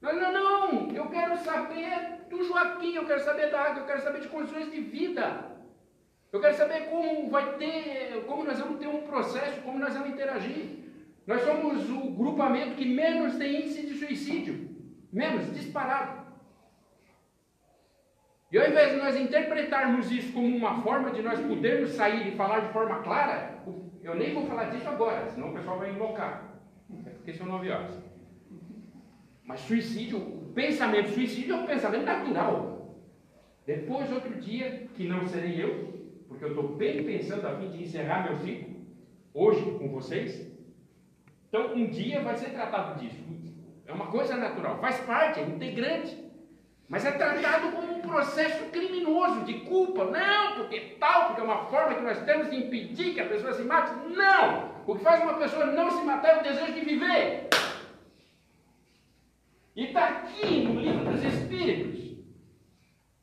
Nós, 0.00 0.16
não, 0.16 0.32
não, 0.32 0.90
eu 0.92 1.10
quero 1.10 1.36
saber 1.36 2.24
do 2.30 2.42
Joaquim, 2.42 2.94
eu 2.94 3.04
quero 3.04 3.22
saber 3.22 3.50
da 3.50 3.60
água, 3.60 3.82
eu 3.82 3.86
quero 3.86 4.02
saber 4.02 4.22
de 4.22 4.28
condições 4.28 4.70
de 4.70 4.80
vida. 4.80 5.56
Eu 6.32 6.40
quero 6.40 6.56
saber 6.56 6.88
como 6.88 7.28
vai 7.28 7.58
ter, 7.58 8.24
como 8.26 8.44
nós 8.44 8.58
vamos 8.58 8.78
ter 8.78 8.86
um 8.86 9.02
processo, 9.02 9.60
como 9.60 9.78
nós 9.78 9.92
vamos 9.92 10.08
interagir. 10.08 10.86
Nós 11.26 11.42
somos 11.42 11.88
o 11.90 12.12
grupamento 12.12 12.76
que 12.76 12.86
menos 12.86 13.36
tem 13.36 13.60
índice 13.60 13.86
de 13.86 13.98
suicídio. 13.98 14.75
Menos, 15.12 15.52
disparado. 15.54 16.26
E 18.50 18.58
ao 18.58 18.68
invés 18.68 18.92
de 18.92 18.96
nós 18.96 19.16
interpretarmos 19.16 20.10
isso 20.10 20.32
como 20.32 20.56
uma 20.56 20.82
forma 20.82 21.10
de 21.10 21.22
nós 21.22 21.40
podermos 21.40 21.90
sair 21.90 22.28
e 22.28 22.36
falar 22.36 22.60
de 22.60 22.72
forma 22.72 23.02
clara, 23.02 23.58
eu 24.02 24.14
nem 24.14 24.34
vou 24.34 24.46
falar 24.46 24.66
disso 24.66 24.88
agora, 24.88 25.28
senão 25.30 25.50
o 25.50 25.54
pessoal 25.54 25.78
vai 25.78 25.90
invocar 25.90 26.46
porque 27.26 27.32
são 27.32 27.46
nove 27.46 27.68
horas. 27.68 28.00
Mas 29.42 29.60
suicídio, 29.60 30.18
o 30.18 30.52
pensamento 30.54 31.10
suicídio 31.10 31.56
é 31.56 31.58
um 31.58 31.66
pensamento 31.66 32.04
natural. 32.04 32.96
Depois, 33.66 34.12
outro 34.12 34.40
dia, 34.40 34.86
que 34.94 35.08
não 35.08 35.26
serei 35.26 35.60
eu, 35.60 36.22
porque 36.28 36.44
eu 36.44 36.50
estou 36.50 36.76
bem 36.76 37.02
pensando 37.02 37.44
a 37.46 37.56
fim 37.56 37.68
de 37.70 37.82
encerrar 37.82 38.22
meu 38.22 38.36
ciclo, 38.36 38.76
hoje 39.34 39.60
com 39.76 39.88
vocês. 39.88 40.48
Então, 41.48 41.74
um 41.74 41.88
dia 41.88 42.22
vai 42.22 42.36
ser 42.36 42.50
tratado 42.50 43.00
disso. 43.00 43.24
É 43.86 43.92
uma 43.92 44.06
coisa 44.06 44.36
natural, 44.36 44.78
faz 44.78 44.98
parte, 45.00 45.40
é 45.40 45.44
integrante. 45.44 46.26
Mas 46.88 47.04
é 47.04 47.12
tratado 47.12 47.72
como 47.72 47.98
um 47.98 48.00
processo 48.00 48.66
criminoso, 48.66 49.40
de 49.44 49.54
culpa. 49.60 50.04
Não, 50.04 50.54
porque 50.54 50.96
tal, 51.00 51.26
porque 51.26 51.40
é 51.40 51.44
uma 51.44 51.64
forma 51.66 51.96
que 51.96 52.02
nós 52.02 52.22
temos 52.24 52.48
de 52.48 52.56
impedir 52.56 53.14
que 53.14 53.20
a 53.20 53.26
pessoa 53.26 53.52
se 53.52 53.62
mate. 53.62 53.92
Não! 54.08 54.76
O 54.86 54.94
que 54.94 55.02
faz 55.02 55.22
uma 55.22 55.34
pessoa 55.34 55.66
não 55.66 55.90
se 55.90 56.04
matar 56.04 56.36
é 56.36 56.40
o 56.40 56.42
desejo 56.44 56.72
de 56.72 56.80
viver. 56.80 57.48
E 59.74 59.86
está 59.86 60.08
aqui 60.08 60.62
no 60.62 60.80
livro 60.80 61.10
dos 61.10 61.24
Espíritos. 61.24 62.06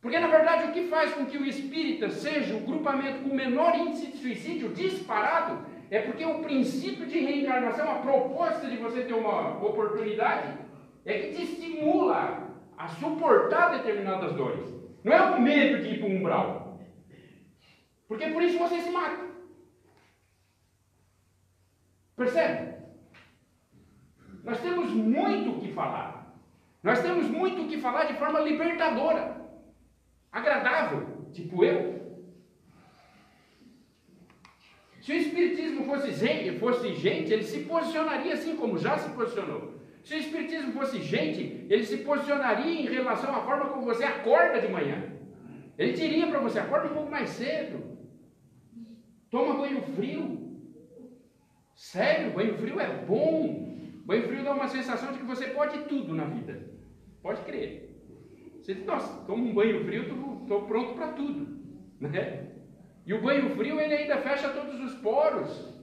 Porque, 0.01 0.20
na 0.20 0.28
verdade, 0.28 0.66
o 0.66 0.74
que 0.74 0.89
faz 0.89 1.14
com 1.14 1.26
que 1.26 1.38
o 1.38 1.45
espírita 1.45 2.09
seja 2.09 2.53
o 2.55 2.59
grupamento 2.59 3.24
com 3.24 3.34
menor 3.34 3.74
índice 3.74 4.07
de 4.07 4.18
suicídio 4.18 4.74
disparado 4.74 5.66
é 5.95 6.01
porque 6.01 6.25
o 6.25 6.39
princípio 6.39 7.05
de 7.05 7.19
reencarnação, 7.19 7.87
a 7.91 7.99
proposta 7.99 8.67
de 8.67 8.77
você 8.77 9.03
ter 9.03 9.13
uma 9.13 9.63
oportunidade, 9.63 10.57
é 11.05 11.19
que 11.19 11.35
te 11.35 11.43
estimula 11.43 12.49
a 12.75 12.87
suportar 12.87 13.77
determinadas 13.77 14.33
dores. 14.33 14.67
Não 15.03 15.13
é 15.13 15.21
o 15.21 15.39
medo 15.39 15.83
de 15.83 15.89
ir 15.89 15.99
para 15.99 16.07
o 16.07 16.11
umbral. 16.11 16.79
Porque 18.07 18.25
por 18.27 18.41
isso 18.41 18.57
você 18.57 18.79
se 18.79 18.89
mata. 18.89 19.23
Percebe? 22.15 22.73
Nós 24.43 24.59
temos 24.61 24.89
muito 24.89 25.51
o 25.51 25.59
que 25.59 25.71
falar. 25.73 26.35
Nós 26.81 27.03
temos 27.03 27.27
muito 27.27 27.61
o 27.61 27.67
que 27.67 27.79
falar 27.79 28.05
de 28.05 28.15
forma 28.15 28.39
libertadora, 28.39 29.39
agradável, 30.31 31.29
tipo 31.31 31.63
eu. 31.63 32.02
Se 35.03 35.11
o 35.11 35.15
Espiritismo 35.15 35.83
fosse 35.83 36.13
gente, 36.13 36.59
fosse 36.59 36.93
gente, 36.93 37.33
ele 37.33 37.43
se 37.43 37.59
posicionaria 37.65 38.33
assim 38.35 38.55
como 38.55 38.77
já 38.77 38.97
se 38.97 39.09
posicionou. 39.09 39.73
Se 40.01 40.15
o 40.15 40.17
Espiritismo 40.17 40.71
fosse 40.71 41.01
gente, 41.01 41.65
ele 41.69 41.83
se 41.83 41.97
posicionaria 41.97 42.81
em 42.81 42.85
relação 42.85 43.35
à 43.35 43.41
forma 43.41 43.65
como 43.65 43.83
você 43.83 44.05
acorda 44.05 44.61
de 44.61 44.71
manhã. 44.71 45.11
Ele 45.77 45.91
diria 45.91 46.27
para 46.27 46.39
você: 46.39 46.57
acorda 46.59 46.87
um 46.87 46.93
pouco 46.93 47.11
mais 47.11 47.27
cedo, 47.31 47.83
toma 49.29 49.55
banho 49.55 49.81
frio, 49.93 50.43
Sério, 51.75 52.31
banho 52.31 52.57
frio 52.57 52.79
é 52.79 53.03
bom. 53.05 53.75
Banho 54.05 54.23
frio 54.23 54.41
dá 54.43 54.53
uma 54.53 54.69
sensação 54.69 55.11
de 55.11 55.19
que 55.19 55.25
você 55.25 55.47
pode 55.47 55.79
tudo 55.83 56.15
na 56.15 56.23
vida. 56.23 56.65
Pode 57.21 57.41
crer. 57.41 57.89
Você 58.61 58.75
diz, 58.75 58.85
nossa, 58.85 59.25
toma 59.25 59.43
um 59.43 59.53
banho 59.53 59.83
frio, 59.83 60.03
estou 60.43 60.61
pronto 60.61 60.93
para 60.93 61.11
tudo. 61.11 61.59
Né? 61.99 62.52
E 63.05 63.13
o 63.13 63.21
banho 63.21 63.55
frio 63.55 63.79
ele 63.79 63.93
ainda 63.93 64.17
fecha 64.17 64.49
todos 64.49 64.79
os 64.79 64.93
poros. 65.01 65.73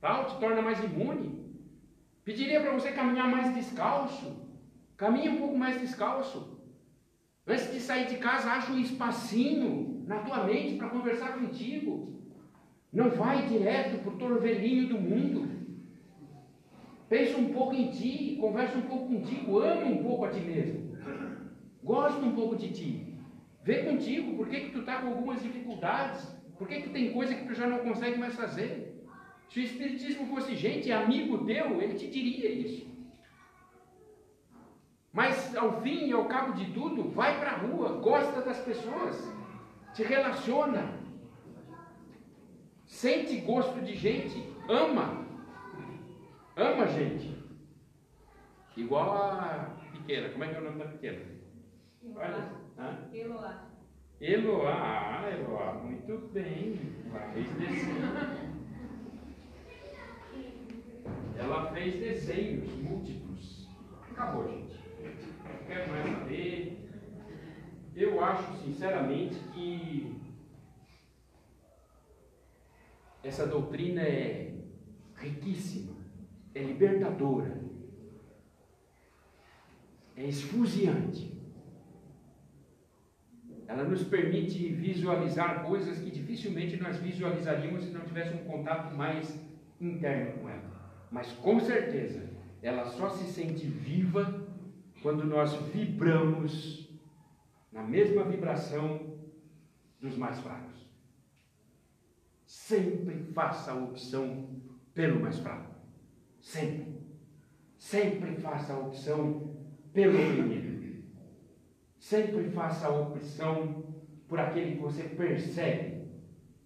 Tal, 0.00 0.26
te 0.26 0.38
torna 0.38 0.62
mais 0.62 0.82
imune. 0.82 1.44
Pediria 2.24 2.60
para 2.60 2.72
você 2.72 2.92
caminhar 2.92 3.28
mais 3.28 3.54
descalço. 3.54 4.44
Caminhe 4.96 5.28
um 5.28 5.38
pouco 5.38 5.56
mais 5.56 5.80
descalço. 5.80 6.54
Antes 7.46 7.72
de 7.72 7.80
sair 7.80 8.06
de 8.06 8.16
casa, 8.16 8.50
acha 8.50 8.72
um 8.72 8.78
espacinho 8.78 10.02
na 10.06 10.20
tua 10.20 10.44
mente 10.44 10.76
para 10.76 10.88
conversar 10.88 11.34
contigo. 11.34 12.14
Não 12.92 13.10
vai 13.10 13.46
direto 13.46 14.02
para 14.02 14.12
o 14.12 14.18
torvelinho 14.18 14.88
do 14.88 14.98
mundo. 14.98 15.48
Pensa 17.08 17.36
um 17.36 17.52
pouco 17.52 17.74
em 17.74 17.90
ti, 17.90 18.36
conversa 18.40 18.78
um 18.78 18.82
pouco 18.82 19.08
contigo, 19.08 19.58
ama 19.58 19.86
um 19.86 20.02
pouco 20.02 20.24
a 20.24 20.30
ti 20.30 20.40
mesmo. 20.40 20.96
Gosta 21.82 22.20
um 22.20 22.34
pouco 22.34 22.56
de 22.56 22.72
ti. 22.72 23.13
Vê 23.64 23.82
contigo 23.82 24.36
por 24.36 24.46
que, 24.46 24.60
que 24.60 24.70
tu 24.72 24.80
está 24.80 25.00
com 25.00 25.08
algumas 25.08 25.42
dificuldades. 25.42 26.22
Por 26.58 26.68
que, 26.68 26.82
que 26.82 26.90
tem 26.90 27.14
coisa 27.14 27.34
que 27.34 27.46
tu 27.46 27.54
já 27.54 27.66
não 27.66 27.78
consegue 27.78 28.18
mais 28.18 28.34
fazer. 28.34 29.02
Se 29.48 29.60
o 29.60 29.62
Espiritismo 29.62 30.26
fosse 30.26 30.54
gente, 30.54 30.92
amigo 30.92 31.46
teu, 31.46 31.80
ele 31.80 31.94
te 31.94 32.06
diria 32.08 32.50
isso. 32.50 32.86
Mas 35.10 35.56
ao 35.56 35.80
fim 35.80 36.08
e 36.08 36.12
ao 36.12 36.26
cabo 36.26 36.52
de 36.52 36.72
tudo, 36.72 37.08
vai 37.10 37.38
para 37.38 37.52
a 37.52 37.58
rua, 37.58 38.00
gosta 38.00 38.42
das 38.42 38.58
pessoas, 38.58 39.16
te 39.94 40.02
relaciona, 40.02 40.98
sente 42.84 43.36
gosto 43.40 43.80
de 43.80 43.94
gente, 43.94 44.44
ama, 44.68 45.24
ama 46.56 46.86
gente. 46.88 47.32
Igual 48.76 49.12
a 49.12 49.76
pequena, 49.92 50.28
como 50.30 50.44
é 50.44 50.48
que 50.48 50.56
é 50.56 50.58
o 50.58 50.64
nome 50.64 50.78
da 50.80 50.90
pequena? 50.90 51.20
Olha, 52.16 52.63
Eloá. 53.12 53.70
Eloá, 54.20 55.20
ah, 55.22 55.30
Eloá, 55.30 55.74
muito 55.74 56.28
bem. 56.32 56.78
Ela 57.06 57.30
fez 57.32 57.48
desenhos. 57.54 58.54
Ela 61.36 61.72
fez 61.72 61.94
desenhos 61.94 62.72
múltiplos. 62.76 63.68
Acabou, 64.10 64.48
gente. 64.48 64.80
Não 65.44 65.66
quero 65.66 65.90
mais 65.90 66.18
saber. 66.18 66.90
Eu 67.94 68.24
acho, 68.24 68.56
sinceramente, 68.64 69.36
que 69.52 70.20
essa 73.22 73.46
doutrina 73.46 74.02
é 74.02 74.52
riquíssima, 75.16 75.96
é 76.54 76.62
libertadora, 76.62 77.60
é 80.16 80.24
esfuziante. 80.24 81.32
Ela 83.66 83.84
nos 83.84 84.02
permite 84.02 84.68
visualizar 84.68 85.64
coisas 85.64 85.98
que 85.98 86.10
dificilmente 86.10 86.76
nós 86.76 86.98
visualizaríamos 86.98 87.84
se 87.84 87.90
não 87.90 88.02
tivéssemos 88.02 88.42
um 88.42 88.44
contato 88.44 88.94
mais 88.94 89.38
interno 89.80 90.40
com 90.40 90.48
ela. 90.48 91.06
Mas 91.10 91.32
com 91.32 91.58
certeza, 91.60 92.28
ela 92.62 92.86
só 92.86 93.10
se 93.10 93.24
sente 93.32 93.66
viva 93.66 94.46
quando 95.02 95.24
nós 95.24 95.54
vibramos 95.72 96.88
na 97.72 97.82
mesma 97.82 98.24
vibração 98.24 99.18
dos 100.00 100.16
mais 100.16 100.38
fracos 100.40 100.74
sempre 102.64 103.24
faça 103.34 103.72
a 103.72 103.74
opção 103.74 104.48
pelo 104.94 105.20
mais 105.20 105.38
fraco. 105.38 105.74
Sempre. 106.40 106.94
Sempre 107.76 108.36
faça 108.36 108.72
a 108.72 108.78
opção 108.78 109.54
pelo 109.92 110.14
menino. 110.14 110.63
Sempre 112.04 112.50
faça 112.50 112.86
a 112.86 113.00
opção 113.00 113.82
por 114.28 114.38
aquele 114.38 114.76
que 114.76 114.82
você 114.82 115.04
percebe 115.04 116.06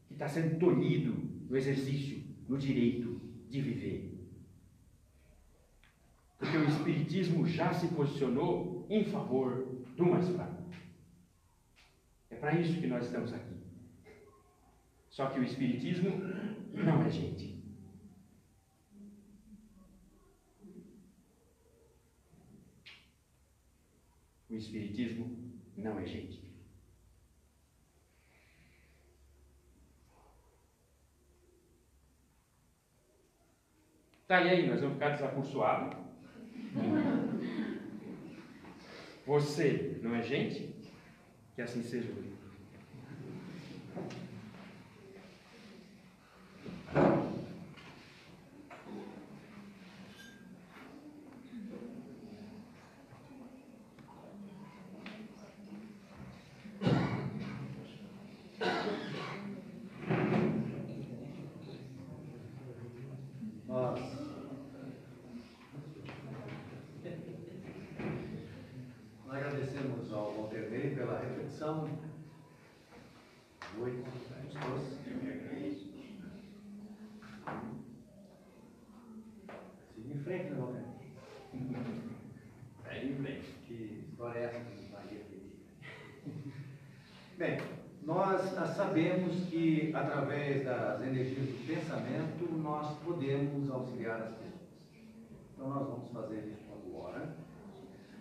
que 0.09 0.15
está 0.15 0.27
sendo 0.27 0.59
tolhido 0.59 1.15
no 1.49 1.57
exercício, 1.57 2.25
no 2.49 2.59
direito 2.59 3.21
de 3.49 3.61
viver. 3.61 4.19
Porque 6.37 6.57
o 6.57 6.65
Espiritismo 6.65 7.47
já 7.47 7.73
se 7.73 7.87
posicionou 7.87 8.85
em 8.91 9.05
favor 9.05 9.65
do 9.97 10.07
mais 10.07 10.29
fraco. 10.29 10.65
É 12.31 12.35
para 12.35 12.59
isso 12.59 12.81
que 12.81 12.89
nós 12.89 13.05
estamos 13.07 13.33
aqui. 13.33 13.55
Só 15.09 15.27
que 15.27 15.39
o 15.39 15.45
Espiritismo 15.45 16.21
não 16.75 17.05
é 17.05 17.11
gente. 17.11 17.58
O 24.51 24.55
Espiritismo 24.55 25.53
não 25.77 25.99
é 25.99 26.07
gente. 26.07 26.49
Tá, 34.27 34.43
e 34.43 34.51
aí, 34.51 34.67
nós 34.69 34.81
vamos 34.81 34.95
ficar 34.97 35.11
desacursoados? 35.11 35.97
Você 39.27 39.99
não 40.03 40.15
é 40.15 40.23
gente? 40.23 40.75
Que 41.55 41.63
assim 41.63 41.83
seja. 41.83 42.13
Nós 63.67 64.01
nós 69.27 69.37
agradecemos 69.37 70.11
ao 70.11 70.33
Walter 70.33 70.71
Ney 70.71 70.95
pela 70.95 71.21
reflexão. 71.21 71.87
Boa 73.75 73.89
noite, 73.91 74.11
gostoso. 74.11 74.97
Siga 79.95 80.15
em 80.15 80.19
frente, 80.25 80.51
né, 80.51 80.57
Walter? 80.59 80.85
Segue 82.83 83.07
em 83.07 83.17
frente. 83.17 83.49
Que 83.67 83.75
história 84.09 84.39
é 84.39 84.45
essa 84.45 84.61
que 84.61 84.91
Maria 84.91 85.21
queria? 85.21 85.53
Nós 88.03 88.41
sabemos 88.75 89.37
que 89.51 89.93
através 89.95 90.65
das 90.65 91.03
energias 91.03 91.47
do 91.47 91.67
pensamento 91.67 92.51
nós 92.57 92.97
podemos 93.05 93.71
auxiliar 93.71 94.23
as 94.23 94.31
pessoas. 94.31 94.49
Então 95.53 95.69
nós 95.69 95.87
vamos 95.87 96.11
fazer 96.11 96.57
isso 96.57 96.73
agora, 96.73 97.37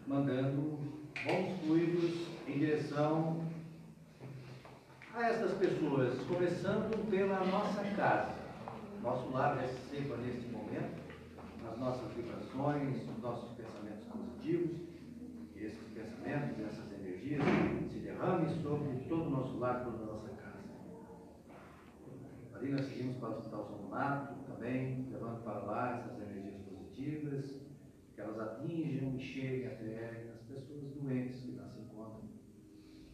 mandando 0.06 0.78
bons 1.24 1.60
fluidos 1.62 2.28
em 2.48 2.60
direção 2.60 3.48
a 5.14 5.30
essas 5.30 5.58
pessoas, 5.58 6.20
começando 6.28 7.10
pela 7.10 7.46
nossa 7.46 7.84
casa. 7.96 8.36
Nosso 9.02 9.30
lar 9.32 9.58
receba 9.58 10.18
neste 10.18 10.48
momento 10.50 11.02
as 11.72 11.80
nossas 11.80 12.12
vibrações, 12.12 12.98
os 13.10 13.22
nossos 13.22 13.56
pensamentos 13.56 14.04
positivos, 14.06 14.78
e 15.56 15.64
esses 15.64 15.88
pensamentos, 15.94 16.60
essas 16.60 16.92
energias 17.00 17.42
se 18.18 18.24
derramem 18.24 18.50
sobre 18.64 18.98
todo 19.08 19.28
o 19.28 19.30
nosso 19.30 19.58
lar, 19.60 19.84
toda 19.84 20.04
a 20.04 20.06
nossa 20.08 20.30
casa. 20.30 20.58
Ali 22.56 22.72
nós 22.72 22.86
seguimos 22.86 23.18
para 23.18 23.30
o 23.30 23.38
Hospital 23.38 23.64
São 23.66 23.78
Donato 23.78 24.36
também, 24.52 25.08
levando 25.12 25.44
para 25.44 25.60
lá 25.60 25.98
essas 25.98 26.20
energias 26.20 26.58
positivas, 26.64 27.62
que 28.16 28.22
elas 28.22 28.40
atinjam 28.40 29.16
e 29.16 29.20
cheguem 29.20 29.68
até 29.68 30.32
as 30.34 30.42
pessoas 30.42 30.92
doentes 30.96 31.42
que 31.42 31.52
lá 31.52 31.68
se 31.68 31.80
encontram, 31.80 32.24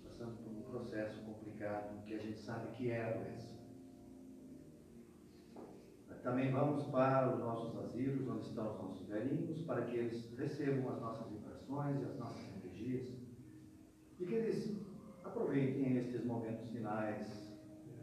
passando 0.03 0.37
por 0.41 0.51
um 0.51 0.61
processo 0.61 1.21
complicado 1.23 2.01
que 2.05 2.13
a 2.13 2.19
gente 2.19 2.39
sabe 2.39 2.71
que 2.77 2.89
é 2.89 3.03
a 3.03 3.17
doença. 3.17 3.53
Também 6.23 6.53
vamos 6.53 6.85
para 6.85 7.33
os 7.33 7.39
nossos 7.39 7.77
asilos, 7.83 8.25
onde 8.29 8.47
estão 8.47 8.71
os 8.71 8.81
nossos 8.81 9.07
velhinhos, 9.09 9.59
para 9.63 9.81
que 9.81 9.97
eles 9.97 10.33
recebam 10.37 10.93
as 10.93 11.01
nossas 11.01 11.29
vibrações 11.29 11.99
e 11.99 12.05
as 12.05 12.17
nossas 12.17 12.45
energias, 12.55 13.13
e 14.17 14.25
que 14.25 14.33
eles 14.33 14.83
aproveitem 15.23 15.97
estes 15.97 16.23
momentos 16.25 16.69
finais 16.69 17.51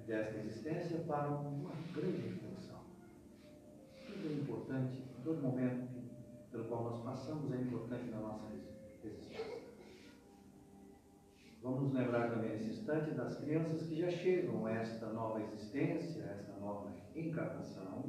desta 0.07 0.39
existência 0.39 0.99
para 1.01 1.29
uma 1.29 1.71
grande 1.95 2.29
reflexão. 2.29 2.81
Tudo 4.07 4.29
é 4.29 4.33
importante, 4.33 5.05
todo 5.23 5.43
momento 5.43 5.89
pelo 6.51 6.65
qual 6.65 6.85
nós 6.85 7.03
passamos 7.03 7.53
é 7.53 7.61
importante 7.61 8.11
na 8.11 8.21
nossa 8.21 8.47
existência. 8.53 9.61
Vamos 11.63 11.93
lembrar 11.93 12.31
também 12.31 12.51
nesse 12.51 12.71
instante 12.71 13.11
das 13.11 13.37
crianças 13.39 13.87
que 13.87 13.95
já 13.95 14.11
chegam 14.11 14.65
a 14.67 14.73
esta 14.73 15.13
nova 15.13 15.43
existência, 15.43 16.25
a 16.25 16.31
esta 16.31 16.53
nova 16.59 16.91
encarnação, 17.15 18.03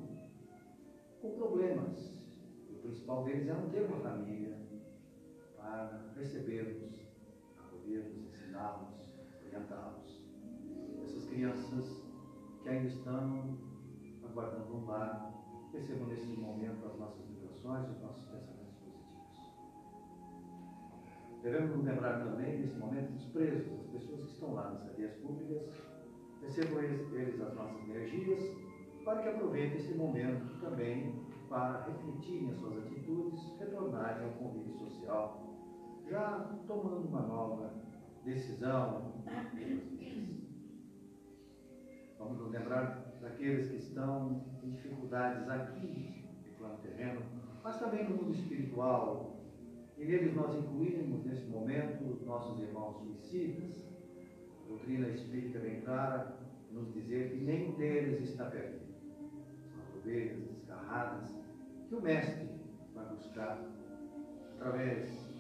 com 1.22 1.32
problemas. 1.36 2.18
O 2.70 2.76
principal 2.82 3.26
deles 3.26 3.48
é 3.48 3.54
não 3.54 3.70
ter 3.70 3.82
uma 3.82 4.00
família 4.00 4.58
para 5.58 6.02
recebê-los, 6.16 6.82
acolhê-los, 7.60 8.18
ensiná-los, 8.18 8.91
orientá-los. 9.52 10.22
Essas 11.04 11.26
crianças 11.26 12.04
que 12.64 12.70
ainda 12.70 12.88
estão 12.88 13.58
aguardando 14.24 14.76
um 14.76 14.86
lar, 14.86 15.34
recebam 15.74 16.08
nesse 16.08 16.28
momento 16.28 16.86
as 16.86 16.98
nossas 16.98 17.26
vibrações, 17.26 17.90
os 17.90 18.02
nossos 18.02 18.24
pensamentos 18.26 18.76
positivos. 18.80 19.52
Devemos 21.42 21.76
nos 21.76 21.86
lembrar 21.86 22.24
também, 22.24 22.60
nesse 22.60 22.78
momento, 22.78 23.12
dos 23.12 23.26
presos, 23.26 23.78
das 23.78 23.88
pessoas 23.88 24.24
que 24.24 24.32
estão 24.32 24.54
lá 24.54 24.72
nas 24.72 24.84
cadeias 24.84 25.14
públicas, 25.16 25.70
recebam 26.42 26.84
eles, 26.84 27.12
eles 27.14 27.42
as 27.42 27.54
nossas 27.56 27.90
energias, 27.90 28.44
para 29.04 29.24
que 29.24 29.30
aproveitem 29.30 29.78
esse 29.78 29.96
momento 29.96 30.60
também 30.62 31.26
para 31.50 31.84
refletirem 31.84 32.52
as 32.52 32.58
suas 32.58 32.78
atitudes, 32.78 33.58
retornarem 33.60 34.24
ao 34.26 34.32
convívio 34.34 34.74
social, 34.74 35.42
já 36.08 36.58
tomando 36.68 37.08
uma 37.08 37.22
nova 37.22 37.91
decisão. 38.24 39.14
Vamos 42.18 42.38
nos 42.38 42.52
lembrar 42.52 43.18
daqueles 43.22 43.70
que 43.70 43.78
estão 43.78 44.44
em 44.64 44.72
dificuldades 44.72 45.48
aqui 45.50 46.24
no 46.46 46.58
plano 46.58 46.78
terreno, 46.80 47.22
mas 47.64 47.80
também 47.80 48.08
no 48.08 48.16
mundo 48.16 48.34
espiritual. 48.34 49.40
E 49.98 50.06
neles 50.06 50.36
nós 50.36 50.56
incluímos 50.56 51.26
nesse 51.26 51.48
momento 51.48 52.04
os 52.06 52.26
nossos 52.26 52.60
irmãos 52.60 52.98
suicidas. 52.98 53.88
A 54.64 54.68
doutrina 54.68 55.08
espírita 55.10 55.60
bem 55.60 55.82
clara 55.82 56.38
nos 56.72 56.94
dizer 56.94 57.32
que 57.32 57.44
nenhum 57.44 57.74
deles 57.74 58.30
está 58.30 58.46
perdido. 58.46 58.92
São 59.68 59.84
as 59.84 59.96
ovelhas 59.96 60.38
desgarradas 60.38 61.36
que 61.88 61.96
o 61.96 62.02
Mestre 62.02 62.50
vai 62.96 63.06
buscar 63.10 63.60
através 64.56 65.31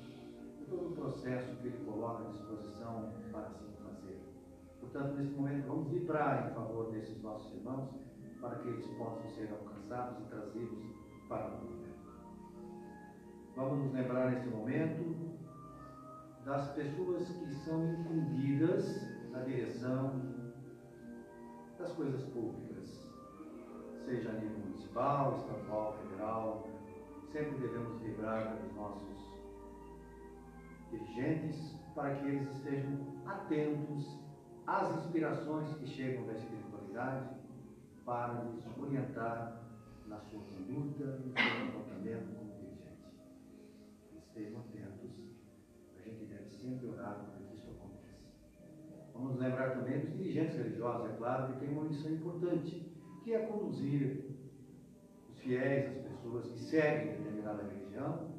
todo 0.71 0.87
o 0.87 0.95
processo 0.95 1.53
que 1.57 1.67
ele 1.67 1.85
coloca 1.85 2.23
à 2.23 2.31
disposição 2.31 3.11
para 3.31 3.47
assim 3.47 3.71
fazer. 3.83 4.21
Portanto, 4.79 5.17
nesse 5.17 5.33
momento, 5.33 5.67
vamos 5.67 5.89
vibrar 5.89 6.49
em 6.49 6.53
favor 6.55 6.91
desses 6.91 7.21
nossos 7.21 7.53
irmãos 7.53 7.89
para 8.39 8.55
que 8.55 8.69
eles 8.69 8.87
possam 8.97 9.27
ser 9.29 9.51
alcançados 9.51 10.19
e 10.19 10.29
trazidos 10.29 10.95
para 11.27 11.47
o 11.47 11.51
mundo. 11.51 11.81
Vamos 13.55 13.83
nos 13.83 13.93
lembrar 13.93 14.31
neste 14.31 14.47
momento 14.47 15.37
das 16.45 16.71
pessoas 16.73 17.27
que 17.27 17.53
são 17.65 17.85
incumbidas 17.93 19.29
na 19.29 19.41
direção 19.41 20.21
das 21.77 21.91
coisas 21.93 22.23
públicas, 22.29 23.09
seja 24.05 24.29
a 24.29 24.33
nível 24.33 24.57
municipal, 24.59 25.35
estadual, 25.35 25.97
federal, 25.97 26.67
sempre 27.31 27.57
devemos 27.59 28.01
vibrar 28.01 28.55
pelos 28.55 28.75
nossos 28.75 29.30
dirigentes 30.91 31.75
para 31.95 32.15
que 32.15 32.27
eles 32.27 32.49
estejam 32.55 33.21
atentos 33.25 34.19
às 34.67 34.97
inspirações 34.97 35.73
que 35.77 35.87
chegam 35.87 36.25
da 36.25 36.33
espiritualidade 36.33 37.29
para 38.05 38.43
nos 38.43 38.65
orientar 38.77 39.61
na 40.07 40.19
sua 40.19 40.41
conduta, 40.41 41.05
no 41.05 41.33
seu 41.33 41.65
comportamento 41.65 42.35
como 42.35 42.51
dirigente. 42.53 43.01
Estejam 44.17 44.59
atentos, 44.59 45.11
a 45.97 46.01
gente 46.01 46.25
deve 46.25 46.49
sempre 46.49 46.87
orar 46.87 47.15
para 47.15 47.47
que 47.47 47.55
isso 47.55 47.69
aconteça. 47.71 48.19
Vamos 49.13 49.39
lembrar 49.39 49.71
também 49.71 49.99
dos 50.01 50.17
dirigentes 50.17 50.55
religiosos, 50.55 51.11
é 51.11 51.17
claro, 51.17 51.53
que 51.53 51.59
têm 51.59 51.71
uma 51.71 51.85
missão 51.85 52.11
importante, 52.11 52.91
que 53.23 53.33
é 53.33 53.45
conduzir 53.45 54.25
os 55.29 55.39
fiéis, 55.39 55.97
as 55.97 56.03
pessoas 56.03 56.47
que 56.51 56.59
seguem 56.59 57.17
determinada 57.17 57.63
religião 57.63 58.30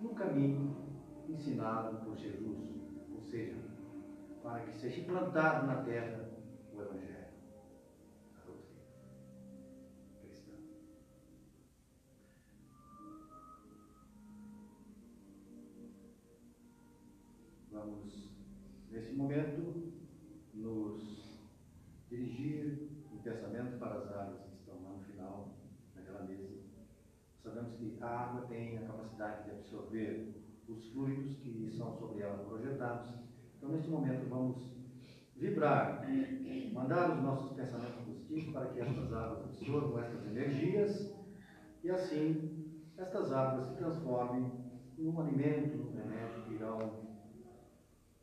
no 0.00 0.14
caminho 0.14 0.76
ensinado 1.28 2.04
por 2.04 2.16
Jesus, 2.16 2.68
ou 3.12 3.22
seja, 3.22 3.56
para 4.42 4.60
que 4.60 4.78
seja 4.78 5.00
implantado 5.00 5.66
na 5.66 5.82
terra 5.82 6.30
o 6.72 6.80
Evangelho, 6.80 7.28
a 8.36 8.46
doutrina 8.46 8.80
cristã. 10.22 10.52
Vamos, 17.70 18.32
nesse 18.90 19.12
momento, 19.12 19.92
nos 20.54 21.38
dirigir 22.08 22.88
em 23.12 23.18
pensamento 23.18 23.78
para 23.78 23.98
as 23.98 24.10
águas 24.10 24.42
que 24.44 24.54
estão 24.54 24.82
lá 24.82 24.90
no 24.90 25.04
final, 25.04 25.48
naquela 25.94 26.24
mesa. 26.24 26.58
Sabemos 27.60 27.74
que 27.76 27.98
a 28.00 28.08
água 28.08 28.46
tem 28.48 28.78
a 28.78 28.86
capacidade 28.86 29.44
de 29.44 29.50
absorver 29.50 30.34
os 30.66 30.88
fluidos 30.92 31.34
que 31.36 31.70
são 31.70 31.92
sobre 31.92 32.22
ela 32.22 32.38
projetados. 32.44 33.12
Então, 33.56 33.70
neste 33.70 33.90
momento, 33.90 34.28
vamos 34.30 34.56
vibrar, 35.36 36.06
mandar 36.72 37.10
os 37.10 37.22
nossos 37.22 37.52
pensamentos 37.52 37.96
positivos 38.04 38.52
para 38.54 38.66
que 38.68 38.80
estas 38.80 39.12
águas 39.12 39.44
absorvam 39.44 39.98
estas 39.98 40.26
energias 40.26 41.14
e 41.84 41.90
assim 41.90 42.82
estas 42.96 43.32
águas 43.32 43.68
se 43.68 43.76
transformem 43.76 44.50
num 44.96 45.20
alimento, 45.20 45.76
num 45.76 45.92
remédio 45.94 46.42
que 46.46 46.54
irão 46.54 46.78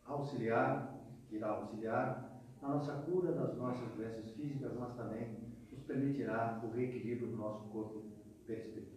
auxiliar, 0.06 1.00
que 1.30 1.36
irá 1.36 1.50
auxiliar 1.50 2.42
na 2.62 2.70
nossa 2.70 2.94
cura 3.04 3.34
das 3.34 3.56
nossas 3.56 3.92
doenças 3.92 4.32
físicas, 4.32 4.74
mas 4.80 4.96
também 4.96 5.38
nos 5.72 5.84
permitirá 5.84 6.60
o 6.64 6.72
reequilíbrio 6.72 7.28
do 7.28 7.38
nosso 7.38 7.68
corpo 7.70 8.04
perispiritual. 8.48 8.97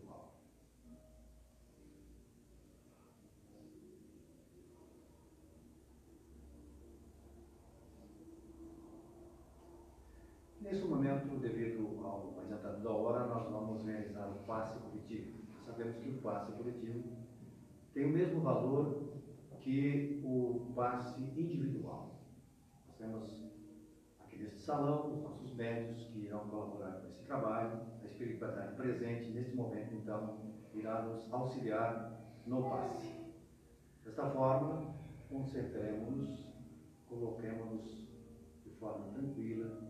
Nesse 10.70 10.86
momento, 10.86 11.36
devido 11.40 11.98
ao 12.04 12.38
adiantado 12.38 12.80
da 12.80 12.90
hora, 12.90 13.26
nós 13.26 13.50
vamos 13.50 13.84
realizar 13.84 14.28
o 14.28 14.46
passe 14.46 14.78
coletivo. 14.78 15.40
Sabemos 15.66 15.96
que 15.96 16.10
o 16.10 16.18
passe 16.18 16.52
coletivo 16.52 17.08
tem 17.92 18.04
o 18.04 18.10
mesmo 18.10 18.40
valor 18.40 19.02
que 19.58 20.22
o 20.24 20.72
passe 20.76 21.20
individual. 21.20 22.20
Nós 22.86 22.96
temos 22.98 23.52
aqui 24.20 24.36
neste 24.36 24.60
salão 24.60 25.12
os 25.12 25.20
nossos 25.24 25.52
médios 25.54 26.04
que 26.04 26.26
irão 26.26 26.48
colaborar 26.48 27.00
com 27.00 27.08
esse 27.08 27.24
trabalho, 27.24 27.80
a 28.00 28.06
espiritualidade 28.06 28.76
presente 28.76 29.28
neste 29.30 29.56
momento, 29.56 29.92
então, 29.96 30.38
irá 30.72 31.02
nos 31.02 31.32
auxiliar 31.32 32.16
no 32.46 32.62
passe. 32.70 33.12
Desta 34.04 34.30
forma, 34.30 34.94
concentremos-nos, 35.28 36.46
coloquemos-nos 37.08 38.08
de 38.62 38.70
forma 38.78 39.08
tranquila, 39.08 39.89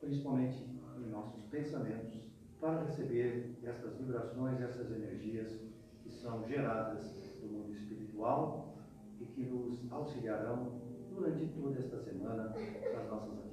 principalmente 0.00 0.62
em 0.98 1.10
nossos 1.10 1.42
pensamentos, 1.44 2.20
para 2.60 2.84
receber 2.84 3.58
essas 3.62 3.96
vibrações, 3.96 4.60
essas 4.60 4.90
energias 4.90 5.60
que 6.02 6.10
são 6.10 6.46
geradas 6.48 7.06
do 7.40 7.46
mundo 7.46 7.72
espiritual 7.72 8.76
e 9.20 9.26
que 9.26 9.44
nos 9.44 9.90
auxiliarão 9.92 10.80
durante 11.10 11.46
toda 11.48 11.78
esta 11.78 11.98
semana 11.98 12.54
nas 12.94 13.10
nossas 13.10 13.45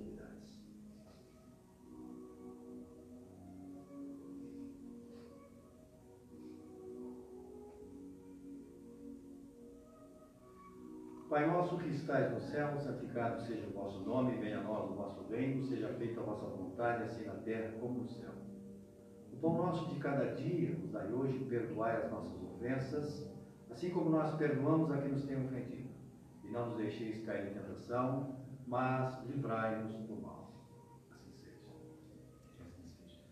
Pai 11.34 11.47
nosso 11.47 11.79
que 11.79 11.89
estais 11.89 12.31
no 12.31 12.39
céu, 12.39 12.79
santificado 12.79 13.41
seja 13.41 13.65
o 13.65 13.71
vosso 13.71 14.01
nome, 14.01 14.38
venha 14.38 14.59
a 14.59 14.61
nós 14.61 14.88
o 14.91 14.93
vosso 14.93 15.27
reino, 15.31 15.65
seja 15.65 15.88
feita 15.97 16.21
a 16.21 16.23
vossa 16.23 16.45
vontade, 16.45 17.05
assim 17.05 17.25
na 17.25 17.34
terra 17.34 17.73
como 17.79 18.03
no 18.03 18.07
céu. 18.07 18.29
O 19.31 19.38
pão 19.38 19.57
nosso 19.57 19.89
de 19.89 19.99
cada 19.99 20.36
dia 20.36 20.77
nos 20.77 20.91
dai 20.91 21.11
hoje, 21.11 21.43
perdoai 21.45 22.03
as 22.03 22.11
nossas 22.11 22.39
ofensas, 22.39 23.27
assim 23.71 23.89
como 23.89 24.11
nós 24.11 24.36
perdoamos 24.36 24.91
a 24.91 24.97
quem 24.99 25.11
nos 25.11 25.25
tem 25.25 25.43
ofendido. 25.43 25.89
E 26.43 26.51
não 26.51 26.67
nos 26.67 26.77
deixeis 26.77 27.25
cair 27.25 27.49
em 27.49 27.53
tentação, 27.55 28.36
mas 28.67 29.19
livrai-nos 29.25 29.91
do 29.91 30.21
mal. 30.21 30.51
Assim 31.09 31.31
seja. 31.31 31.65
Assim. 32.61 33.23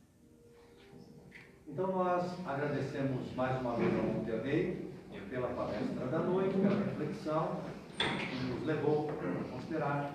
Então 1.67 1.91
nós 1.91 2.47
agradecemos 2.47 3.31
mais 3.35 3.61
uma 3.61 3.75
vez 3.75 3.93
ao 3.95 4.05
Monterrey 4.05 4.91
pela 5.29 5.49
palestra 5.49 6.07
da 6.07 6.17
noite, 6.17 6.57
pela 6.57 6.83
reflexão 6.83 7.61
que 8.01 8.45
nos 8.45 8.65
levou 8.65 9.09
a 9.09 9.53
considerar 9.53 10.11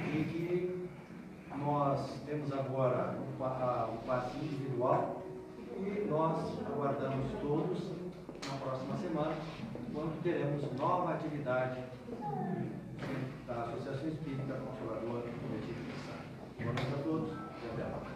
e 0.00 0.24
que 0.24 0.88
nós 1.56 2.20
temos 2.26 2.52
agora 2.52 3.16
o, 3.38 3.44
a, 3.44 3.90
passe 4.06 4.38
individual 4.38 5.22
e 5.78 6.06
nós 6.08 6.58
aguardamos 6.66 7.30
todos 7.40 7.90
na 8.48 8.56
próxima 8.58 8.96
semana, 8.98 9.36
quando 9.92 10.22
teremos 10.22 10.62
nova 10.78 11.14
atividade 11.14 11.80
da 13.46 13.64
Associação 13.64 14.08
Espírita 14.08 14.54
Controladora 14.54 15.22
do 15.22 15.40
Cometido 15.40 15.82
de 15.84 15.92
Sá. 16.06 16.14
Boa 16.58 16.72
noite 16.72 16.94
a 16.94 17.02
todos 17.02 17.30
e 17.30 17.66
até 17.72 17.82
lá. 17.84 18.10